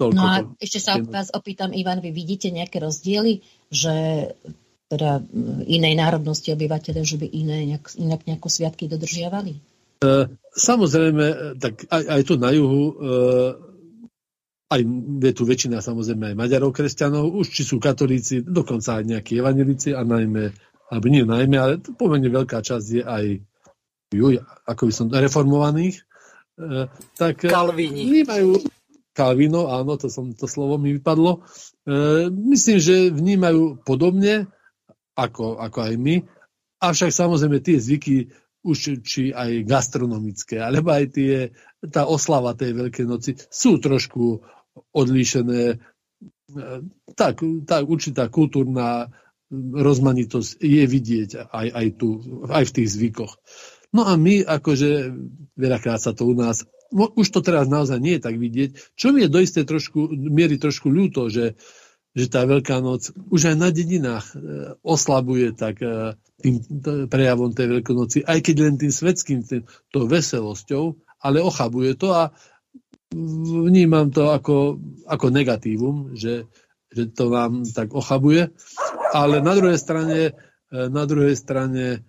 [0.00, 0.56] Toľko no a to.
[0.58, 3.94] ešte sa vás opýtam, Ivan, vy vidíte nejaké rozdiely, že
[4.90, 5.22] teda
[5.70, 9.54] inej národnosti obyvateľe, že by iné, nejak, inak nejakú sviatky dodržiavali?
[10.02, 12.94] E, samozrejme, e, tak aj, aj tu na juhu, e,
[14.74, 14.80] aj
[15.22, 19.94] je tu väčšina samozrejme aj Maďarov, kresťanov, už či sú katolíci, dokonca aj nejakí evangelíci
[19.94, 20.50] a najmä,
[20.90, 23.24] alebo nie najmä, ale pomerne veľká časť je aj
[24.10, 24.26] ju,
[24.66, 26.02] ako by som, reformovaných,
[27.14, 28.10] tak Kalvíni.
[28.10, 28.58] vnímajú
[29.14, 31.40] Kalvino, áno, to, som, to slovo mi vypadlo.
[32.52, 34.50] myslím, že vnímajú podobne
[35.16, 36.16] ako, ako aj my,
[36.80, 38.16] avšak samozrejme tie zvyky
[38.60, 41.32] už či aj gastronomické, alebo aj tie,
[41.88, 44.44] tá oslava tej Veľkej noci sú trošku
[44.92, 45.62] odlíšené.
[45.72, 45.76] E,
[47.16, 49.08] tak, tak určitá kultúrna
[49.58, 52.08] rozmanitosť je vidieť aj, aj, tu,
[52.52, 53.32] aj v tých zvykoch.
[53.90, 55.10] No a my, akože
[55.58, 56.62] veľakrát sa to u nás,
[56.94, 60.14] no, už to teraz naozaj nie je tak vidieť, čo mi je do istej trošku,
[60.14, 61.58] miery trošku ľúto, že,
[62.10, 66.58] že tá Veľká noc už aj na dedinách e, oslabuje tak e, tým
[67.06, 69.62] prejavom tej veľkonoci, aj keď len tým svetským, tým,
[69.94, 72.34] to veselosťou, ale ochabuje to a
[73.66, 76.50] vnímam to ako, ako negatívum, že,
[76.90, 78.50] že to nám tak ochabuje.
[79.14, 80.34] Ale na druhej strane,
[80.70, 82.02] e, na druhej strane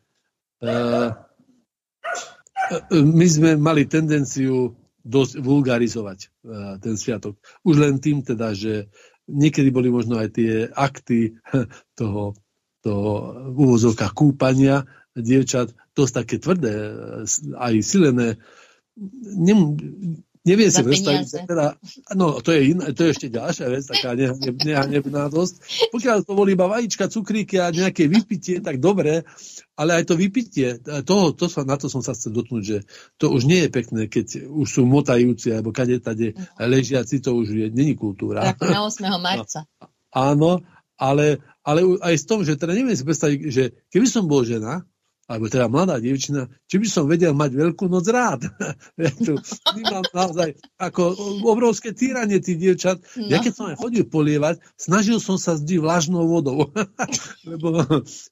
[2.93, 6.19] my sme mali tendenciu dosť vulgarizovať
[6.77, 7.41] ten sviatok.
[7.65, 8.93] Už len tým teda, že
[9.31, 11.39] niekedy boli možno aj tie akty
[11.99, 12.35] toho
[12.81, 12.93] to
[13.53, 13.59] v
[14.09, 16.73] kúpania dievčat dosť také tvrdé,
[17.53, 18.41] aj silené.
[19.21, 19.77] Nem,
[20.41, 21.77] nevie si predstaviť, teda,
[22.17, 25.61] no to je, iná, to je ešte ďalšia vec, taká nehanebná dosť.
[25.93, 29.21] Pokiaľ to boli iba vajíčka, cukríky a nejaké vypitie, tak dobre,
[29.77, 32.77] ale aj to vypitie, toho, to sa, na to som sa chcel dotknúť, že
[33.21, 37.47] to už nie je pekné, keď už sú motajúci, alebo kade tade ležiaci, to už
[37.53, 38.57] je, není kultúra.
[38.57, 39.07] Tak na 8.
[39.21, 39.61] marca.
[40.11, 40.51] No, áno,
[40.99, 43.63] ale ale aj s tom, že teda neviem si predstaviť, že
[43.93, 44.81] keby som bol žena,
[45.31, 48.43] alebo teda mladá dievčina, či by som vedel mať veľkú noc rád.
[48.99, 49.39] ja tu
[49.71, 51.15] vnímam naozaj ako
[51.47, 52.99] obrovské týranie tých dievčat.
[53.15, 53.31] No.
[53.31, 56.67] Ja keď som aj chodil polievať, snažil som sa vždy vlažnou vodou.
[57.49, 57.79] lebo,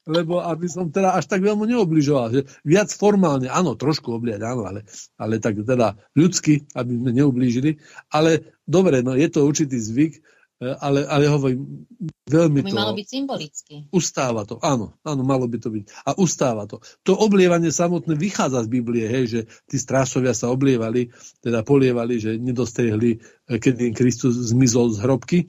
[0.04, 2.36] lebo aby som teda až tak veľmi neobližoval.
[2.36, 4.84] Že viac formálne, áno, trošku obliať, áno, ale,
[5.16, 7.80] ale tak teda ľudsky, aby sme neublížili.
[8.12, 10.20] Ale dobre, no je to určitý zvyk,
[10.60, 11.88] ale, ale hovorím,
[12.28, 12.76] veľmi to...
[12.76, 13.76] malo byť symbolicky.
[13.96, 15.84] Ustáva to, áno, áno, malo by to byť.
[16.04, 16.84] A ustáva to.
[17.08, 19.40] To oblievanie samotné vychádza z Biblie, hej, že
[19.72, 25.40] tí strážcovia sa oblievali, teda polievali, že nedostehli, e, keď im Kristus zmizol z hrobky.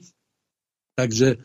[0.95, 1.37] Takže e,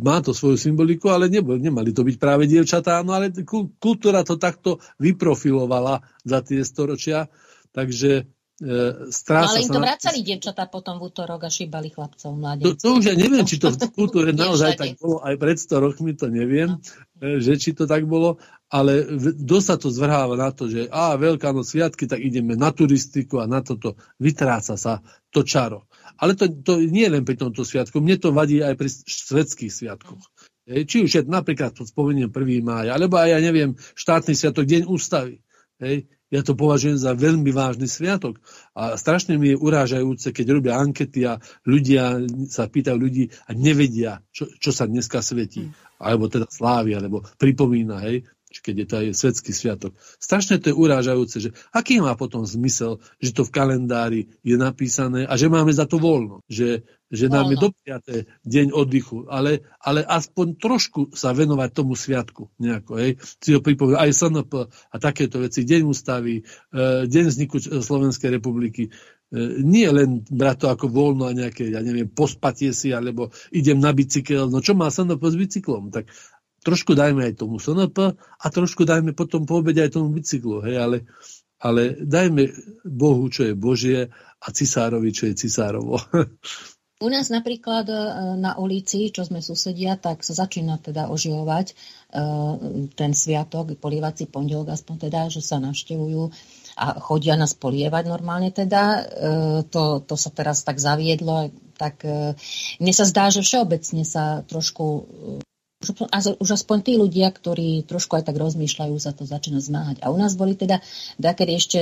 [0.00, 3.36] má to svoju symboliku, ale nebol, nemali to byť práve dievčatá, no ale
[3.76, 7.28] kultúra to takto vyprofilovala za tie storočia,
[7.76, 8.32] takže
[8.64, 10.26] E, stráca no, ale im to vracali na...
[10.32, 12.64] dievčatá potom v útorok a šíbali chlapcov mladých.
[12.64, 15.84] To, to už ja neviem, či to v kultúre naozaj tak bolo, aj pred 100
[15.84, 16.80] rokmi to neviem, no.
[17.20, 18.40] že či to tak bolo,
[18.72, 19.04] ale
[19.36, 23.44] dosť sa to zvrháva na to, že a Veľká noc sviatky, tak ideme na turistiku
[23.44, 25.84] a na toto vytráca sa to čaro.
[26.16, 30.24] Ale to, to nie len pri tomto sviatku, mne to vadí aj pri svetských sviatkoch.
[30.64, 32.64] Hej, či už je napríklad spomeniem 1.
[32.64, 35.44] máj, alebo aj ja neviem, štátny sviatok, deň ústavy.
[35.76, 38.42] Hej, ja to považujem za veľmi vážny sviatok.
[38.74, 44.18] A strašne mi je urážajúce, keď robia ankety a ľudia sa pýtajú ľudí a nevedia,
[44.34, 45.70] čo, čo sa dneska svetí.
[46.02, 48.26] Alebo teda slávi, alebo pripomína, hej
[48.60, 49.92] keď je to aj svetský sviatok.
[50.20, 55.24] Strašne to je urážajúce, že aký má potom zmysel, že to v kalendári je napísané
[55.24, 60.02] a že máme za to voľno, že, že nám je dopriaté deň oddychu, ale, ale
[60.02, 63.10] aspoň trošku sa venovať tomu sviatku nejako, hej.
[63.38, 66.42] Si ho pripomínať aj SNP a takéto veci, deň ústavy, e,
[67.06, 68.90] deň vzniku Slovenskej republiky, e,
[69.62, 73.94] nie len brať to ako voľno a nejaké, ja neviem, pospatie si, alebo idem na
[73.94, 75.94] bicykel, no čo má SNP s bicyklom?
[75.94, 76.10] Tak
[76.64, 80.80] trošku dajme aj tomu SNP a trošku dajme potom po obede aj tomu bicyklu, hej,
[80.80, 80.96] ale,
[81.60, 82.48] ale dajme
[82.88, 84.08] Bohu, čo je Božie
[84.40, 86.00] a cisárovi, čo je cisárovo.
[87.02, 87.96] U nás napríklad e,
[88.38, 91.74] na ulici, čo sme susedia, tak sa začína teda oživovať e,
[92.94, 96.22] ten sviatok, polievací pondelok, aspoň teda, že sa navštevujú
[96.78, 98.82] a chodia nás polievať normálne teda.
[98.86, 99.00] E,
[99.68, 102.06] to, to sa teraz tak zaviedlo, tak
[102.78, 104.84] mne sa zdá, že všeobecne sa trošku
[106.40, 110.00] už aspoň tí ľudia, ktorí trošku aj tak rozmýšľajú, sa to začína zmáhať.
[110.00, 110.80] A u nás boli teda,
[111.20, 111.80] kedy ešte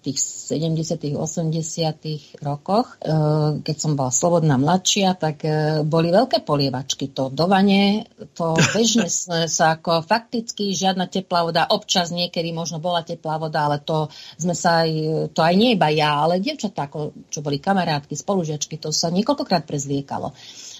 [0.00, 0.18] v tých
[0.56, 3.12] 70 80 rokoch, e,
[3.60, 7.12] keď som bola slobodná mladšia, tak e, boli veľké polievačky.
[7.12, 9.12] To dovanie, to bežne
[9.44, 14.08] sa ako fakticky žiadna teplá voda, občas niekedy možno bola teplá voda, ale to
[14.40, 14.90] sme sa aj,
[15.36, 16.88] to aj nie iba ja, ale dievčatá,
[17.28, 20.32] čo boli kamarátky, spolužiačky, to sa niekoľkokrát prezliekalo.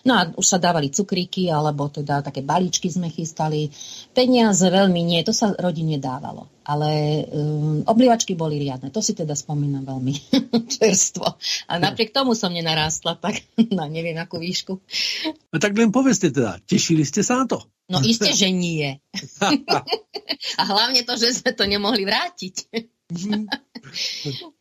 [0.05, 3.69] No a už sa dávali cukríky, alebo teda také balíčky sme chystali.
[4.17, 6.49] Peniaze veľmi nie, to sa rodine dávalo.
[6.65, 10.15] Ale um, oblievačky boli riadne, to si teda spomínam veľmi
[10.79, 11.27] čerstvo.
[11.69, 13.45] A napriek tomu som nenarástla tak
[13.79, 14.73] na neviem akú výšku.
[15.53, 17.61] No tak len povedzte teda, tešili ste sa na to?
[17.91, 19.03] No isté, že nie.
[20.61, 22.71] a hlavne to, že sme to nemohli vrátiť.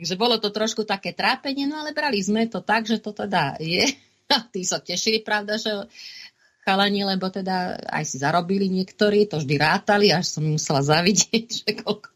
[0.02, 3.62] Takže bolo to trošku také trápenie, no ale brali sme to tak, že to teda
[3.62, 4.09] je a
[4.54, 5.90] tí sa tešili, pravda, že
[6.64, 11.70] chalani, lebo teda aj si zarobili niektorí, to vždy rátali, až som musela zavidieť, že
[11.82, 12.10] koľko.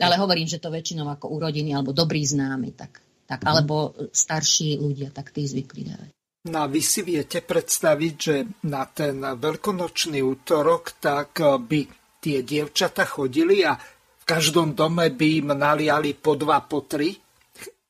[0.00, 4.80] Ale hovorím, že to väčšinou ako u rodiny alebo dobrí známi, tak, tak, alebo starší
[4.80, 6.08] ľudia, tak tí zvykli dávať.
[6.48, 11.80] No a vy si viete predstaviť, že na ten veľkonočný útorok tak by
[12.16, 13.76] tie dievčata chodili a
[14.20, 17.12] v každom dome by im naliali po dva, po tri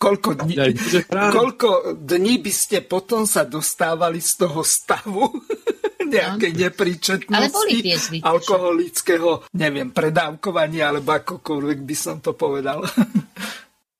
[0.00, 0.56] Koľko dní,
[1.12, 5.28] koľko dní by ste potom sa dostávali z toho stavu
[6.16, 8.24] nejakej nepríčetnosti?
[8.24, 12.80] Alkoholického, neviem, predávkovania alebo akokoľvek by som to povedal.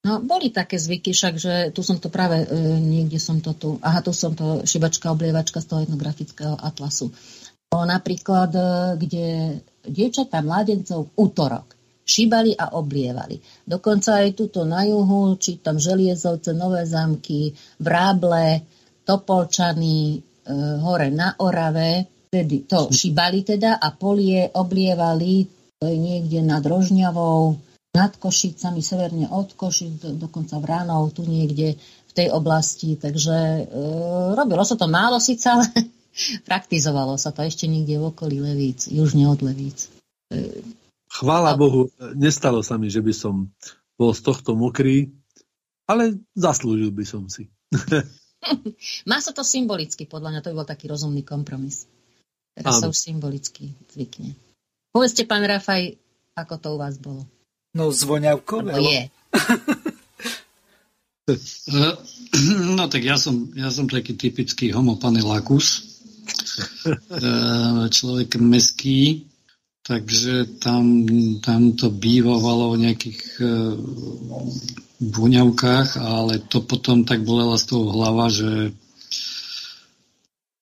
[0.01, 3.77] No, boli také zvyky, však, že tu som to práve, e, niekde som to tu,
[3.85, 7.13] aha, tu som to šibačka, oblievačka z toho etnografického atlasu.
[7.69, 8.65] O, napríklad, e,
[8.97, 9.27] kde
[9.85, 11.80] dievčatá mladencov útorok
[12.11, 13.39] šíbali a oblievali.
[13.63, 18.67] Dokonca aj tuto na juhu, či tam Želiezovce, Nové zámky, Vráble,
[19.07, 20.19] Topolčany, e,
[20.83, 27.57] hore na Orave, tedy to šíbali teda a polie oblievali to je niekde nad Rožňavou,
[27.97, 33.01] nad Košicami, severne od Košic, do, dokonca v Ránov, tu niekde v tej oblasti.
[33.01, 33.63] Takže e,
[34.37, 35.65] robilo sa to málo síce, ale
[36.49, 39.89] praktizovalo sa to ešte niekde v okolí Levíc, južne od Levíc.
[40.29, 40.61] E,
[41.11, 43.51] Chvála Bohu, nestalo sa mi, že by som
[43.99, 45.11] bol z tohto mokrý,
[45.91, 47.51] ale zaslúžil by som si.
[49.11, 51.91] Má sa to symbolicky, podľa mňa to by bol taký rozumný kompromis.
[52.55, 54.39] Teraz sa už symbolicky zvykne.
[54.91, 55.99] Povedzte, pán Rafaj,
[56.35, 57.27] ako to u vás bolo?
[57.75, 58.75] No, zvoňavkové.
[58.81, 59.03] je.
[62.75, 65.87] no tak ja som, ja som taký typický homopanilakus.
[67.97, 69.30] Človek meský,
[69.83, 71.07] takže tam,
[71.41, 73.75] tam to bývalo v nejakých uh,
[75.01, 78.77] buňavkách, ale to potom tak bolela z toho hlava, že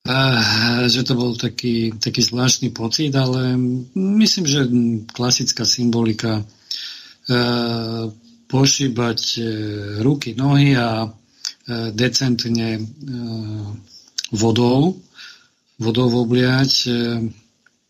[0.07, 3.59] uh, že to bol taký, taký zvláštny pocit, ale
[3.95, 4.71] myslím, že
[5.11, 8.07] klasická symbolika uh,
[8.47, 9.47] pošíbať uh,
[10.07, 11.13] ruky, nohy a uh,
[11.91, 13.67] decentne uh,
[14.31, 14.95] vodou,
[15.83, 16.95] vodou obliať, uh,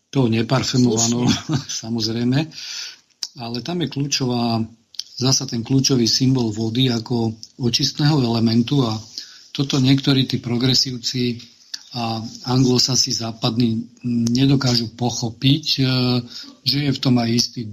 [0.09, 1.29] tou neparfumovanou,
[1.81, 2.39] samozrejme.
[3.39, 4.61] Ale tam je kľúčová,
[5.15, 8.97] zasa ten kľúčový symbol vody ako očistného elementu a
[9.53, 11.37] toto niektorí tí progresívci
[11.89, 15.83] a anglosasi západní nedokážu pochopiť, e,
[16.61, 17.65] že je v tom aj istý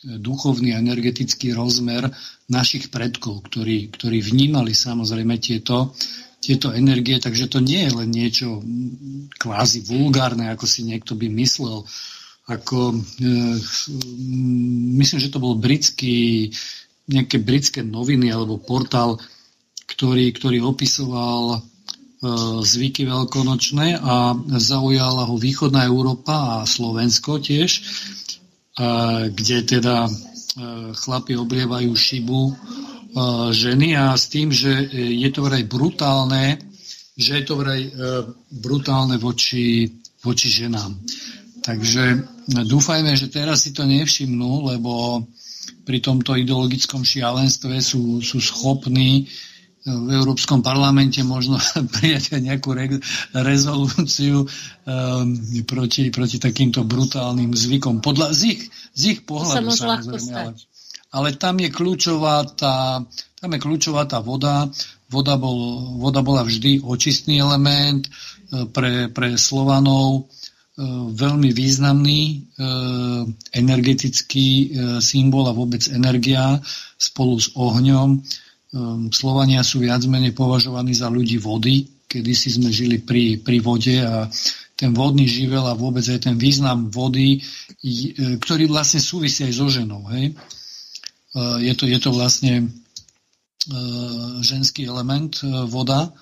[0.00, 2.08] duchovný energetický rozmer
[2.48, 5.92] našich predkov, ktorí, ktorí vnímali samozrejme tieto,
[6.46, 8.62] tieto energie, takže to nie je len niečo
[9.34, 11.82] kvázi vulgárne, ako si niekto by myslel.
[12.46, 13.28] Ako, e,
[14.94, 16.46] myslím, že to bol britský,
[17.10, 19.18] nejaké britské noviny alebo portál,
[19.90, 21.58] ktorý, ktorý opisoval e,
[22.62, 27.82] zvyky veľkonočné a zaujala ho východná Európa a Slovensko tiež,
[28.78, 30.10] a, kde teda e,
[30.94, 32.54] chlapi oblievajú šibu
[33.52, 34.84] ženy a s tým, že e,
[35.24, 36.60] je to vraj brutálne,
[37.16, 37.90] že je to vraj e,
[38.60, 39.88] brutálne voči,
[40.20, 40.92] voči ženám.
[41.64, 42.22] Takže
[42.68, 45.24] dúfajme, že teraz si to nevšimnú, lebo
[45.82, 49.24] pri tomto ideologickom šialenstve sú, sú schopní e,
[49.88, 51.56] v Európskom parlamente možno
[51.96, 53.00] prijať nejakú re-
[53.32, 54.48] rezolúciu um,
[55.64, 58.04] proti, proti takýmto brutálnym zvykom.
[58.04, 58.62] Podľa, z, ich,
[58.92, 60.52] z ich pohľadu samozrejme.
[60.52, 60.75] Ale,
[61.16, 63.00] ale tam je kľúčová tá,
[63.40, 64.68] tam je kľúčová tá voda.
[65.08, 68.10] Voda, bol, voda bola vždy očistný element e,
[68.66, 70.82] pre, pre Slovanov, e,
[71.14, 72.36] veľmi významný e,
[73.54, 76.58] energetický symbol a vôbec energia
[76.98, 78.20] spolu s ohňom.
[79.14, 83.94] Slovania sú viac menej považovaní za ľudí vody, kedy si sme žili pri, pri vode
[84.04, 84.28] a
[84.76, 87.40] ten vodný živel a vôbec aj ten význam vody,
[88.42, 90.04] ktorý vlastne súvisí aj so ženou.
[90.12, 90.36] Hej?
[91.60, 92.64] Je to, je to vlastne e,
[94.40, 96.12] ženský element, e, voda.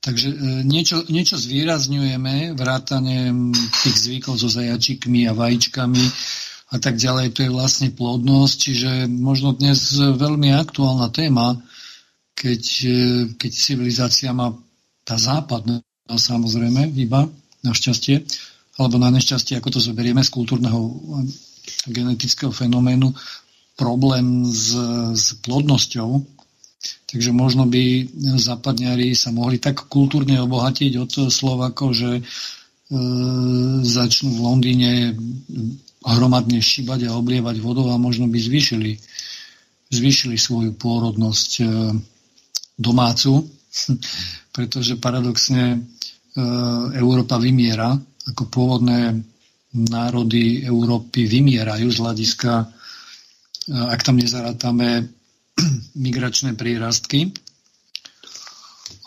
[0.00, 0.32] Takže
[0.64, 3.36] niečo, niečo zvýrazňujeme, vrátane
[3.84, 6.04] tých zvykov so zajačikmi a vajíčkami
[6.72, 7.36] a tak ďalej.
[7.36, 11.60] To je vlastne plodnosť, čiže možno dnes veľmi aktuálna téma,
[12.32, 12.62] keď,
[13.36, 14.56] keď civilizácia má
[15.04, 17.28] tá západná samozrejme iba,
[17.60, 18.24] našťastie,
[18.80, 20.80] alebo na nešťastie, ako to zoberieme z kultúrneho
[21.86, 23.12] genetického fenoménu,
[23.80, 24.76] problém s,
[25.16, 26.20] s plodnosťou,
[27.08, 32.22] takže možno by západňari sa mohli tak kultúrne obohatiť od Slovakov, že e,
[33.80, 34.92] začnú v Londýne
[36.04, 39.00] hromadne šíbať a oblievať vodou a možno by zvýšili,
[39.88, 41.64] zvýšili svoju pôrodnosť e,
[42.76, 43.48] domácu,
[44.56, 45.78] pretože paradoxne e,
[47.00, 47.96] Európa vymiera,
[48.28, 49.16] ako pôvodné
[49.70, 52.52] národy Európy vymierajú z hľadiska
[53.70, 55.06] ak tam nezarátame
[56.04, 57.30] migračné prírastky.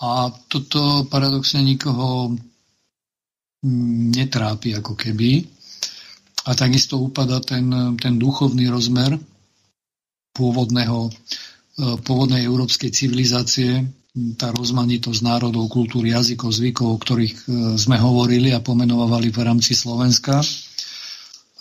[0.04, 2.36] A toto paradoxne nikoho
[4.12, 5.48] netrápi ako keby.
[6.44, 9.16] A takisto upada ten, ten duchovný rozmer
[10.36, 11.12] pôvodného, e,
[12.04, 13.88] pôvodnej európskej civilizácie,
[14.36, 17.44] tá rozmanitosť národov, kultúr, jazykov, zvykov, o ktorých e,
[17.80, 20.44] sme hovorili a pomenovali v rámci Slovenska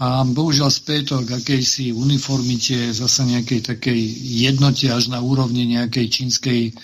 [0.03, 4.01] a bohužiaľ späť k akejsi uniformite, zase nejakej takej
[4.43, 6.75] jednote až na úrovni nejakej čínskej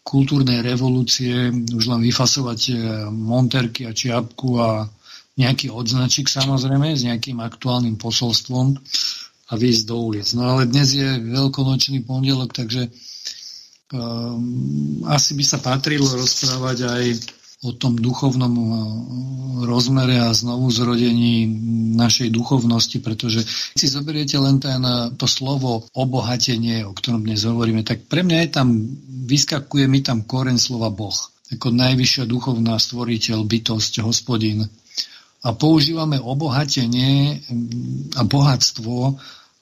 [0.00, 2.74] kultúrnej revolúcie, už len vyfasovať e,
[3.12, 4.88] monterky a čiapku a
[5.36, 8.80] nejaký odznačik samozrejme s nejakým aktuálnym posolstvom
[9.48, 10.28] a výjsť do ulic.
[10.32, 12.88] No ale dnes je veľkonočný pondelok, takže
[13.92, 17.04] um, asi by sa patrilo rozprávať aj
[17.62, 18.70] o tom duchovnom eh,
[19.66, 21.46] rozmere a znovu zrodení
[21.94, 23.46] našej duchovnosti, pretože
[23.78, 28.38] si zoberiete len ten, eh, to slovo obohatenie, o ktorom dnes hovoríme, tak pre mňa
[28.46, 28.68] je tam,
[29.30, 31.14] vyskakuje mi tam koren slova Boh,
[31.54, 34.66] ako najvyššia duchovná stvoriteľ, bytosť, hospodin.
[35.42, 39.18] A používame obohatenie mm, a bohatstvo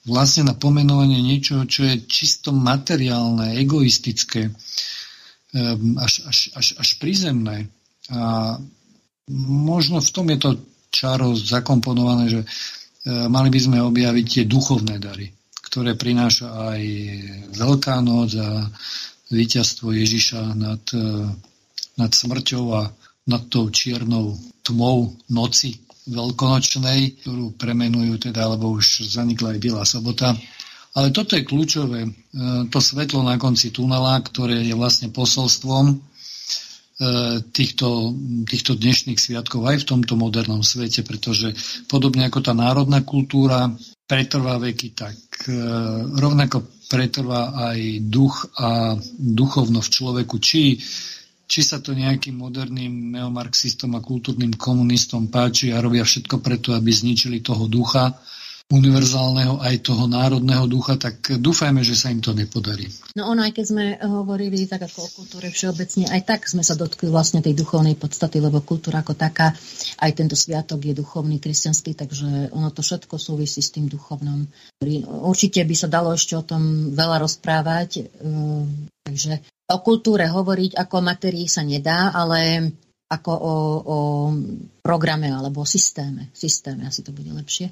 [0.09, 4.49] vlastne na pomenovanie niečo, čo je čisto materiálne, egoistické,
[5.53, 7.69] ehm, až, až, až, až prízemné.
[8.11, 8.59] A
[9.47, 10.51] možno v tom je to
[10.91, 12.47] čaro zakomponované, že e,
[13.31, 15.31] mali by sme objaviť tie duchovné dary,
[15.71, 16.81] ktoré prináša aj
[17.55, 18.67] Veľká noc a
[19.31, 21.31] víťazstvo Ježiša nad, e,
[21.97, 22.91] nad smrťou a
[23.31, 24.35] nad tou čiernou
[24.67, 25.79] tmou noci
[26.11, 30.35] veľkonočnej, ktorú premenujú teda, alebo už zanikla aj Biela sobota.
[30.99, 32.11] Ale toto je kľúčové, e,
[32.67, 36.10] to svetlo na konci tunela, ktoré je vlastne posolstvom
[37.51, 38.13] týchto,
[38.45, 41.57] týchto dnešných sviatkov aj v tomto modernom svete, pretože
[41.89, 43.73] podobne ako tá národná kultúra
[44.05, 45.17] pretrvá veky, tak
[45.49, 45.55] e,
[46.19, 50.37] rovnako pretrvá aj duch a duchovno v človeku.
[50.43, 50.77] Či,
[51.49, 56.91] či sa to nejakým moderným neomarxistom a kultúrnym komunistom páči a robia všetko preto, aby
[56.91, 58.13] zničili toho ducha,
[58.71, 62.87] univerzálneho aj toho národného ducha, tak dúfajme, že sa im to nepodarí.
[63.19, 66.79] No ono, aj keď sme hovorili tak ako o kultúre všeobecne, aj tak sme sa
[66.79, 69.51] dotkli vlastne tej duchovnej podstaty, lebo kultúra ako taká,
[69.99, 74.47] aj tento sviatok je duchovný, kresťanský, takže ono to všetko súvisí s tým duchovnom.
[75.27, 80.99] Určite by sa dalo ešte o tom veľa rozprávať, ehm, takže O kultúre hovoriť ako
[80.99, 82.75] o materii sa nedá, ale
[83.07, 83.55] ako o,
[83.87, 83.99] o
[84.83, 86.35] programe alebo o systéme.
[86.35, 87.71] Systéme asi to bude lepšie.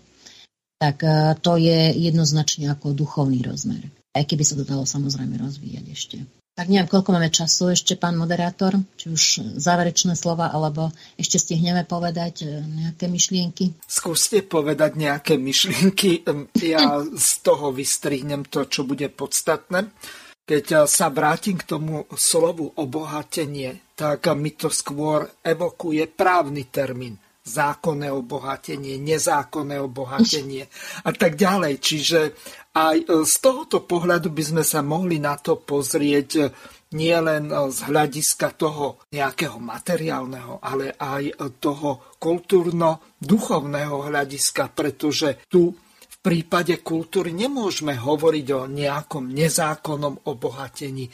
[0.78, 3.90] Tak e, to je jednoznačne ako duchovný rozmer.
[4.14, 6.16] Aj keby sa to dalo samozrejme rozvíjať ešte.
[6.58, 9.22] Tak neviem, koľko máme času ešte, pán moderátor, či už
[9.62, 13.78] záverečné slova, alebo ešte stihneme povedať e, nejaké myšlienky?
[13.86, 16.26] Skúste povedať nejaké myšlienky.
[16.62, 19.90] Ja z toho vystrihnem to, čo bude podstatné.
[20.46, 27.18] Keď e, sa vrátim k tomu slovu obohatenie, tak mi to skôr evokuje právny termín
[27.48, 30.68] zákonné obohatenie, nezákonné obohatenie
[31.08, 31.74] a tak ďalej.
[31.80, 32.20] Čiže
[32.76, 36.44] aj e, z tohoto pohľadu by sme sa mohli na to pozrieť e,
[36.94, 45.72] nie len e, z hľadiska toho nejakého materiálneho, ale aj toho kultúrno-duchovného hľadiska, pretože tu
[46.08, 51.06] v prípade kultúry nemôžeme hovoriť o nejakom nezákonnom obohatení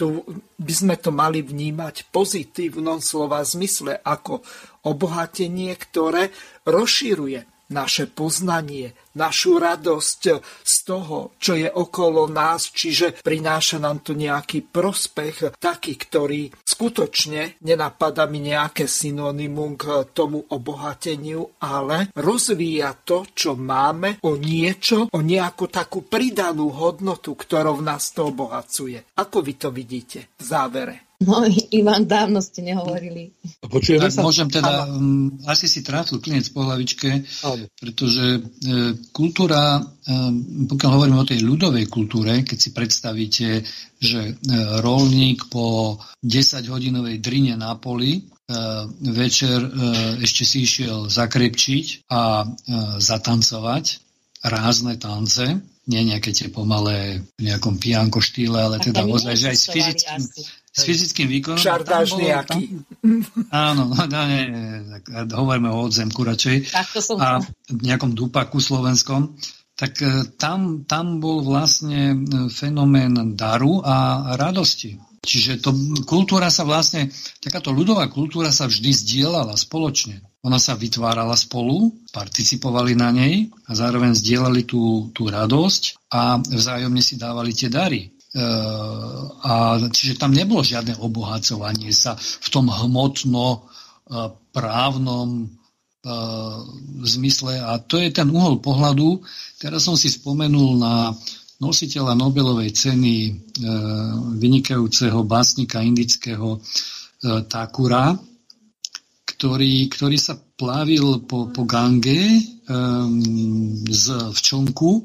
[0.00, 0.24] tu
[0.56, 4.40] by sme to mali vnímať pozitívnom slova zmysle ako
[4.84, 6.32] obohatenie, ktoré
[6.68, 14.12] rozširuje naše poznanie, našu radosť z toho, čo je okolo nás, čiže prináša nám to
[14.14, 23.26] nejaký prospech, taký, ktorý skutočne nenapadá mi nejaké synonymum k tomu obohateniu, ale rozvíja to,
[23.30, 29.14] čo máme o niečo, o nejakú takú pridanú hodnotu, ktorou nás to obohacuje.
[29.14, 31.09] Ako vy to vidíte v závere?
[31.20, 33.36] No, Ivan, dávno ste nehovorili.
[33.60, 34.24] Počujeme tak sa?
[34.24, 37.68] Môžem teda, um, asi si trafil klinec po hlavičke, Áno.
[37.76, 39.82] pretože e, kultúra, e,
[40.64, 43.48] pokiaľ hovoríme o tej ľudovej kultúre, keď si predstavíte,
[44.00, 44.32] že e,
[44.80, 48.20] rolník po 10-hodinovej drine na poli e,
[49.12, 49.70] večer e,
[50.24, 52.46] ešte si išiel zakrepčiť a e,
[52.96, 53.84] zatancovať
[54.40, 55.44] rázne tance,
[55.84, 60.22] nie nejaké tie pomalé v nejakom pijanko štýle, ale teda ozaj, že aj s fyzickým,
[60.70, 61.58] s fyzickým výkonom.
[61.58, 62.78] Šardáš nejaký.
[63.50, 64.46] Áno, no, no, nie,
[65.02, 66.70] tak hovoríme o odzemku radšej.
[67.18, 69.34] A v nejakom dupaku slovenskom.
[69.74, 72.16] Tak e, tam, tam bol vlastne e,
[72.52, 75.00] fenomén daru a radosti.
[75.20, 75.72] Čiže to,
[76.08, 80.20] kultúra sa vlastne, takáto ľudová kultúra sa vždy zdieľala spoločne.
[80.40, 87.04] Ona sa vytvárala spolu, participovali na nej a zároveň zdieľali tú, tú radosť a vzájomne
[87.04, 88.08] si dávali tie dary.
[88.30, 89.54] A,
[89.90, 93.66] čiže tam nebolo žiadne obohacovanie sa v tom hmotno
[94.54, 95.50] právnom
[97.02, 97.58] zmysle.
[97.58, 99.18] A to je ten uhol pohľadu.
[99.58, 101.10] Teraz som si spomenul na
[101.60, 103.34] nositeľa Nobelovej ceny
[104.38, 106.62] vynikajúceho básnika indického
[107.50, 108.16] Takura,
[109.28, 112.40] ktorý, ktorý sa plávil po, po Gange
[113.90, 115.04] z včonku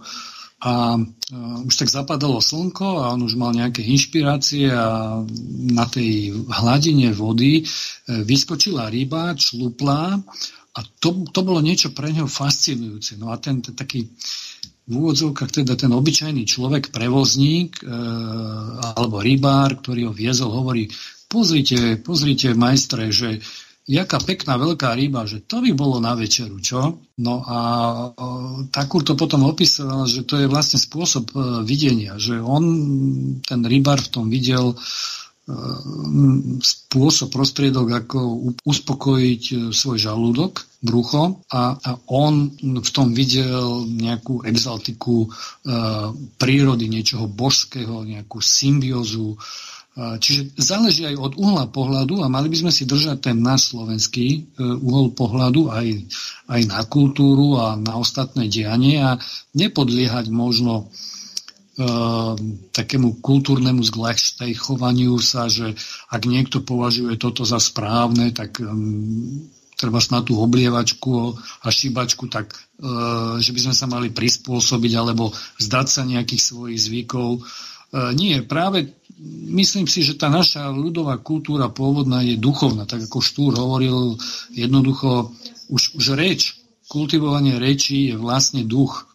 [0.63, 0.95] a
[1.67, 5.19] už tak zapadalo slnko a on už mal nejaké inšpirácie a
[5.75, 7.63] na tej hladine vody e,
[8.23, 10.15] vyskočila ryba, člupla
[10.75, 13.19] a to, to bolo niečo pre neho fascinujúce.
[13.19, 14.07] No a ten, ten taký
[14.85, 17.89] v úvodzovkách teda ten obyčajný človek, prevozník e,
[18.95, 20.87] alebo rybár, ktorý ho viezol, hovorí,
[21.25, 23.41] pozrite, pozrite majstre, že
[23.85, 26.97] jaká pekná veľká ryba, že to by bolo na večeru, čo?
[27.21, 27.57] No a
[28.73, 32.65] Takur to potom opisoval, že to je vlastne spôsob e, videnia, že on,
[33.45, 34.77] ten rybar v tom videl e,
[36.59, 38.19] spôsob, prostriedok, ako
[38.65, 45.25] uspokojiť e, svoj žalúdok, brucho a, a on v tom videl nejakú exaltiku
[46.37, 49.33] prírody, niečoho božského, nejakú symbiózu
[49.95, 54.27] Čiže záleží aj od uhla pohľadu a mali by sme si držať ten náš slovenský
[54.27, 55.87] e, uhol pohľadu aj,
[56.51, 59.15] aj na kultúru a na ostatné dianie a
[59.55, 60.91] nepodliehať možno
[61.79, 61.85] e,
[62.75, 65.79] takému kultúrnemu zglajštejchovaniu sa, že
[66.11, 69.47] ak niekto považuje toto za správne, tak um,
[69.79, 72.59] treba na tú oblievačku a šibačku, tak e,
[73.39, 77.39] že by sme sa mali prispôsobiť alebo zdať sa nejakých svojich zvykov.
[77.39, 77.41] E,
[78.15, 78.91] nie, práve
[79.55, 84.19] myslím si, že tá naša ľudová kultúra pôvodná je duchovná, tak ako Štúr hovoril,
[84.51, 85.31] jednoducho
[85.71, 86.59] už, už reč,
[86.91, 89.07] kultivovanie reči je vlastne duch,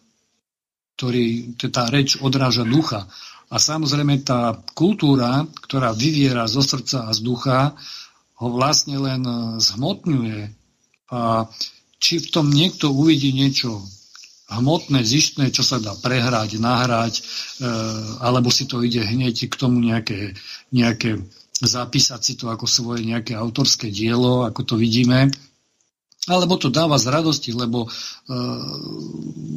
[0.97, 3.07] ktorý, tá reč odráža ducha.
[3.51, 7.59] A samozrejme tá kultúra, ktorá vyviera zo srdca a z ducha,
[8.41, 9.21] ho vlastne len
[9.59, 10.49] zhmotňuje.
[11.11, 11.45] A
[12.01, 13.85] či v tom niekto uvidí niečo
[14.51, 17.21] hmotné, zištné, čo sa dá prehrať, nahrať, e,
[18.19, 20.35] alebo si to ide hneď k tomu nejaké,
[20.75, 21.23] nejaké
[21.63, 25.31] zapísať si to ako svoje nejaké autorské dielo, ako to vidíme,
[26.29, 27.89] alebo to dáva z radosti, lebo e,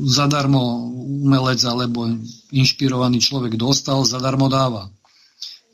[0.09, 0.89] zadarmo
[1.27, 2.09] umelec alebo
[2.55, 4.89] inšpirovaný človek dostal, zadarmo dáva.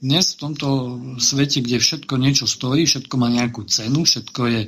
[0.03, 0.69] dnes v tomto
[1.21, 4.61] svete, kde všetko niečo stojí, všetko má nejakú cenu, všetko, je,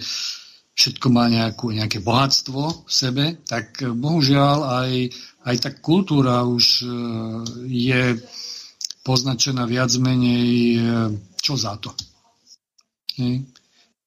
[0.73, 4.93] všetko má nejakú, nejaké bohatstvo v sebe, tak bohužiaľ aj,
[5.45, 6.87] aj tá kultúra už e,
[7.69, 8.03] je
[9.05, 10.81] poznačená viac menej e,
[11.39, 11.93] čo za to.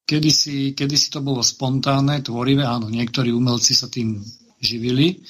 [0.05, 4.17] Kedy si, kedy si to bolo spontánne, tvorivé, áno, niektorí umelci sa tým
[4.57, 5.21] živili,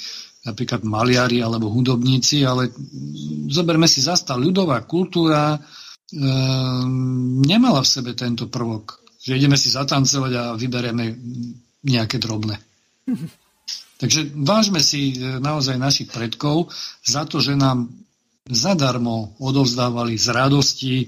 [0.47, 2.71] napríklad maliari alebo hudobníci, ale
[3.51, 5.59] zoberme si zasta ľudová kultúra,
[6.13, 11.17] Ehm, nemala v sebe tento prvok, že ideme si zatancovať a vybereme
[11.81, 12.61] nejaké drobné.
[14.01, 16.69] Takže vážme si e, naozaj našich predkov
[17.01, 17.89] za to, že nám
[18.45, 21.07] zadarmo odovzdávali z radosti e,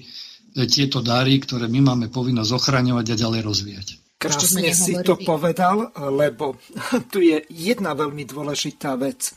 [0.65, 3.87] tieto dary, ktoré my máme povinnosť ochraňovať a ďalej rozvíjať.
[4.17, 6.57] Krásne si to povedal, lebo
[7.11, 9.35] tu je jedna veľmi dôležitá vec.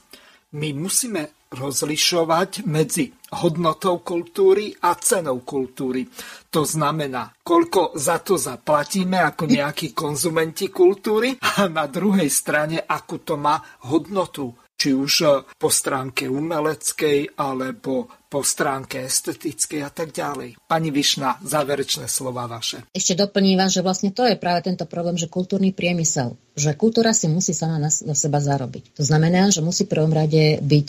[0.57, 6.07] My musíme rozlišovať medzi hodnotou kultúry a cenou kultúry.
[6.51, 13.23] To znamená, koľko za to zaplatíme ako nejakí konzumenti kultúry a na druhej strane, akú
[13.23, 14.51] to má hodnotu
[14.81, 15.29] či už e,
[15.61, 20.57] po stránke umeleckej alebo po stránke estetickej a tak ďalej.
[20.65, 22.89] Pani Višna, záverečné slova vaše.
[22.97, 27.13] Ešte doplním vás, že vlastne to je práve tento problém, že kultúrny priemysel, že kultúra
[27.13, 28.97] si musí sama na, na seba zarobiť.
[28.97, 30.89] To znamená, že musí prvom rade byť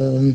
[0.00, 0.34] um,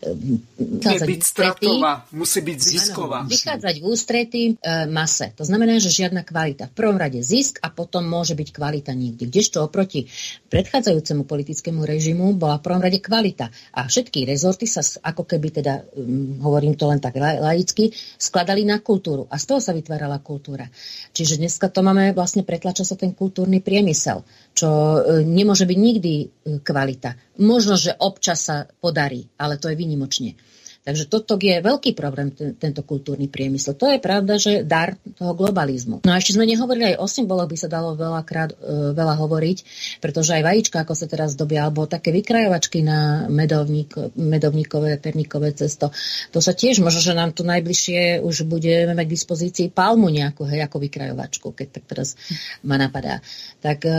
[0.00, 3.24] byť stratová, musí byť zisková.
[3.24, 4.52] Ano, vychádzať v ústretí e,
[4.88, 5.36] mase.
[5.36, 6.72] To znamená, že žiadna kvalita.
[6.72, 9.28] V prvom rade zisk a potom môže byť kvalita nikdy.
[9.28, 10.08] Kdežto oproti
[10.48, 13.52] predchádzajúcemu politickému režimu bola v prvom rade kvalita.
[13.76, 18.80] A všetky rezorty sa ako keby teda, um, hovorím to len tak laicky, skladali na
[18.80, 19.28] kultúru.
[19.28, 20.64] A z toho sa vytvárala kultúra.
[21.12, 24.24] Čiže dneska to máme, vlastne pretlača sa ten kultúrny priemysel,
[24.54, 26.26] čo e, nemôže byť nikdy e,
[26.60, 27.16] kvalita.
[27.40, 30.34] Možno, že občas sa podarí, ale to je výnimočne.
[30.80, 33.76] Takže toto je veľký problém, ten, tento kultúrny priemysel.
[33.76, 36.00] To je pravda, že dar toho globalizmu.
[36.00, 39.58] No a ešte sme nehovorili aj o symboloch, by sa dalo veľakrát e, veľa hovoriť,
[40.00, 45.92] pretože aj vajíčka, ako sa teraz dobia, alebo také vykrajovačky na medovník, medovníkové, perníkové cesto,
[46.32, 50.48] to sa tiež možno, že nám tu najbližšie už budeme mať k dispozícii palmu nejakú,
[50.48, 52.16] hej, ako vykrajovačku, keď tak teraz
[52.64, 53.20] ma napadá.
[53.60, 53.92] Tak e,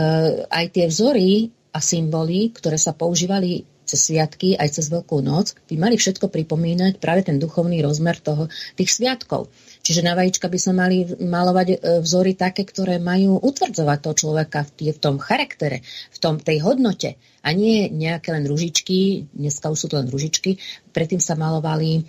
[0.50, 5.76] aj tie vzory a symboly, ktoré sa používali cez sviatky, aj cez Veľkú noc, by
[5.76, 9.52] mali všetko pripomínať práve ten duchovný rozmer toho, tých sviatkov.
[9.82, 14.64] Čiže na vajíčka by sme mali malovať e, vzory také, ktoré majú utvrdzovať toho človeka
[14.78, 15.82] v, tom charaktere,
[16.14, 17.18] v tom tej hodnote.
[17.42, 20.62] A nie nejaké len ružičky, dneska už sú to len ružičky,
[20.94, 22.02] predtým sa malovali e,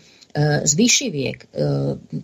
[0.63, 1.37] z vyšiviek.
[1.41, 1.47] E,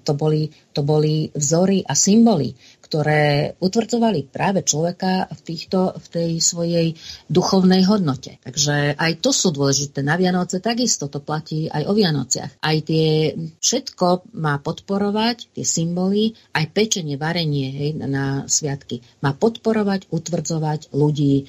[0.06, 2.54] to, boli, to boli vzory a symboly,
[2.90, 6.88] ktoré utvrdzovali práve človeka v, týchto, v tej svojej
[7.30, 8.42] duchovnej hodnote.
[8.42, 10.02] Takže aj to sú dôležité.
[10.02, 12.58] Na Vianoce takisto to platí aj o Vianociach.
[12.58, 19.06] Aj tie všetko má podporovať, tie symboly, aj pečenie, varenie hej, na sviatky.
[19.22, 21.44] Má podporovať, utvrdzovať ľudí e,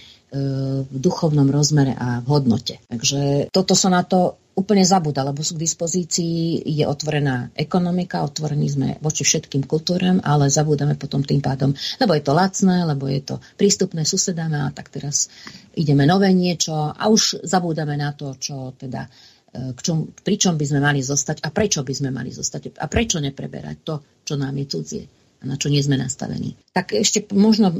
[0.84, 2.84] v duchovnom rozmere a v hodnote.
[2.84, 8.66] Takže toto sa na to úplne zabúda, lebo sú k dispozícii, je otvorená ekonomika, otvorení
[8.68, 11.72] sme voči všetkým kultúram, ale zabúdame potom tým pádom,
[12.02, 15.30] lebo je to lacné, lebo je to prístupné susedám a tak teraz
[15.78, 20.58] ideme nové niečo a už zabúdame na to, čo teda e, k čom, pri čom
[20.58, 23.94] by sme mali zostať a prečo by sme mali zostať a prečo nepreberať to,
[24.26, 25.04] čo nám je cudzie
[25.40, 26.56] na čo nie sme nastavení.
[26.76, 27.72] Tak ešte možno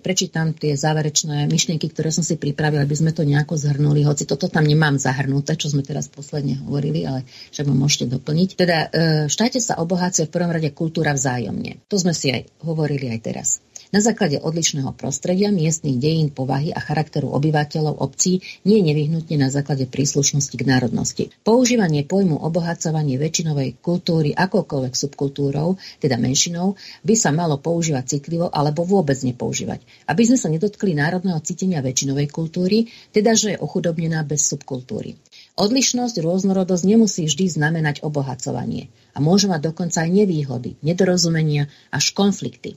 [0.00, 4.48] prečítam tie záverečné myšlienky, ktoré som si pripravila, aby sme to nejako zhrnuli, hoci toto
[4.48, 8.48] tam nemám zahrnuté, čo sme teraz posledne hovorili, ale však ma môžete doplniť.
[8.56, 8.88] Teda e,
[9.28, 11.84] v štáte sa obohácia v prvom rade kultúra vzájomne.
[11.92, 13.48] To sme si aj hovorili aj teraz.
[13.94, 19.54] Na základe odlišného prostredia, miestnych dejín, povahy a charakteru obyvateľov obcí nie je nevyhnutne na
[19.54, 21.24] základe príslušnosti k národnosti.
[21.46, 26.74] Používanie pojmu obohacovanie väčšinovej kultúry akokoľvek subkultúrou, teda menšinou,
[27.06, 32.34] by sa malo používať citlivo alebo vôbec nepoužívať, aby sme sa nedotkli národného cítenia väčšinovej
[32.34, 35.22] kultúry, teda že je ochudobnená bez subkultúry.
[35.54, 42.74] Odlišnosť, rôznorodosť nemusí vždy znamenať obohacovanie a môže mať dokonca aj nevýhody, nedorozumenia až konflikty.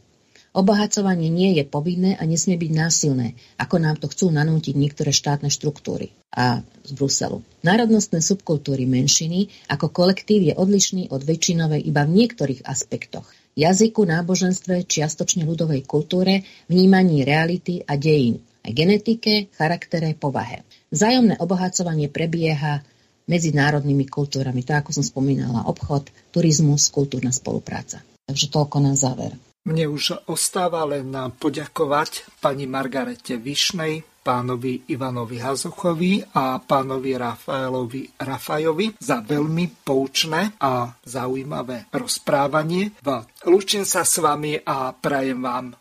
[0.57, 5.53] Obohacovanie nie je povinné a nesmie byť násilné, ako nám to chcú nanútiť niektoré štátne
[5.53, 7.45] štruktúry a z Bruselu.
[7.61, 13.29] Národnostné subkultúry menšiny ako kolektív je odlišný od väčšinovej iba v niektorých aspektoch.
[13.53, 20.65] Jazyku, náboženstve, čiastočne ľudovej kultúre, vnímaní reality a dejín, aj genetike, charaktere, povahe.
[20.89, 22.81] Vzájomné obohacovanie prebieha
[23.29, 28.01] medzinárodnými kultúrami, to ako som spomínala, obchod, turizmus, kultúrna spolupráca.
[28.25, 29.37] Takže toľko na záver.
[29.67, 38.95] Mne už ostáva len poďakovať pani Margarete Višnej, pánovi Ivanovi Hazuchovi a pánovi Rafaelovi Rafajovi
[38.95, 42.95] za veľmi poučné a zaujímavé rozprávanie.
[43.43, 45.75] Lúčim sa s vami a prajem vám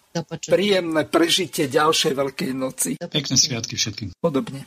[0.51, 2.91] príjemné prežitie ďalšej Veľkej noci.
[2.99, 4.19] Pekné sviatky všetkým.
[4.19, 4.67] Podobne.